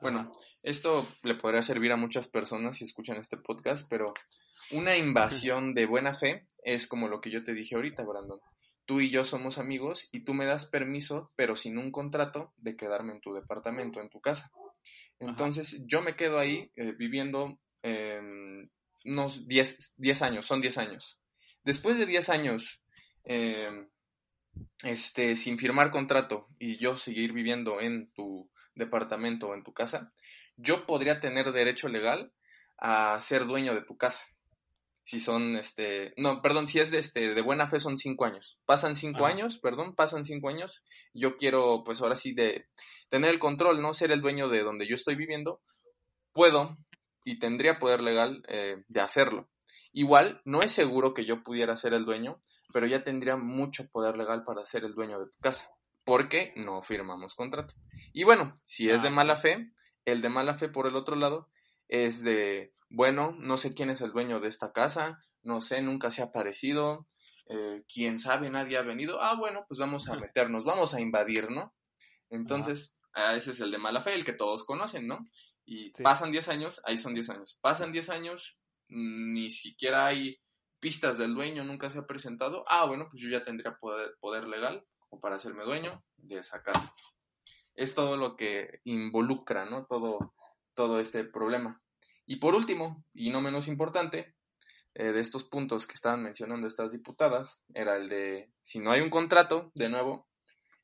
Bueno, 0.00 0.30
esto 0.62 1.06
le 1.22 1.34
podría 1.34 1.62
servir 1.62 1.90
a 1.92 1.96
muchas 1.96 2.28
personas 2.28 2.76
si 2.76 2.84
escuchan 2.84 3.16
este 3.16 3.36
podcast, 3.36 3.88
pero 3.90 4.12
una 4.70 4.96
invasión 4.96 5.74
de 5.74 5.86
buena 5.86 6.14
fe 6.14 6.46
es 6.62 6.86
como 6.86 7.08
lo 7.08 7.20
que 7.20 7.30
yo 7.30 7.42
te 7.44 7.54
dije 7.54 7.74
ahorita, 7.74 8.04
Brandon. 8.04 8.40
Tú 8.84 9.00
y 9.00 9.10
yo 9.10 9.24
somos 9.24 9.58
amigos 9.58 10.08
y 10.12 10.20
tú 10.20 10.32
me 10.32 10.46
das 10.46 10.66
permiso, 10.66 11.30
pero 11.36 11.56
sin 11.56 11.76
un 11.76 11.90
contrato, 11.90 12.54
de 12.56 12.74
quedarme 12.76 13.12
en 13.12 13.20
tu 13.20 13.34
departamento, 13.34 14.00
en 14.00 14.08
tu 14.08 14.20
casa. 14.20 14.50
Entonces 15.20 15.82
yo 15.86 16.00
me 16.00 16.16
quedo 16.16 16.38
ahí 16.38 16.70
eh, 16.76 16.92
viviendo 16.92 17.58
unos 19.04 19.46
10 19.48 20.22
años, 20.22 20.46
son 20.46 20.60
10 20.60 20.78
años. 20.78 21.18
Después 21.64 21.98
de 21.98 22.06
10 22.06 22.28
años, 22.28 22.82
em, 23.24 23.88
este, 24.82 25.36
sin 25.36 25.58
firmar 25.58 25.90
contrato 25.90 26.48
y 26.58 26.78
yo 26.78 26.96
seguir 26.96 27.32
viviendo 27.32 27.80
en 27.80 28.10
tu 28.12 28.50
departamento 28.74 29.48
o 29.48 29.54
en 29.54 29.64
tu 29.64 29.72
casa, 29.72 30.12
yo 30.56 30.86
podría 30.86 31.20
tener 31.20 31.52
derecho 31.52 31.88
legal 31.88 32.32
a 32.78 33.20
ser 33.20 33.44
dueño 33.46 33.74
de 33.74 33.82
tu 33.82 33.96
casa. 33.96 34.22
Si 35.08 35.20
son, 35.20 35.56
este, 35.56 36.12
no, 36.18 36.42
perdón, 36.42 36.68
si 36.68 36.80
es 36.80 36.90
de, 36.90 36.98
este, 36.98 37.32
de 37.32 37.40
buena 37.40 37.66
fe 37.66 37.80
son 37.80 37.96
cinco 37.96 38.26
años. 38.26 38.60
Pasan 38.66 38.94
cinco 38.94 39.24
años, 39.24 39.58
perdón, 39.58 39.94
pasan 39.94 40.26
cinco 40.26 40.50
años. 40.50 40.84
Yo 41.14 41.38
quiero, 41.38 41.82
pues 41.82 42.02
ahora 42.02 42.14
sí, 42.14 42.34
de 42.34 42.66
tener 43.08 43.30
el 43.30 43.38
control, 43.38 43.80
no 43.80 43.94
ser 43.94 44.12
el 44.12 44.20
dueño 44.20 44.50
de 44.50 44.62
donde 44.62 44.86
yo 44.86 44.94
estoy 44.94 45.14
viviendo. 45.14 45.62
Puedo 46.34 46.76
y 47.24 47.38
tendría 47.38 47.78
poder 47.78 48.02
legal 48.02 48.44
eh, 48.48 48.84
de 48.86 49.00
hacerlo. 49.00 49.48
Igual, 49.92 50.42
no 50.44 50.60
es 50.60 50.72
seguro 50.72 51.14
que 51.14 51.24
yo 51.24 51.42
pudiera 51.42 51.74
ser 51.78 51.94
el 51.94 52.04
dueño, 52.04 52.42
pero 52.74 52.86
ya 52.86 53.02
tendría 53.02 53.38
mucho 53.38 53.88
poder 53.90 54.14
legal 54.14 54.44
para 54.44 54.66
ser 54.66 54.84
el 54.84 54.92
dueño 54.92 55.18
de 55.20 55.30
tu 55.30 55.38
casa, 55.40 55.70
porque 56.04 56.52
no 56.54 56.82
firmamos 56.82 57.34
contrato. 57.34 57.72
Y 58.12 58.24
bueno, 58.24 58.52
si 58.62 58.90
es 58.90 59.00
de 59.00 59.08
ah, 59.08 59.12
mala 59.12 59.38
fe, 59.38 59.72
el 60.04 60.20
de 60.20 60.28
mala 60.28 60.58
fe, 60.58 60.68
por 60.68 60.86
el 60.86 60.96
otro 60.96 61.16
lado, 61.16 61.48
es 61.88 62.22
de, 62.22 62.74
bueno, 62.90 63.34
no 63.38 63.56
sé 63.56 63.74
quién 63.74 63.90
es 63.90 64.00
el 64.00 64.12
dueño 64.12 64.40
de 64.40 64.48
esta 64.48 64.72
casa, 64.72 65.18
no 65.42 65.60
sé, 65.60 65.82
nunca 65.82 66.10
se 66.10 66.22
ha 66.22 66.26
aparecido, 66.26 67.08
eh, 67.48 67.82
quién 67.92 68.18
sabe, 68.18 68.50
nadie 68.50 68.76
ha 68.76 68.82
venido. 68.82 69.20
Ah, 69.20 69.36
bueno, 69.36 69.64
pues 69.66 69.80
vamos 69.80 70.08
a 70.08 70.16
meternos, 70.20 70.64
vamos 70.64 70.94
a 70.94 71.00
invadir, 71.00 71.50
¿no? 71.50 71.74
Entonces, 72.30 72.96
ah, 73.14 73.34
ese 73.34 73.50
es 73.50 73.60
el 73.60 73.70
de 73.70 73.78
mala 73.78 74.02
fe, 74.02 74.14
el 74.14 74.24
que 74.24 74.32
todos 74.32 74.64
conocen, 74.64 75.06
¿no? 75.06 75.18
Y 75.64 75.90
pasan 76.02 76.32
10 76.32 76.48
años, 76.48 76.80
ahí 76.84 76.96
son 76.96 77.14
10 77.14 77.30
años. 77.30 77.58
Pasan 77.60 77.92
10 77.92 78.08
años, 78.10 78.58
ni 78.88 79.50
siquiera 79.50 80.06
hay 80.06 80.40
pistas 80.80 81.18
del 81.18 81.34
dueño, 81.34 81.64
nunca 81.64 81.90
se 81.90 81.98
ha 81.98 82.06
presentado. 82.06 82.62
Ah, 82.68 82.86
bueno, 82.86 83.08
pues 83.10 83.22
yo 83.22 83.28
ya 83.28 83.42
tendría 83.42 83.76
poder, 83.76 84.16
poder 84.20 84.44
legal 84.44 84.86
como 84.98 85.20
para 85.20 85.36
hacerme 85.36 85.64
dueño 85.64 86.02
de 86.16 86.38
esa 86.38 86.62
casa 86.62 86.94
es 87.78 87.94
todo 87.94 88.16
lo 88.16 88.36
que 88.36 88.80
involucra, 88.84 89.64
¿no? 89.64 89.86
Todo, 89.86 90.34
todo 90.78 91.00
este 91.00 91.24
problema. 91.24 91.82
Y 92.24 92.36
por 92.36 92.54
último, 92.54 93.04
y 93.12 93.30
no 93.30 93.40
menos 93.40 93.66
importante, 93.66 94.36
eh, 94.94 95.10
de 95.10 95.18
estos 95.18 95.42
puntos 95.42 95.88
que 95.88 95.94
estaban 95.94 96.22
mencionando 96.22 96.68
estas 96.68 96.92
diputadas, 96.92 97.64
era 97.74 97.96
el 97.96 98.08
de 98.08 98.52
si 98.62 98.78
no 98.78 98.92
hay 98.92 99.00
un 99.00 99.10
contrato, 99.10 99.72
de 99.74 99.88
nuevo, 99.88 100.28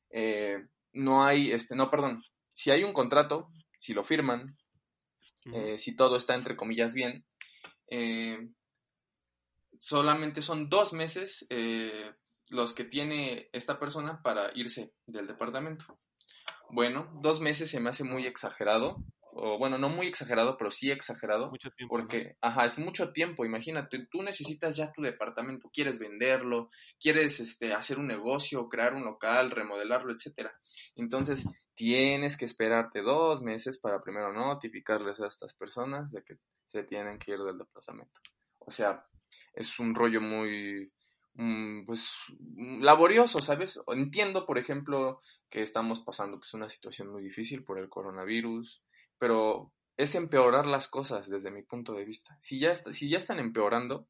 eh, 0.09 0.67
no 0.91 1.23
hay, 1.23 1.53
este, 1.53 1.77
no, 1.77 1.89
perdón, 1.89 2.21
si 2.51 2.71
hay 2.71 2.83
un 2.83 2.91
contrato, 2.91 3.47
si 3.79 3.93
lo 3.93 4.03
firman, 4.03 4.57
eh, 5.53 5.79
si 5.79 5.95
todo 5.95 6.17
está 6.17 6.35
entre 6.35 6.57
comillas 6.57 6.93
bien, 6.93 7.25
solamente 9.79 10.41
son 10.41 10.67
dos 10.67 10.91
meses 10.91 11.47
los 12.49 12.73
que 12.73 12.83
tiene 12.83 13.49
esta 13.53 13.79
persona 13.79 14.21
para 14.21 14.51
irse 14.55 14.93
del 15.07 15.27
departamento. 15.27 15.85
Bueno, 16.69 17.09
dos 17.21 17.39
meses 17.39 17.69
se 17.69 17.79
me 17.79 17.91
hace 17.91 18.03
muy 18.03 18.25
exagerado, 18.25 18.97
o 19.37 19.57
bueno, 19.57 19.77
no 19.77 19.89
muy 19.89 20.07
exagerado, 20.07 20.57
pero 20.57 20.71
sí 20.71 20.91
exagerado, 20.91 21.49
mucho 21.49 21.69
tiempo, 21.71 21.95
porque, 21.95 22.37
ajá, 22.41 22.65
es 22.65 22.79
mucho 22.79 23.11
tiempo, 23.11 23.45
imagínate, 23.45 24.07
tú 24.09 24.23
necesitas 24.23 24.77
ya 24.77 24.93
tu 24.93 25.01
departamento, 25.01 25.69
quieres 25.73 25.99
venderlo, 25.99 26.69
quieres 26.99 27.41
este, 27.41 27.73
hacer 27.73 27.99
un 27.99 28.07
negocio, 28.07 28.69
crear 28.69 28.93
un 28.93 29.03
local, 29.03 29.51
remodelarlo, 29.51 30.13
etcétera. 30.13 30.53
Entonces, 30.95 31.45
tienes 31.73 32.37
que 32.37 32.45
esperarte 32.45 33.01
dos 33.01 33.41
meses 33.41 33.79
para 33.79 34.01
primero 34.01 34.31
notificarles 34.31 35.19
a 35.19 35.27
estas 35.27 35.53
personas 35.53 36.11
de 36.11 36.23
que 36.23 36.37
se 36.65 36.83
tienen 36.83 37.19
que 37.19 37.31
ir 37.31 37.39
del 37.39 37.57
departamento. 37.57 38.21
O 38.59 38.71
sea, 38.71 39.05
es 39.53 39.77
un 39.79 39.93
rollo 39.93 40.21
muy, 40.21 40.91
Mm, 41.37 41.85
pues, 41.85 42.09
laborioso, 42.79 43.39
¿sabes? 43.39 43.81
Entiendo, 43.87 44.45
por 44.45 44.57
ejemplo, 44.57 45.19
que 45.49 45.61
estamos 45.61 45.99
pasando 45.99 46.39
pues 46.39 46.53
una 46.53 46.69
situación 46.69 47.11
muy 47.11 47.23
difícil 47.23 47.63
por 47.65 47.77
el 47.77 47.89
coronavirus, 47.89 48.81
pero 49.17 49.71
es 49.97 50.15
empeorar 50.15 50.65
las 50.65 50.87
cosas 50.87 51.29
desde 51.29 51.51
mi 51.51 51.63
punto 51.63 51.93
de 51.93 52.05
vista. 52.05 52.37
Si 52.41 52.59
ya, 52.59 52.75
si 52.75 53.09
ya 53.09 53.17
están 53.17 53.39
empeorando, 53.39 54.07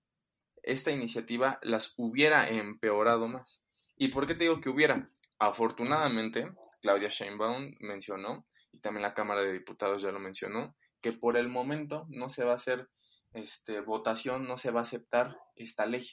esta 0.63 0.91
iniciativa 0.91 1.59
las 1.61 1.93
hubiera 1.97 2.49
empeorado 2.49 3.27
más. 3.27 3.65
¿Y 3.95 4.09
por 4.09 4.25
qué 4.25 4.33
te 4.33 4.45
digo 4.45 4.59
que 4.61 4.69
hubiera? 4.69 5.09
Afortunadamente, 5.37 6.51
Claudia 6.81 7.09
Sheinbaum 7.09 7.75
mencionó, 7.79 8.47
y 8.71 8.79
también 8.79 9.03
la 9.03 9.13
Cámara 9.13 9.41
de 9.41 9.53
Diputados 9.53 10.01
ya 10.01 10.11
lo 10.11 10.19
mencionó, 10.19 10.75
que 11.01 11.13
por 11.13 11.37
el 11.37 11.49
momento 11.49 12.05
no 12.09 12.29
se 12.29 12.43
va 12.45 12.53
a 12.53 12.55
hacer 12.55 12.89
este, 13.33 13.81
votación, 13.81 14.47
no 14.47 14.57
se 14.57 14.71
va 14.71 14.79
a 14.79 14.83
aceptar 14.83 15.37
esta 15.55 15.85
ley. 15.85 16.07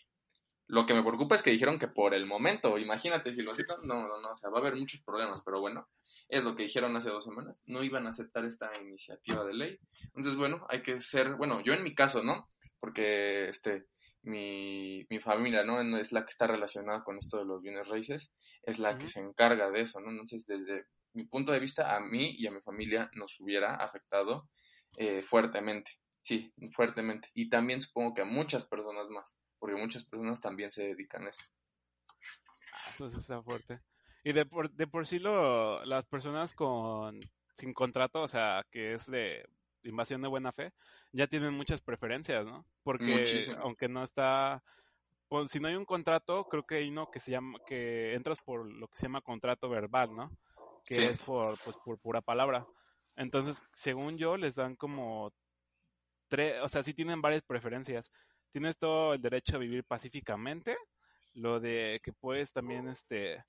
Lo 0.66 0.86
que 0.86 0.94
me 0.94 1.02
preocupa 1.02 1.34
es 1.34 1.42
que 1.42 1.50
dijeron 1.50 1.78
que 1.78 1.88
por 1.88 2.14
el 2.14 2.26
momento, 2.26 2.78
imagínate 2.78 3.32
si 3.32 3.42
lo 3.42 3.52
aceptan, 3.52 3.78
no, 3.84 4.06
no, 4.06 4.20
no, 4.20 4.30
o 4.30 4.34
sea, 4.34 4.50
va 4.50 4.58
a 4.58 4.60
haber 4.60 4.76
muchos 4.76 5.00
problemas, 5.02 5.42
pero 5.42 5.60
bueno, 5.60 5.88
es 6.32 6.44
lo 6.44 6.56
que 6.56 6.62
dijeron 6.62 6.96
hace 6.96 7.10
dos 7.10 7.24
semanas, 7.24 7.62
no 7.66 7.84
iban 7.84 8.06
a 8.06 8.08
aceptar 8.08 8.46
esta 8.46 8.70
iniciativa 8.80 9.44
de 9.44 9.52
ley. 9.52 9.78
Entonces, 10.04 10.34
bueno, 10.34 10.64
hay 10.70 10.82
que 10.82 10.98
ser, 10.98 11.34
bueno, 11.34 11.60
yo 11.62 11.74
en 11.74 11.84
mi 11.84 11.94
caso, 11.94 12.22
¿no? 12.22 12.48
Porque, 12.80 13.50
este, 13.50 13.84
mi, 14.22 15.04
mi 15.10 15.20
familia, 15.20 15.62
¿no? 15.62 15.98
Es 15.98 16.10
la 16.10 16.24
que 16.24 16.30
está 16.30 16.46
relacionada 16.46 17.04
con 17.04 17.18
esto 17.18 17.36
de 17.36 17.44
los 17.44 17.60
bienes 17.60 17.86
raíces, 17.86 18.34
es 18.62 18.78
la 18.78 18.96
que 18.96 19.08
se 19.08 19.20
encarga 19.20 19.70
de 19.70 19.82
eso, 19.82 20.00
¿no? 20.00 20.10
Entonces, 20.10 20.46
desde 20.46 20.86
mi 21.12 21.26
punto 21.26 21.52
de 21.52 21.60
vista, 21.60 21.94
a 21.94 22.00
mí 22.00 22.34
y 22.38 22.46
a 22.46 22.50
mi 22.50 22.62
familia 22.62 23.10
nos 23.14 23.38
hubiera 23.38 23.74
afectado 23.74 24.48
eh, 24.96 25.20
fuertemente, 25.20 25.90
sí, 26.22 26.50
fuertemente. 26.74 27.28
Y 27.34 27.50
también 27.50 27.82
supongo 27.82 28.14
que 28.14 28.22
a 28.22 28.24
muchas 28.24 28.66
personas 28.66 29.06
más, 29.10 29.38
porque 29.58 29.76
muchas 29.76 30.06
personas 30.06 30.40
también 30.40 30.72
se 30.72 30.84
dedican 30.84 31.26
a 31.26 31.28
eso. 31.28 31.44
Ah, 32.72 32.88
eso 32.88 33.06
está 33.06 33.42
fuerte. 33.42 33.82
Y 34.24 34.32
de 34.32 34.46
por, 34.46 34.70
de 34.70 34.86
por 34.86 35.06
sí 35.06 35.18
lo, 35.18 35.84
las 35.84 36.04
personas 36.06 36.54
con 36.54 37.18
sin 37.54 37.74
contrato, 37.74 38.22
o 38.22 38.28
sea, 38.28 38.64
que 38.70 38.94
es 38.94 39.10
de 39.10 39.46
invasión 39.82 40.22
de 40.22 40.28
buena 40.28 40.52
fe, 40.52 40.72
ya 41.12 41.26
tienen 41.26 41.54
muchas 41.54 41.80
preferencias, 41.80 42.46
¿no? 42.46 42.64
Porque 42.82 43.24
aunque 43.58 43.88
no 43.88 44.02
está, 44.02 44.62
pues, 45.28 45.50
si 45.50 45.60
no 45.60 45.68
hay 45.68 45.74
un 45.74 45.84
contrato, 45.84 46.46
creo 46.48 46.64
que 46.64 46.76
hay 46.76 46.88
uno 46.88 47.10
que 47.10 47.20
se 47.20 47.30
llama, 47.32 47.58
que 47.66 48.14
entras 48.14 48.38
por 48.40 48.70
lo 48.70 48.88
que 48.88 48.96
se 48.96 49.06
llama 49.06 49.20
contrato 49.20 49.68
verbal, 49.68 50.14
¿no? 50.14 50.30
Que 50.84 51.10
es 51.10 51.18
por, 51.18 51.58
pues, 51.64 51.76
por 51.84 51.98
pura 51.98 52.20
palabra. 52.20 52.66
Entonces, 53.16 53.62
según 53.72 54.16
yo, 54.16 54.36
les 54.36 54.56
dan 54.56 54.76
como 54.76 55.32
tres, 56.28 56.60
o 56.62 56.68
sea, 56.68 56.82
sí 56.82 56.94
tienen 56.94 57.20
varias 57.20 57.42
preferencias. 57.42 58.10
Tienes 58.50 58.78
todo 58.78 59.14
el 59.14 59.22
derecho 59.22 59.56
a 59.56 59.60
vivir 59.60 59.84
pacíficamente, 59.84 60.76
lo 61.34 61.60
de 61.60 62.00
que 62.02 62.12
puedes 62.12 62.52
también, 62.52 62.88
este, 62.88 63.42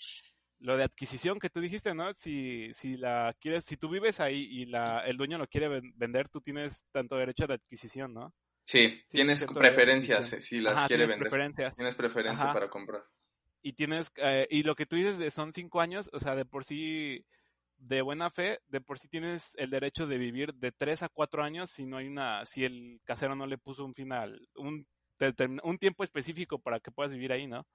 lo 0.64 0.78
de 0.78 0.86
adquisición 0.86 1.40
que 1.40 1.50
tú 1.50 1.60
dijiste, 1.60 1.94
¿no? 1.94 2.14
Si, 2.14 2.72
si 2.74 2.96
la 2.96 3.36
quieres, 3.42 3.66
si 3.66 3.76
tú 3.76 3.90
vives 3.90 4.22
ahí 4.22 4.48
y 4.50 4.66
la, 4.66 5.00
el 5.06 5.18
dueño 5.18 5.38
lo 5.38 5.46
quiere 5.46 5.68
vender, 5.96 6.30
tú 6.30 6.40
tienes 6.40 6.86
tanto 6.92 7.18
derecho 7.18 7.46
de 7.48 7.56
adquisición, 7.56 8.14
¿no? 8.14 8.34
Sí, 8.64 9.04
tienes 9.10 9.46
preferencias 9.54 10.26
si 10.40 10.62
las 10.62 10.88
quiere 10.88 11.06
vender. 11.06 11.30
Preferencias. 11.30 11.76
Tienes 11.76 11.96
preferencia 11.96 12.54
para 12.54 12.70
comprar. 12.70 13.04
Y 13.62 13.74
tienes, 13.74 14.14
eh, 14.16 14.48
y 14.50 14.64
lo 14.64 14.76
que 14.76 14.86
tú 14.86 14.96
dices 14.96 15.18
de 15.18 15.32
son 15.32 15.54
cinco 15.54 15.82
años, 15.82 16.10
o 16.14 16.20
sea, 16.20 16.34
de 16.34 16.46
por 16.46 16.64
sí, 16.64 17.26
de 17.76 18.02
buena 18.02 18.30
fe, 18.30 18.62
de 18.68 18.80
por 18.80 19.00
sí 19.00 19.10
tienes 19.10 19.56
el 19.58 19.70
derecho 19.70 20.08
de 20.08 20.18
vivir 20.18 20.54
de 20.54 20.72
tres 20.72 21.04
a 21.04 21.10
cuatro 21.10 21.44
años 21.44 21.72
si 21.72 21.86
no 21.86 21.98
hay 21.98 22.08
una, 22.08 22.46
si 22.46 22.64
el 22.64 23.02
casero 23.04 23.36
no 23.36 23.48
le 23.48 23.58
puso 23.58 23.84
un 23.84 23.96
final, 23.96 24.48
un, 24.56 24.88
un 25.64 25.78
tiempo 25.78 26.06
específico 26.06 26.58
para 26.58 26.80
que 26.80 26.92
puedas 26.92 27.12
vivir 27.12 27.34
ahí, 27.34 27.48
¿no? 27.48 27.68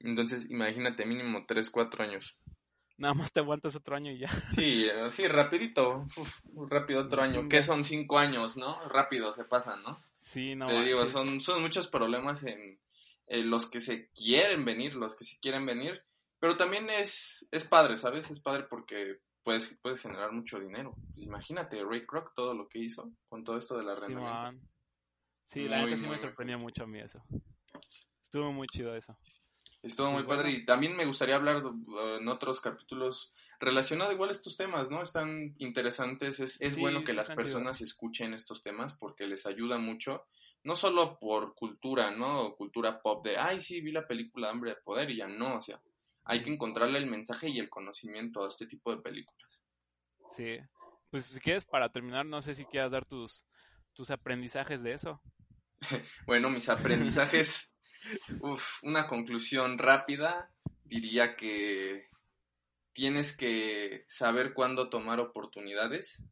Entonces, 0.00 0.50
imagínate, 0.50 1.04
mínimo 1.06 1.44
3, 1.46 1.70
4 1.70 2.04
años. 2.04 2.36
Nada 2.98 3.12
más 3.12 3.30
te 3.32 3.40
aguantas 3.40 3.76
otro 3.76 3.96
año 3.96 4.10
y 4.10 4.18
ya. 4.18 4.28
Sí, 4.54 4.88
así 4.88 5.28
rapidito, 5.28 6.06
rápido 6.68 7.02
otro 7.02 7.22
año. 7.22 7.48
¿Qué 7.48 7.62
son 7.62 7.84
5 7.84 8.18
años, 8.18 8.56
no? 8.56 8.78
Rápido 8.88 9.32
se 9.32 9.44
pasan, 9.44 9.82
¿no? 9.82 9.98
Sí, 10.20 10.54
no. 10.54 10.66
Te 10.66 10.82
digo, 10.82 11.06
son, 11.06 11.40
son 11.40 11.62
muchos 11.62 11.88
problemas 11.88 12.44
en, 12.44 12.80
los 13.28 13.70
que 13.70 13.80
se 13.80 14.10
quieren 14.12 14.64
venir, 14.64 14.94
los 14.94 15.16
que 15.16 15.24
sí 15.24 15.38
quieren 15.40 15.66
venir. 15.66 16.02
Pero 16.38 16.56
también 16.56 16.88
es, 16.90 17.48
es 17.50 17.64
padre, 17.64 17.96
¿sabes? 17.96 18.30
Es 18.30 18.40
padre 18.40 18.64
porque 18.68 19.20
puedes, 19.42 19.78
puedes 19.82 20.00
generar 20.00 20.32
mucho 20.32 20.58
dinero. 20.58 20.94
Pues 21.14 21.26
imagínate, 21.26 21.82
Ray 21.84 22.06
Kroc, 22.06 22.34
todo 22.34 22.54
lo 22.54 22.68
que 22.68 22.78
hizo 22.78 23.12
con 23.28 23.44
todo 23.44 23.56
esto 23.58 23.76
de 23.76 23.84
la. 23.84 23.96
Sí, 24.00 24.14
sí 25.42 25.68
la 25.68 25.84
neta 25.84 25.96
sí 25.96 26.06
me 26.06 26.18
sorprendió 26.18 26.58
mucho 26.58 26.84
a 26.84 26.86
mí 26.86 26.98
eso. 26.98 27.22
Estuvo 28.22 28.52
muy 28.52 28.66
chido 28.68 28.94
eso. 28.94 29.16
Estuvo 29.86 30.10
muy 30.10 30.24
padre 30.24 30.50
y 30.50 30.64
también 30.64 30.96
me 30.96 31.06
gustaría 31.06 31.36
hablar 31.36 31.64
uh, 31.64 32.16
en 32.18 32.26
otros 32.28 32.60
capítulos 32.60 33.32
relacionado 33.60 34.12
igual 34.12 34.30
a 34.30 34.32
estos 34.32 34.56
temas, 34.56 34.90
¿no? 34.90 35.00
Están 35.00 35.54
interesantes, 35.58 36.40
es, 36.40 36.60
es 36.60 36.76
bueno 36.76 37.04
que 37.04 37.12
las 37.12 37.30
personas 37.30 37.80
escuchen 37.80 38.34
estos 38.34 38.62
temas 38.62 38.94
porque 38.94 39.28
les 39.28 39.46
ayuda 39.46 39.78
mucho, 39.78 40.26
no 40.64 40.74
solo 40.74 41.18
por 41.20 41.54
cultura, 41.54 42.10
¿no? 42.10 42.54
Cultura 42.56 43.00
pop 43.00 43.24
de, 43.24 43.38
ay, 43.38 43.60
sí, 43.60 43.80
vi 43.80 43.92
la 43.92 44.06
película 44.06 44.50
Hambre 44.50 44.70
de 44.70 44.82
Poder 44.82 45.08
y 45.10 45.18
ya 45.18 45.28
no, 45.28 45.58
o 45.58 45.62
sea, 45.62 45.80
hay 46.24 46.42
que 46.42 46.52
encontrarle 46.52 46.98
el 46.98 47.06
mensaje 47.06 47.48
y 47.48 47.60
el 47.60 47.70
conocimiento 47.70 48.44
a 48.44 48.48
este 48.48 48.66
tipo 48.66 48.90
de 48.90 49.00
películas. 49.00 49.64
Sí, 50.32 50.58
pues 51.10 51.26
si 51.26 51.38
quieres, 51.38 51.64
para 51.64 51.90
terminar, 51.90 52.26
no 52.26 52.42
sé 52.42 52.56
si 52.56 52.64
quieras 52.64 52.90
dar 52.90 53.04
tus, 53.04 53.46
tus 53.92 54.10
aprendizajes 54.10 54.82
de 54.82 54.94
eso. 54.94 55.22
bueno, 56.26 56.50
mis 56.50 56.68
aprendizajes 56.68 57.72
Uf, 58.40 58.82
una 58.82 59.06
conclusión 59.06 59.78
rápida, 59.78 60.50
diría 60.84 61.36
que 61.36 62.08
tienes 62.92 63.36
que 63.36 64.04
saber 64.06 64.54
cuándo 64.54 64.88
tomar 64.88 65.20
oportunidades, 65.20 66.26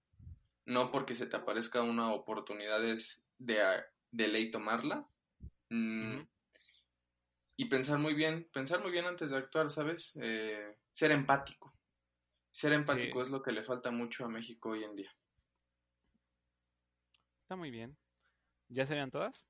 no 0.65 0.91
porque 0.91 1.15
se 1.15 1.27
te 1.27 1.37
aparezca 1.37 1.83
una 1.83 2.13
oportunidad 2.13 2.81
de, 2.81 3.85
de 4.11 4.29
ley 4.29 4.51
tomarla. 4.51 5.07
Mm, 5.71 6.21
y 7.57 7.67
pensar 7.67 7.99
muy 7.99 8.15
bien, 8.15 8.49
pensar 8.53 8.81
muy 8.83 8.91
bien 8.91 9.05
antes 9.07 9.31
de 9.31 9.37
actuar, 9.37 9.71
¿sabes? 9.71 10.19
Eh, 10.21 10.77
ser 10.91 11.13
empático. 11.13 11.73
Ser 12.51 12.73
empático 12.73 13.23
es 13.23 13.31
lo 13.31 13.43
que 13.43 13.53
le 13.53 13.63
falta 13.63 13.91
mucho 13.91 14.25
a 14.25 14.29
México 14.29 14.71
hoy 14.71 14.85
en 14.85 14.97
día. 14.97 15.15
Está 17.43 17.57
muy 17.57 17.71
bien. 17.71 17.97
¿Ya 18.69 18.87
serían 18.87 19.11
todas? 19.11 19.47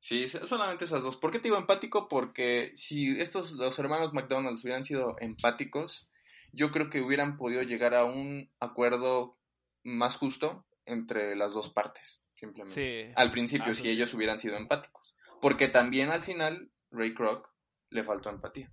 Sí, 0.00 0.26
solamente 0.28 0.84
esas 0.84 1.02
dos. 1.02 1.16
¿Por 1.16 1.30
qué 1.30 1.38
te 1.38 1.44
digo 1.44 1.58
empático? 1.58 2.08
Porque 2.08 2.72
si 2.74 3.20
estos, 3.20 3.52
los 3.52 3.78
hermanos 3.78 4.14
McDonald's 4.14 4.64
hubieran 4.64 4.84
sido 4.84 5.14
empáticos, 5.20 6.08
yo 6.52 6.70
creo 6.70 6.88
que 6.88 7.02
hubieran 7.02 7.36
podido 7.36 7.62
llegar 7.62 7.94
a 7.94 8.04
un 8.04 8.50
acuerdo 8.58 9.38
más 9.84 10.16
justo 10.16 10.64
entre 10.86 11.36
las 11.36 11.52
dos 11.52 11.70
partes, 11.70 12.24
simplemente. 12.34 13.12
Al 13.14 13.30
principio, 13.30 13.74
si 13.74 13.90
ellos 13.90 14.12
hubieran 14.14 14.40
sido 14.40 14.56
empáticos. 14.56 15.14
Porque 15.40 15.68
también 15.68 16.10
al 16.10 16.22
final, 16.22 16.70
Ray 16.90 17.14
Kroc 17.14 17.48
le 17.90 18.02
faltó 18.02 18.30
empatía. 18.30 18.70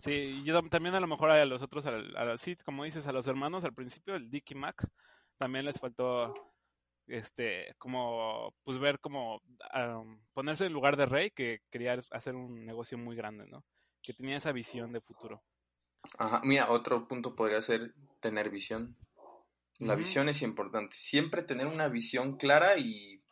Sí, 0.00 0.42
yo 0.44 0.60
también 0.68 0.94
a 0.94 1.00
lo 1.00 1.06
mejor 1.06 1.30
a 1.30 1.44
los 1.44 1.62
otros, 1.62 1.84
sí, 2.40 2.56
como 2.64 2.84
dices, 2.84 3.06
a 3.06 3.12
los 3.12 3.26
hermanos 3.26 3.64
al 3.64 3.74
principio, 3.74 4.14
el 4.14 4.30
Dicky 4.30 4.54
Mac, 4.54 4.88
también 5.38 5.64
les 5.64 5.78
faltó 5.78 6.34
este, 7.08 7.74
como, 7.78 8.54
pues 8.64 8.78
ver 8.78 9.00
como 9.00 9.42
ponerse 10.32 10.66
en 10.66 10.72
lugar 10.72 10.96
de 10.96 11.06
rey 11.06 11.30
que 11.30 11.60
quería 11.70 11.98
hacer 12.10 12.34
un 12.34 12.64
negocio 12.64 12.98
muy 12.98 13.16
grande, 13.16 13.46
¿no? 13.46 13.64
Que 14.02 14.14
tenía 14.14 14.36
esa 14.36 14.52
visión 14.52 14.92
de 14.92 15.00
futuro. 15.00 15.42
Ajá, 16.18 16.40
mira, 16.44 16.70
otro 16.70 17.06
punto 17.08 17.34
podría 17.34 17.60
ser 17.62 17.94
tener 18.20 18.50
visión. 18.50 18.96
La 19.80 19.94
visión 19.94 20.28
es 20.28 20.42
importante. 20.42 20.96
Siempre 20.98 21.42
tener 21.42 21.66
una 21.66 21.88
visión 21.88 22.36
clara 22.36 22.78
y 22.78 23.22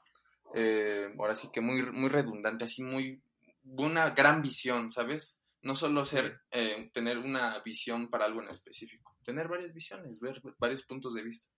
eh, 0.54 1.12
ahora 1.18 1.34
sí 1.34 1.48
que 1.52 1.60
muy, 1.60 1.82
muy 1.90 2.08
redundante, 2.08 2.64
así 2.64 2.84
muy, 2.84 3.20
una 3.64 4.10
gran 4.10 4.42
visión, 4.42 4.92
¿sabes? 4.92 5.38
No 5.62 5.74
solo 5.74 6.04
ser, 6.04 6.40
eh, 6.52 6.90
tener 6.92 7.18
una 7.18 7.58
visión 7.60 8.08
para 8.08 8.26
algo 8.26 8.42
en 8.42 8.48
específico, 8.48 9.16
tener 9.24 9.48
varias 9.48 9.74
visiones, 9.74 10.20
ver 10.20 10.40
varios 10.58 10.84
puntos 10.84 11.14
de 11.14 11.22
vista. 11.22 11.48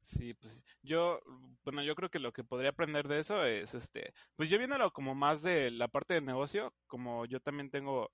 Sí, 0.00 0.34
pues 0.34 0.64
yo, 0.82 1.20
bueno, 1.62 1.82
yo 1.82 1.94
creo 1.94 2.08
que 2.08 2.18
lo 2.18 2.32
que 2.32 2.42
podría 2.42 2.70
aprender 2.70 3.06
de 3.06 3.20
eso 3.20 3.44
es, 3.44 3.74
este, 3.74 4.14
pues 4.34 4.48
yo 4.48 4.58
viéndolo 4.58 4.90
como 4.92 5.14
más 5.14 5.42
de 5.42 5.70
la 5.70 5.88
parte 5.88 6.14
de 6.14 6.22
negocio, 6.22 6.74
como 6.86 7.26
yo 7.26 7.38
también 7.40 7.70
tengo 7.70 8.10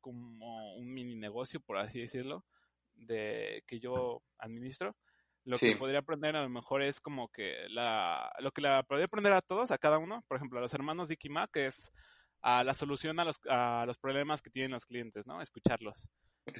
como 0.00 0.76
un 0.76 0.92
mini 0.92 1.16
negocio, 1.16 1.60
por 1.60 1.78
así 1.78 1.98
decirlo, 1.98 2.44
de 2.94 3.64
que 3.66 3.80
yo 3.80 4.22
administro, 4.38 4.94
lo 5.44 5.58
que 5.58 5.76
podría 5.76 6.00
aprender 6.00 6.36
a 6.36 6.42
lo 6.42 6.48
mejor 6.50 6.82
es 6.82 7.00
como 7.00 7.28
que 7.28 7.68
la, 7.70 8.30
lo 8.40 8.52
que 8.52 8.60
la 8.60 8.82
podría 8.82 9.06
aprender 9.06 9.32
a 9.32 9.42
todos, 9.42 9.70
a 9.70 9.78
cada 9.78 9.98
uno, 9.98 10.22
por 10.28 10.36
ejemplo, 10.36 10.58
a 10.58 10.62
los 10.62 10.74
hermanos 10.74 11.08
Dicky 11.08 11.30
Mac, 11.30 11.56
es 11.56 11.90
a 12.42 12.62
la 12.64 12.74
solución 12.74 13.18
a 13.18 13.24
los, 13.24 13.40
a 13.48 13.84
los 13.86 13.98
problemas 13.98 14.42
que 14.42 14.50
tienen 14.50 14.72
los 14.72 14.84
clientes, 14.84 15.26
¿no? 15.26 15.40
Escucharlos. 15.40 16.06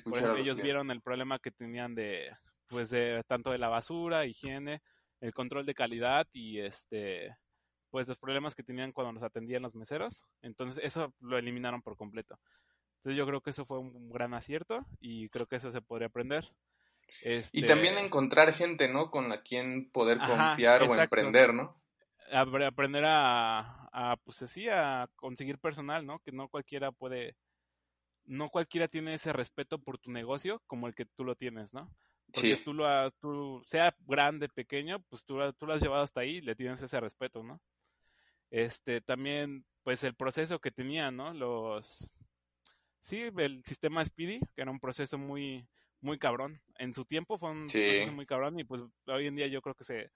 por 0.04 0.16
ejemplo, 0.16 0.36
ellos 0.38 0.60
vieron 0.60 0.90
el 0.90 1.02
problema 1.02 1.38
que 1.38 1.50
tenían 1.50 1.94
de, 1.94 2.30
pues 2.68 2.90
de 2.90 3.22
tanto 3.26 3.50
de 3.50 3.58
la 3.58 3.68
basura, 3.68 4.26
higiene, 4.26 4.82
el 5.20 5.32
control 5.32 5.66
de 5.66 5.74
calidad 5.74 6.26
y 6.32 6.60
este 6.60 7.36
pues 7.90 8.08
los 8.08 8.18
problemas 8.18 8.56
que 8.56 8.64
tenían 8.64 8.90
cuando 8.92 9.12
nos 9.12 9.22
atendían 9.22 9.62
los 9.62 9.76
meseros. 9.76 10.26
Entonces 10.42 10.82
eso 10.84 11.14
lo 11.20 11.38
eliminaron 11.38 11.80
por 11.80 11.96
completo. 11.96 12.40
Entonces 12.96 13.16
yo 13.16 13.26
creo 13.26 13.40
que 13.40 13.50
eso 13.50 13.66
fue 13.66 13.78
un 13.78 14.10
gran 14.10 14.34
acierto 14.34 14.84
y 14.98 15.28
creo 15.28 15.46
que 15.46 15.56
eso 15.56 15.70
se 15.70 15.80
podría 15.80 16.08
aprender. 16.08 16.44
Y 17.52 17.66
también 17.66 17.94
este 17.94 18.06
encontrar 18.06 18.52
gente, 18.52 18.88
¿no? 18.88 19.10
Con 19.10 19.28
la 19.28 19.42
quien 19.42 19.90
poder 19.90 20.18
confiar 20.18 20.82
o 20.82 20.94
emprender, 20.94 21.54
¿no? 21.54 21.80
Aprender 22.32 23.04
a, 23.04 23.88
a, 23.92 24.16
pues 24.24 24.42
así, 24.42 24.68
a 24.68 25.08
conseguir 25.16 25.58
personal, 25.58 26.04
¿no? 26.04 26.18
Que 26.20 26.32
no 26.32 26.48
cualquiera 26.48 26.90
puede, 26.90 27.36
no 28.24 28.48
cualquiera 28.48 28.88
tiene 28.88 29.14
ese 29.14 29.32
respeto 29.32 29.78
por 29.78 29.98
tu 29.98 30.10
negocio 30.10 30.62
como 30.66 30.88
el 30.88 30.94
que 30.94 31.04
tú 31.04 31.24
lo 31.24 31.36
tienes, 31.36 31.72
¿no? 31.74 31.90
Porque 32.32 32.56
tú 32.64 32.74
lo 32.74 32.86
has, 32.86 33.12
tú, 33.20 33.62
sea 33.64 33.94
grande, 34.06 34.48
pequeño, 34.48 35.00
pues 35.08 35.24
tú, 35.24 35.38
tú 35.58 35.66
lo 35.66 35.74
has 35.74 35.82
llevado 35.82 36.02
hasta 36.02 36.20
ahí 36.20 36.36
y 36.36 36.40
le 36.40 36.56
tienes 36.56 36.82
ese 36.82 36.98
respeto, 37.00 37.42
¿no? 37.42 37.60
Este, 38.50 39.00
también, 39.00 39.64
pues 39.82 40.02
el 40.04 40.14
proceso 40.14 40.58
que 40.58 40.70
tenía, 40.70 41.10
¿no? 41.10 41.32
Los, 41.32 42.10
sí, 43.00 43.30
el 43.36 43.64
sistema 43.64 44.04
Speedy, 44.04 44.40
que 44.54 44.62
era 44.62 44.70
un 44.70 44.80
proceso 44.80 45.18
muy, 45.18 45.66
muy 46.00 46.18
cabrón. 46.18 46.60
En 46.78 46.94
su 46.94 47.04
tiempo 47.04 47.38
fue 47.38 47.50
un 47.50 47.66
proceso 47.66 48.12
muy 48.12 48.26
cabrón 48.26 48.58
y 48.58 48.64
pues 48.64 48.82
hoy 49.06 49.26
en 49.26 49.36
día 49.36 49.46
yo 49.46 49.62
creo 49.62 49.74
que 49.74 49.84
se, 49.84 50.10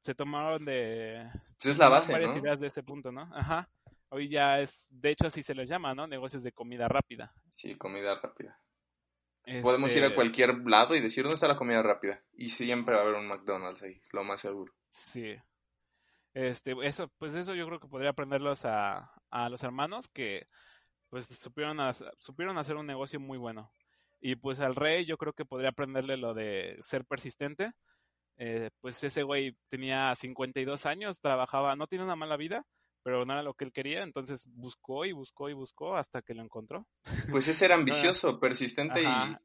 se 0.00 0.14
tomaron 0.14 0.64
de... 0.64 1.28
Pues 1.58 1.72
es 1.72 1.78
la 1.78 1.88
base, 1.88 2.12
varias 2.12 2.36
ideas 2.36 2.60
de 2.60 2.68
ese 2.68 2.82
punto, 2.82 3.10
¿no? 3.12 3.30
Ajá. 3.34 3.68
Hoy 4.08 4.28
ya 4.28 4.60
es, 4.60 4.88
de 4.90 5.10
hecho 5.10 5.26
así 5.26 5.42
se 5.42 5.54
les 5.54 5.68
llama, 5.68 5.94
¿no? 5.94 6.06
Negocios 6.06 6.42
de 6.42 6.52
comida 6.52 6.88
rápida. 6.88 7.32
Sí, 7.56 7.76
comida 7.76 8.18
rápida. 8.20 8.60
Podemos 9.62 9.94
ir 9.96 10.02
a 10.02 10.06
este 10.06 10.14
cualquier 10.14 10.58
lado 10.66 10.94
y 10.94 11.00
decir 11.00 11.24
dónde 11.24 11.34
está 11.34 11.48
la 11.48 11.56
comida 11.56 11.82
rápida. 11.82 12.22
Y 12.32 12.50
siempre 12.50 12.94
va 12.94 13.00
a 13.00 13.04
haber 13.04 13.16
un 13.16 13.26
McDonald's 13.26 13.82
ahí, 13.82 14.00
lo 14.12 14.22
más 14.22 14.40
seguro. 14.40 14.72
Sí. 14.88 15.34
Este, 16.32 16.74
eso, 16.82 17.10
pues 17.18 17.34
eso 17.34 17.54
yo 17.54 17.66
creo 17.66 17.80
que 17.80 17.88
podría 17.88 18.10
aprenderlos 18.10 18.64
a, 18.64 19.10
a 19.30 19.48
los 19.48 19.62
hermanos 19.62 20.08
que 20.08 20.46
pues 21.08 21.26
supieron, 21.26 21.78
supieron 22.18 22.56
hacer 22.56 22.76
un 22.76 22.86
negocio 22.86 23.18
muy 23.18 23.36
bueno. 23.36 23.72
Y 24.20 24.36
pues 24.36 24.60
al 24.60 24.76
rey 24.76 25.06
yo 25.06 25.16
creo 25.16 25.32
que 25.32 25.44
podría 25.44 25.70
aprenderle 25.70 26.16
lo 26.16 26.34
de 26.34 26.76
ser 26.80 27.04
persistente. 27.04 27.72
Eh, 28.36 28.70
pues 28.80 29.02
ese 29.02 29.22
güey 29.22 29.56
tenía 29.68 30.14
52 30.14 30.86
años, 30.86 31.20
trabajaba, 31.20 31.76
no 31.76 31.86
tiene 31.86 32.04
una 32.04 32.16
mala 32.16 32.36
vida, 32.36 32.64
pero 33.02 33.24
no 33.24 33.32
era 33.32 33.42
lo 33.42 33.54
que 33.54 33.64
él 33.64 33.72
quería, 33.72 34.02
entonces 34.02 34.46
buscó 34.48 35.04
y 35.04 35.12
buscó 35.12 35.48
y 35.48 35.54
buscó 35.54 35.96
hasta 35.96 36.22
que 36.22 36.34
lo 36.34 36.42
encontró. 36.42 36.86
Pues 37.30 37.48
es 37.48 37.56
ser 37.56 37.72
ambicioso, 37.72 38.38
persistente 38.38 39.02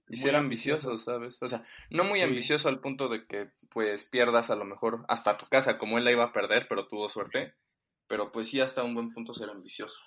y, 0.10 0.16
ser 0.18 0.36
ambicioso, 0.36 0.98
¿sabes? 0.98 1.38
O 1.42 1.48
sea, 1.48 1.64
no 1.90 2.04
muy 2.04 2.22
ambicioso 2.22 2.70
al 2.70 2.80
punto 2.80 3.08
de 3.08 3.26
que 3.26 3.52
pues 3.70 4.04
pierdas 4.06 4.50
a 4.50 4.56
lo 4.56 4.66
mejor 4.66 5.06
hasta 5.08 5.38
tu 5.38 5.46
casa, 5.48 5.78
como 5.78 5.98
él 5.98 6.06
la 6.06 6.12
iba 6.12 6.26
a 6.26 6.34
perder, 6.34 6.68
pero 6.68 6.88
tuvo 6.88 7.10
suerte, 7.10 7.56
pero 8.08 8.32
pues 8.32 8.50
sí 8.50 8.60
hasta 8.60 8.84
un 8.84 8.94
buen 8.94 9.14
punto 9.14 9.34
ser 9.34 9.50
ambicioso. 9.50 10.00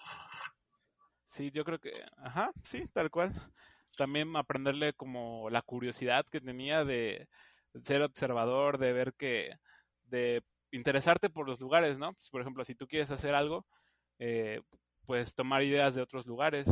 Sí, 1.27 1.51
yo 1.51 1.65
creo 1.65 1.79
que, 1.79 1.93
ajá, 2.19 2.53
sí, 2.65 2.87
tal 2.93 3.11
cual. 3.11 3.33
También 3.97 4.35
aprenderle 4.37 4.93
como 4.93 5.51
la 5.51 5.63
curiosidad 5.63 6.25
que 6.31 6.41
tenía 6.41 6.85
de 6.85 7.29
ser 7.83 8.03
observador, 8.03 8.79
de 8.79 8.93
ver 8.93 9.15
que, 9.15 9.53
de 10.05 10.43
interesarte 10.71 11.31
por 11.31 11.49
los 11.49 11.61
lugares, 11.61 11.99
¿no? 11.99 12.15
Pues, 12.15 12.31
por 12.31 12.41
ejemplo, 12.41 12.65
si 12.65 12.75
tú 12.75 12.87
quieres 12.87 13.11
hacer 13.11 13.35
algo, 13.35 13.67
eh, 14.19 14.61
pues 15.07 15.35
tomar 15.35 15.63
ideas 15.63 15.95
de 15.95 16.03
otros 16.03 16.27
lugares, 16.27 16.67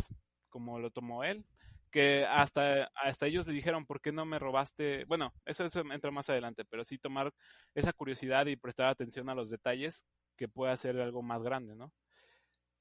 como 0.49 0.79
lo 0.79 0.91
tomó 0.91 1.23
él, 1.23 1.45
que 1.91 2.25
hasta, 2.25 2.91
hasta 2.95 3.27
ellos 3.27 3.47
le 3.47 3.53
dijeron, 3.53 3.85
¿por 3.85 4.01
qué 4.01 4.11
no 4.11 4.25
me 4.25 4.39
robaste? 4.39 5.05
Bueno, 5.05 5.33
eso, 5.45 5.65
eso 5.65 5.81
entra 5.91 6.11
más 6.11 6.29
adelante, 6.29 6.65
pero 6.65 6.83
sí 6.83 6.97
tomar 6.97 7.33
esa 7.73 7.93
curiosidad 7.93 8.45
y 8.45 8.55
prestar 8.55 8.87
atención 8.87 9.29
a 9.29 9.35
los 9.35 9.49
detalles 9.49 10.05
que 10.35 10.47
puede 10.47 10.71
hacer 10.71 10.99
algo 10.99 11.21
más 11.21 11.41
grande, 11.41 11.75
¿no? 11.75 11.91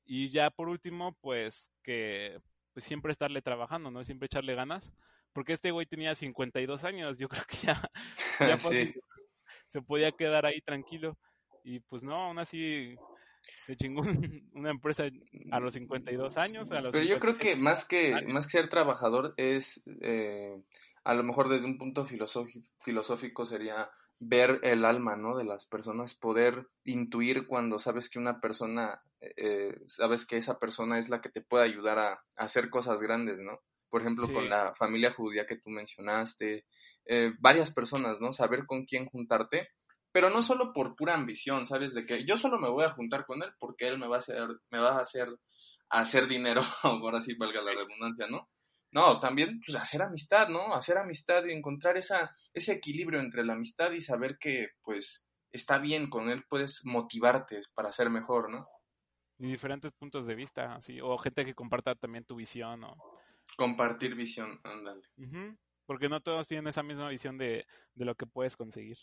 Y 0.05 0.31
ya 0.31 0.51
por 0.51 0.69
último, 0.69 1.17
pues 1.21 1.71
que 1.83 2.41
pues, 2.73 2.85
siempre 2.85 3.13
estarle 3.13 3.43
trabajando, 3.43 3.91
¿no? 3.91 4.05
Siempre 4.05 4.27
echarle 4.27 4.55
ganas, 4.55 4.93
porque 5.33 5.53
este 5.53 5.71
güey 5.71 5.87
tenía 5.87 6.15
52 6.15 6.85
años, 6.85 7.17
yo 7.19 7.29
creo 7.29 7.45
que 7.47 7.57
ya, 7.59 7.91
ya 8.41 8.59
sí 8.59 8.95
se 9.69 9.83
podía 9.83 10.13
quedar 10.13 10.47
ahí 10.47 10.61
tranquilo. 10.61 11.17
Y 11.65 11.81
pues 11.81 12.03
no, 12.03 12.15
aún 12.15 12.39
así 12.39 12.97
se 13.65 13.77
chingó 13.77 14.03
una 14.55 14.71
empresa 14.71 15.05
a 15.51 15.61
los 15.61 15.75
52 15.75 16.37
años. 16.37 16.71
A 16.73 16.81
los 16.81 16.93
Pero 16.93 17.05
yo 17.05 17.19
creo 17.19 17.35
que 17.35 17.57
más 17.57 17.87
que, 17.87 18.23
más 18.27 18.47
que 18.47 18.53
ser 18.53 18.69
trabajador 18.69 19.35
es, 19.37 19.83
eh, 20.01 20.57
a 21.05 21.15
lo 21.15 21.23
mejor 21.23 21.49
desde 21.49 21.67
un 21.67 21.79
punto 21.79 22.05
filosófico 22.05 23.47
sería 23.47 23.91
ver 24.19 24.61
el 24.63 24.85
alma, 24.85 25.17
¿no? 25.17 25.37
De 25.37 25.45
las 25.45 25.67
personas, 25.67 26.15
poder 26.15 26.69
intuir 26.85 27.47
cuando 27.47 27.79
sabes 27.79 28.09
que 28.09 28.19
una 28.19 28.41
persona, 28.41 28.99
eh, 29.21 29.79
sabes 29.87 30.27
que 30.27 30.37
esa 30.37 30.59
persona 30.59 30.99
es 30.99 31.09
la 31.09 31.21
que 31.21 31.29
te 31.29 31.43
puede 31.43 31.65
ayudar 31.65 31.99
a, 31.99 32.23
hacer 32.37 32.71
cosas 32.71 33.03
grandes, 33.03 33.39
¿no? 33.39 33.61
Por 33.91 34.01
ejemplo, 34.01 34.27
con 34.33 34.49
la 34.49 34.75
familia 34.75 35.13
judía 35.13 35.47
que 35.47 35.57
tú 35.57 35.71
mencionaste, 35.71 36.65
eh, 37.07 37.33
varias 37.39 37.73
personas, 37.73 38.21
¿no? 38.21 38.33
Saber 38.33 38.67
con 38.67 38.85
quién 38.85 39.07
juntarte, 39.07 39.69
pero 40.13 40.31
no 40.31 40.43
solo 40.43 40.73
por 40.73 40.97
pura 40.97 41.15
ambición, 41.15 41.67
¿sabes? 41.67 41.95
De 41.95 42.05
que 42.05 42.25
yo 42.25 42.37
solo 42.37 42.59
me 42.59 42.69
voy 42.69 42.85
a 42.85 42.93
juntar 42.93 43.27
con 43.27 43.43
él 43.43 43.51
porque 43.59 43.87
él 43.87 43.99
me 43.99 44.09
va 44.09 44.17
a 44.17 44.19
hacer, 44.19 44.49
me 44.71 44.79
va 44.79 44.97
a 44.97 45.01
hacer, 45.01 45.29
hacer 45.89 46.27
dinero, 46.27 46.63
ahora 46.83 47.21
sí 47.21 47.35
valga 47.39 47.63
la 47.63 47.73
redundancia, 47.73 48.27
¿no? 48.29 48.49
No, 48.91 49.21
también 49.21 49.61
pues, 49.65 49.77
hacer 49.77 50.03
amistad, 50.03 50.49
¿no? 50.49 50.75
Hacer 50.75 50.99
amistad 50.99 51.45
y 51.45 51.53
encontrar 51.53 51.97
esa, 51.97 52.35
ese 52.55 52.73
equilibrio 52.73 53.21
entre 53.21 53.45
la 53.45 53.53
amistad 53.53 53.93
y 53.93 54.01
saber 54.01 54.39
que, 54.39 54.71
pues, 54.83 55.29
está 55.53 55.79
bien 55.79 56.09
con 56.09 56.31
él, 56.31 56.45
puedes 56.49 56.81
motivarte 56.85 57.61
para 57.75 57.93
ser 57.93 58.11
mejor, 58.11 58.51
¿no? 58.51 58.67
Y 59.39 59.49
diferentes 59.49 59.93
puntos 59.93 60.27
de 60.27 60.35
vista, 60.35 60.75
así, 60.77 60.99
o 61.01 61.19
gente 61.19 61.45
que 61.45 61.55
comparta 61.55 61.95
también 61.95 62.25
tu 62.25 62.37
visión, 62.37 62.85
o... 62.85 62.97
Compartir 63.57 64.15
visión, 64.15 64.59
ándale 64.65 65.03
porque 65.87 66.09
no 66.09 66.21
todos 66.21 66.49
tienen 66.49 66.67
esa 66.67 66.83
misma 66.83 67.09
visión 67.09 67.39
de, 67.39 67.67
lo 67.95 68.15
que 68.15 68.27
puedes 68.27 68.57
conseguir. 68.57 68.99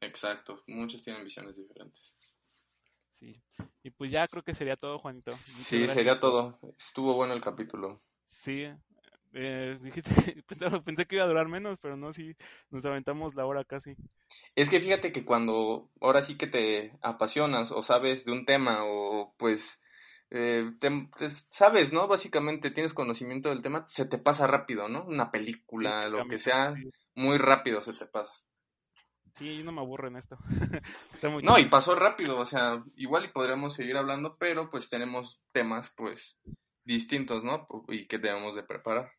Exacto, 0.00 0.62
muchos 0.66 1.02
tienen 1.02 1.24
visiones 1.24 1.56
diferentes. 1.56 2.16
Sí, 3.10 3.42
y 3.82 3.90
pues 3.90 4.10
ya 4.10 4.28
creo 4.28 4.44
que 4.44 4.54
sería 4.54 4.76
todo, 4.76 4.98
Juanito. 5.00 5.36
sí, 5.62 5.86
sería 5.88 6.20
todo. 6.20 6.58
Estuvo 6.76 7.14
bueno 7.14 7.34
el 7.34 7.40
capítulo. 7.40 8.00
Sí, 8.24 8.66
eh, 9.34 9.78
dijiste, 9.82 10.42
pensé, 10.84 11.06
que 11.06 11.16
iba 11.16 11.24
a 11.24 11.28
durar 11.28 11.48
menos, 11.48 11.78
pero 11.80 11.96
no, 11.96 12.12
sí, 12.12 12.34
nos 12.70 12.84
aventamos 12.84 13.34
la 13.34 13.46
hora 13.46 13.64
casi. 13.64 13.94
Es 14.54 14.70
que 14.70 14.80
fíjate 14.80 15.12
que 15.12 15.24
cuando 15.24 15.90
ahora 16.00 16.22
sí 16.22 16.36
que 16.36 16.46
te 16.46 16.98
apasionas 17.02 17.72
o 17.72 17.82
sabes 17.82 18.24
de 18.24 18.32
un 18.32 18.44
tema 18.44 18.84
o 18.84 19.34
pues 19.36 19.82
eh, 20.30 20.70
sabes, 21.50 21.92
¿no? 21.92 22.06
Básicamente 22.06 22.70
tienes 22.70 22.92
conocimiento 22.92 23.48
del 23.48 23.62
tema, 23.62 23.86
se 23.88 24.04
te 24.04 24.18
pasa 24.18 24.46
rápido, 24.46 24.88
¿no? 24.88 25.04
Una 25.04 25.30
película, 25.30 26.08
lo 26.08 26.26
que 26.28 26.38
sea, 26.38 26.74
muy 27.14 27.38
rápido 27.38 27.80
se 27.80 27.94
te 27.94 28.06
pasa. 28.06 28.32
Sí, 29.34 29.58
yo 29.58 29.64
no 29.64 29.72
me 29.72 29.80
aburro 29.80 30.08
en 30.08 30.16
esto. 30.16 30.36
no, 31.42 31.58
y 31.58 31.66
pasó 31.66 31.94
rápido, 31.94 32.38
o 32.38 32.44
sea, 32.44 32.84
igual 32.96 33.24
y 33.24 33.32
podríamos 33.32 33.74
seguir 33.74 33.96
hablando, 33.96 34.36
pero 34.36 34.68
pues 34.68 34.90
tenemos 34.90 35.40
temas, 35.52 35.94
pues, 35.96 36.42
distintos, 36.84 37.44
¿no? 37.44 37.66
Y 37.88 38.06
que 38.06 38.18
debemos 38.18 38.54
de 38.54 38.64
preparar. 38.64 39.12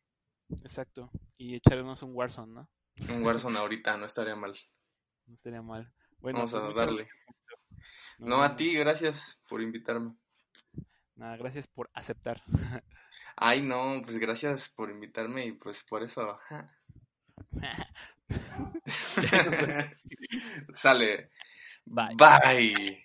Exacto, 0.62 1.10
y 1.38 1.54
echarnos 1.54 2.02
un 2.02 2.14
Warzone, 2.14 2.52
¿no? 2.52 2.68
Un 3.08 3.24
Warzone 3.24 3.58
ahorita, 3.58 3.96
no 3.96 4.06
estaría 4.06 4.36
mal. 4.36 4.54
No 5.26 5.34
estaría 5.34 5.62
mal. 5.62 5.92
Bueno, 6.18 6.40
Vamos 6.40 6.54
a 6.54 6.60
pues, 6.66 6.76
darle. 6.76 7.08
No, 8.18 8.42
a 8.42 8.56
ti, 8.56 8.74
gracias 8.74 9.40
por 9.48 9.62
invitarme. 9.62 10.14
Nada, 11.20 11.36
gracias 11.36 11.66
por 11.66 11.90
aceptar. 11.92 12.40
Ay, 13.36 13.60
no, 13.60 14.00
pues 14.02 14.18
gracias 14.18 14.70
por 14.70 14.90
invitarme 14.90 15.44
y 15.44 15.52
pues 15.52 15.82
por 15.82 16.02
eso. 16.02 16.38
Sale. 20.74 21.30
Bye. 21.84 22.16
Bye. 22.16 23.04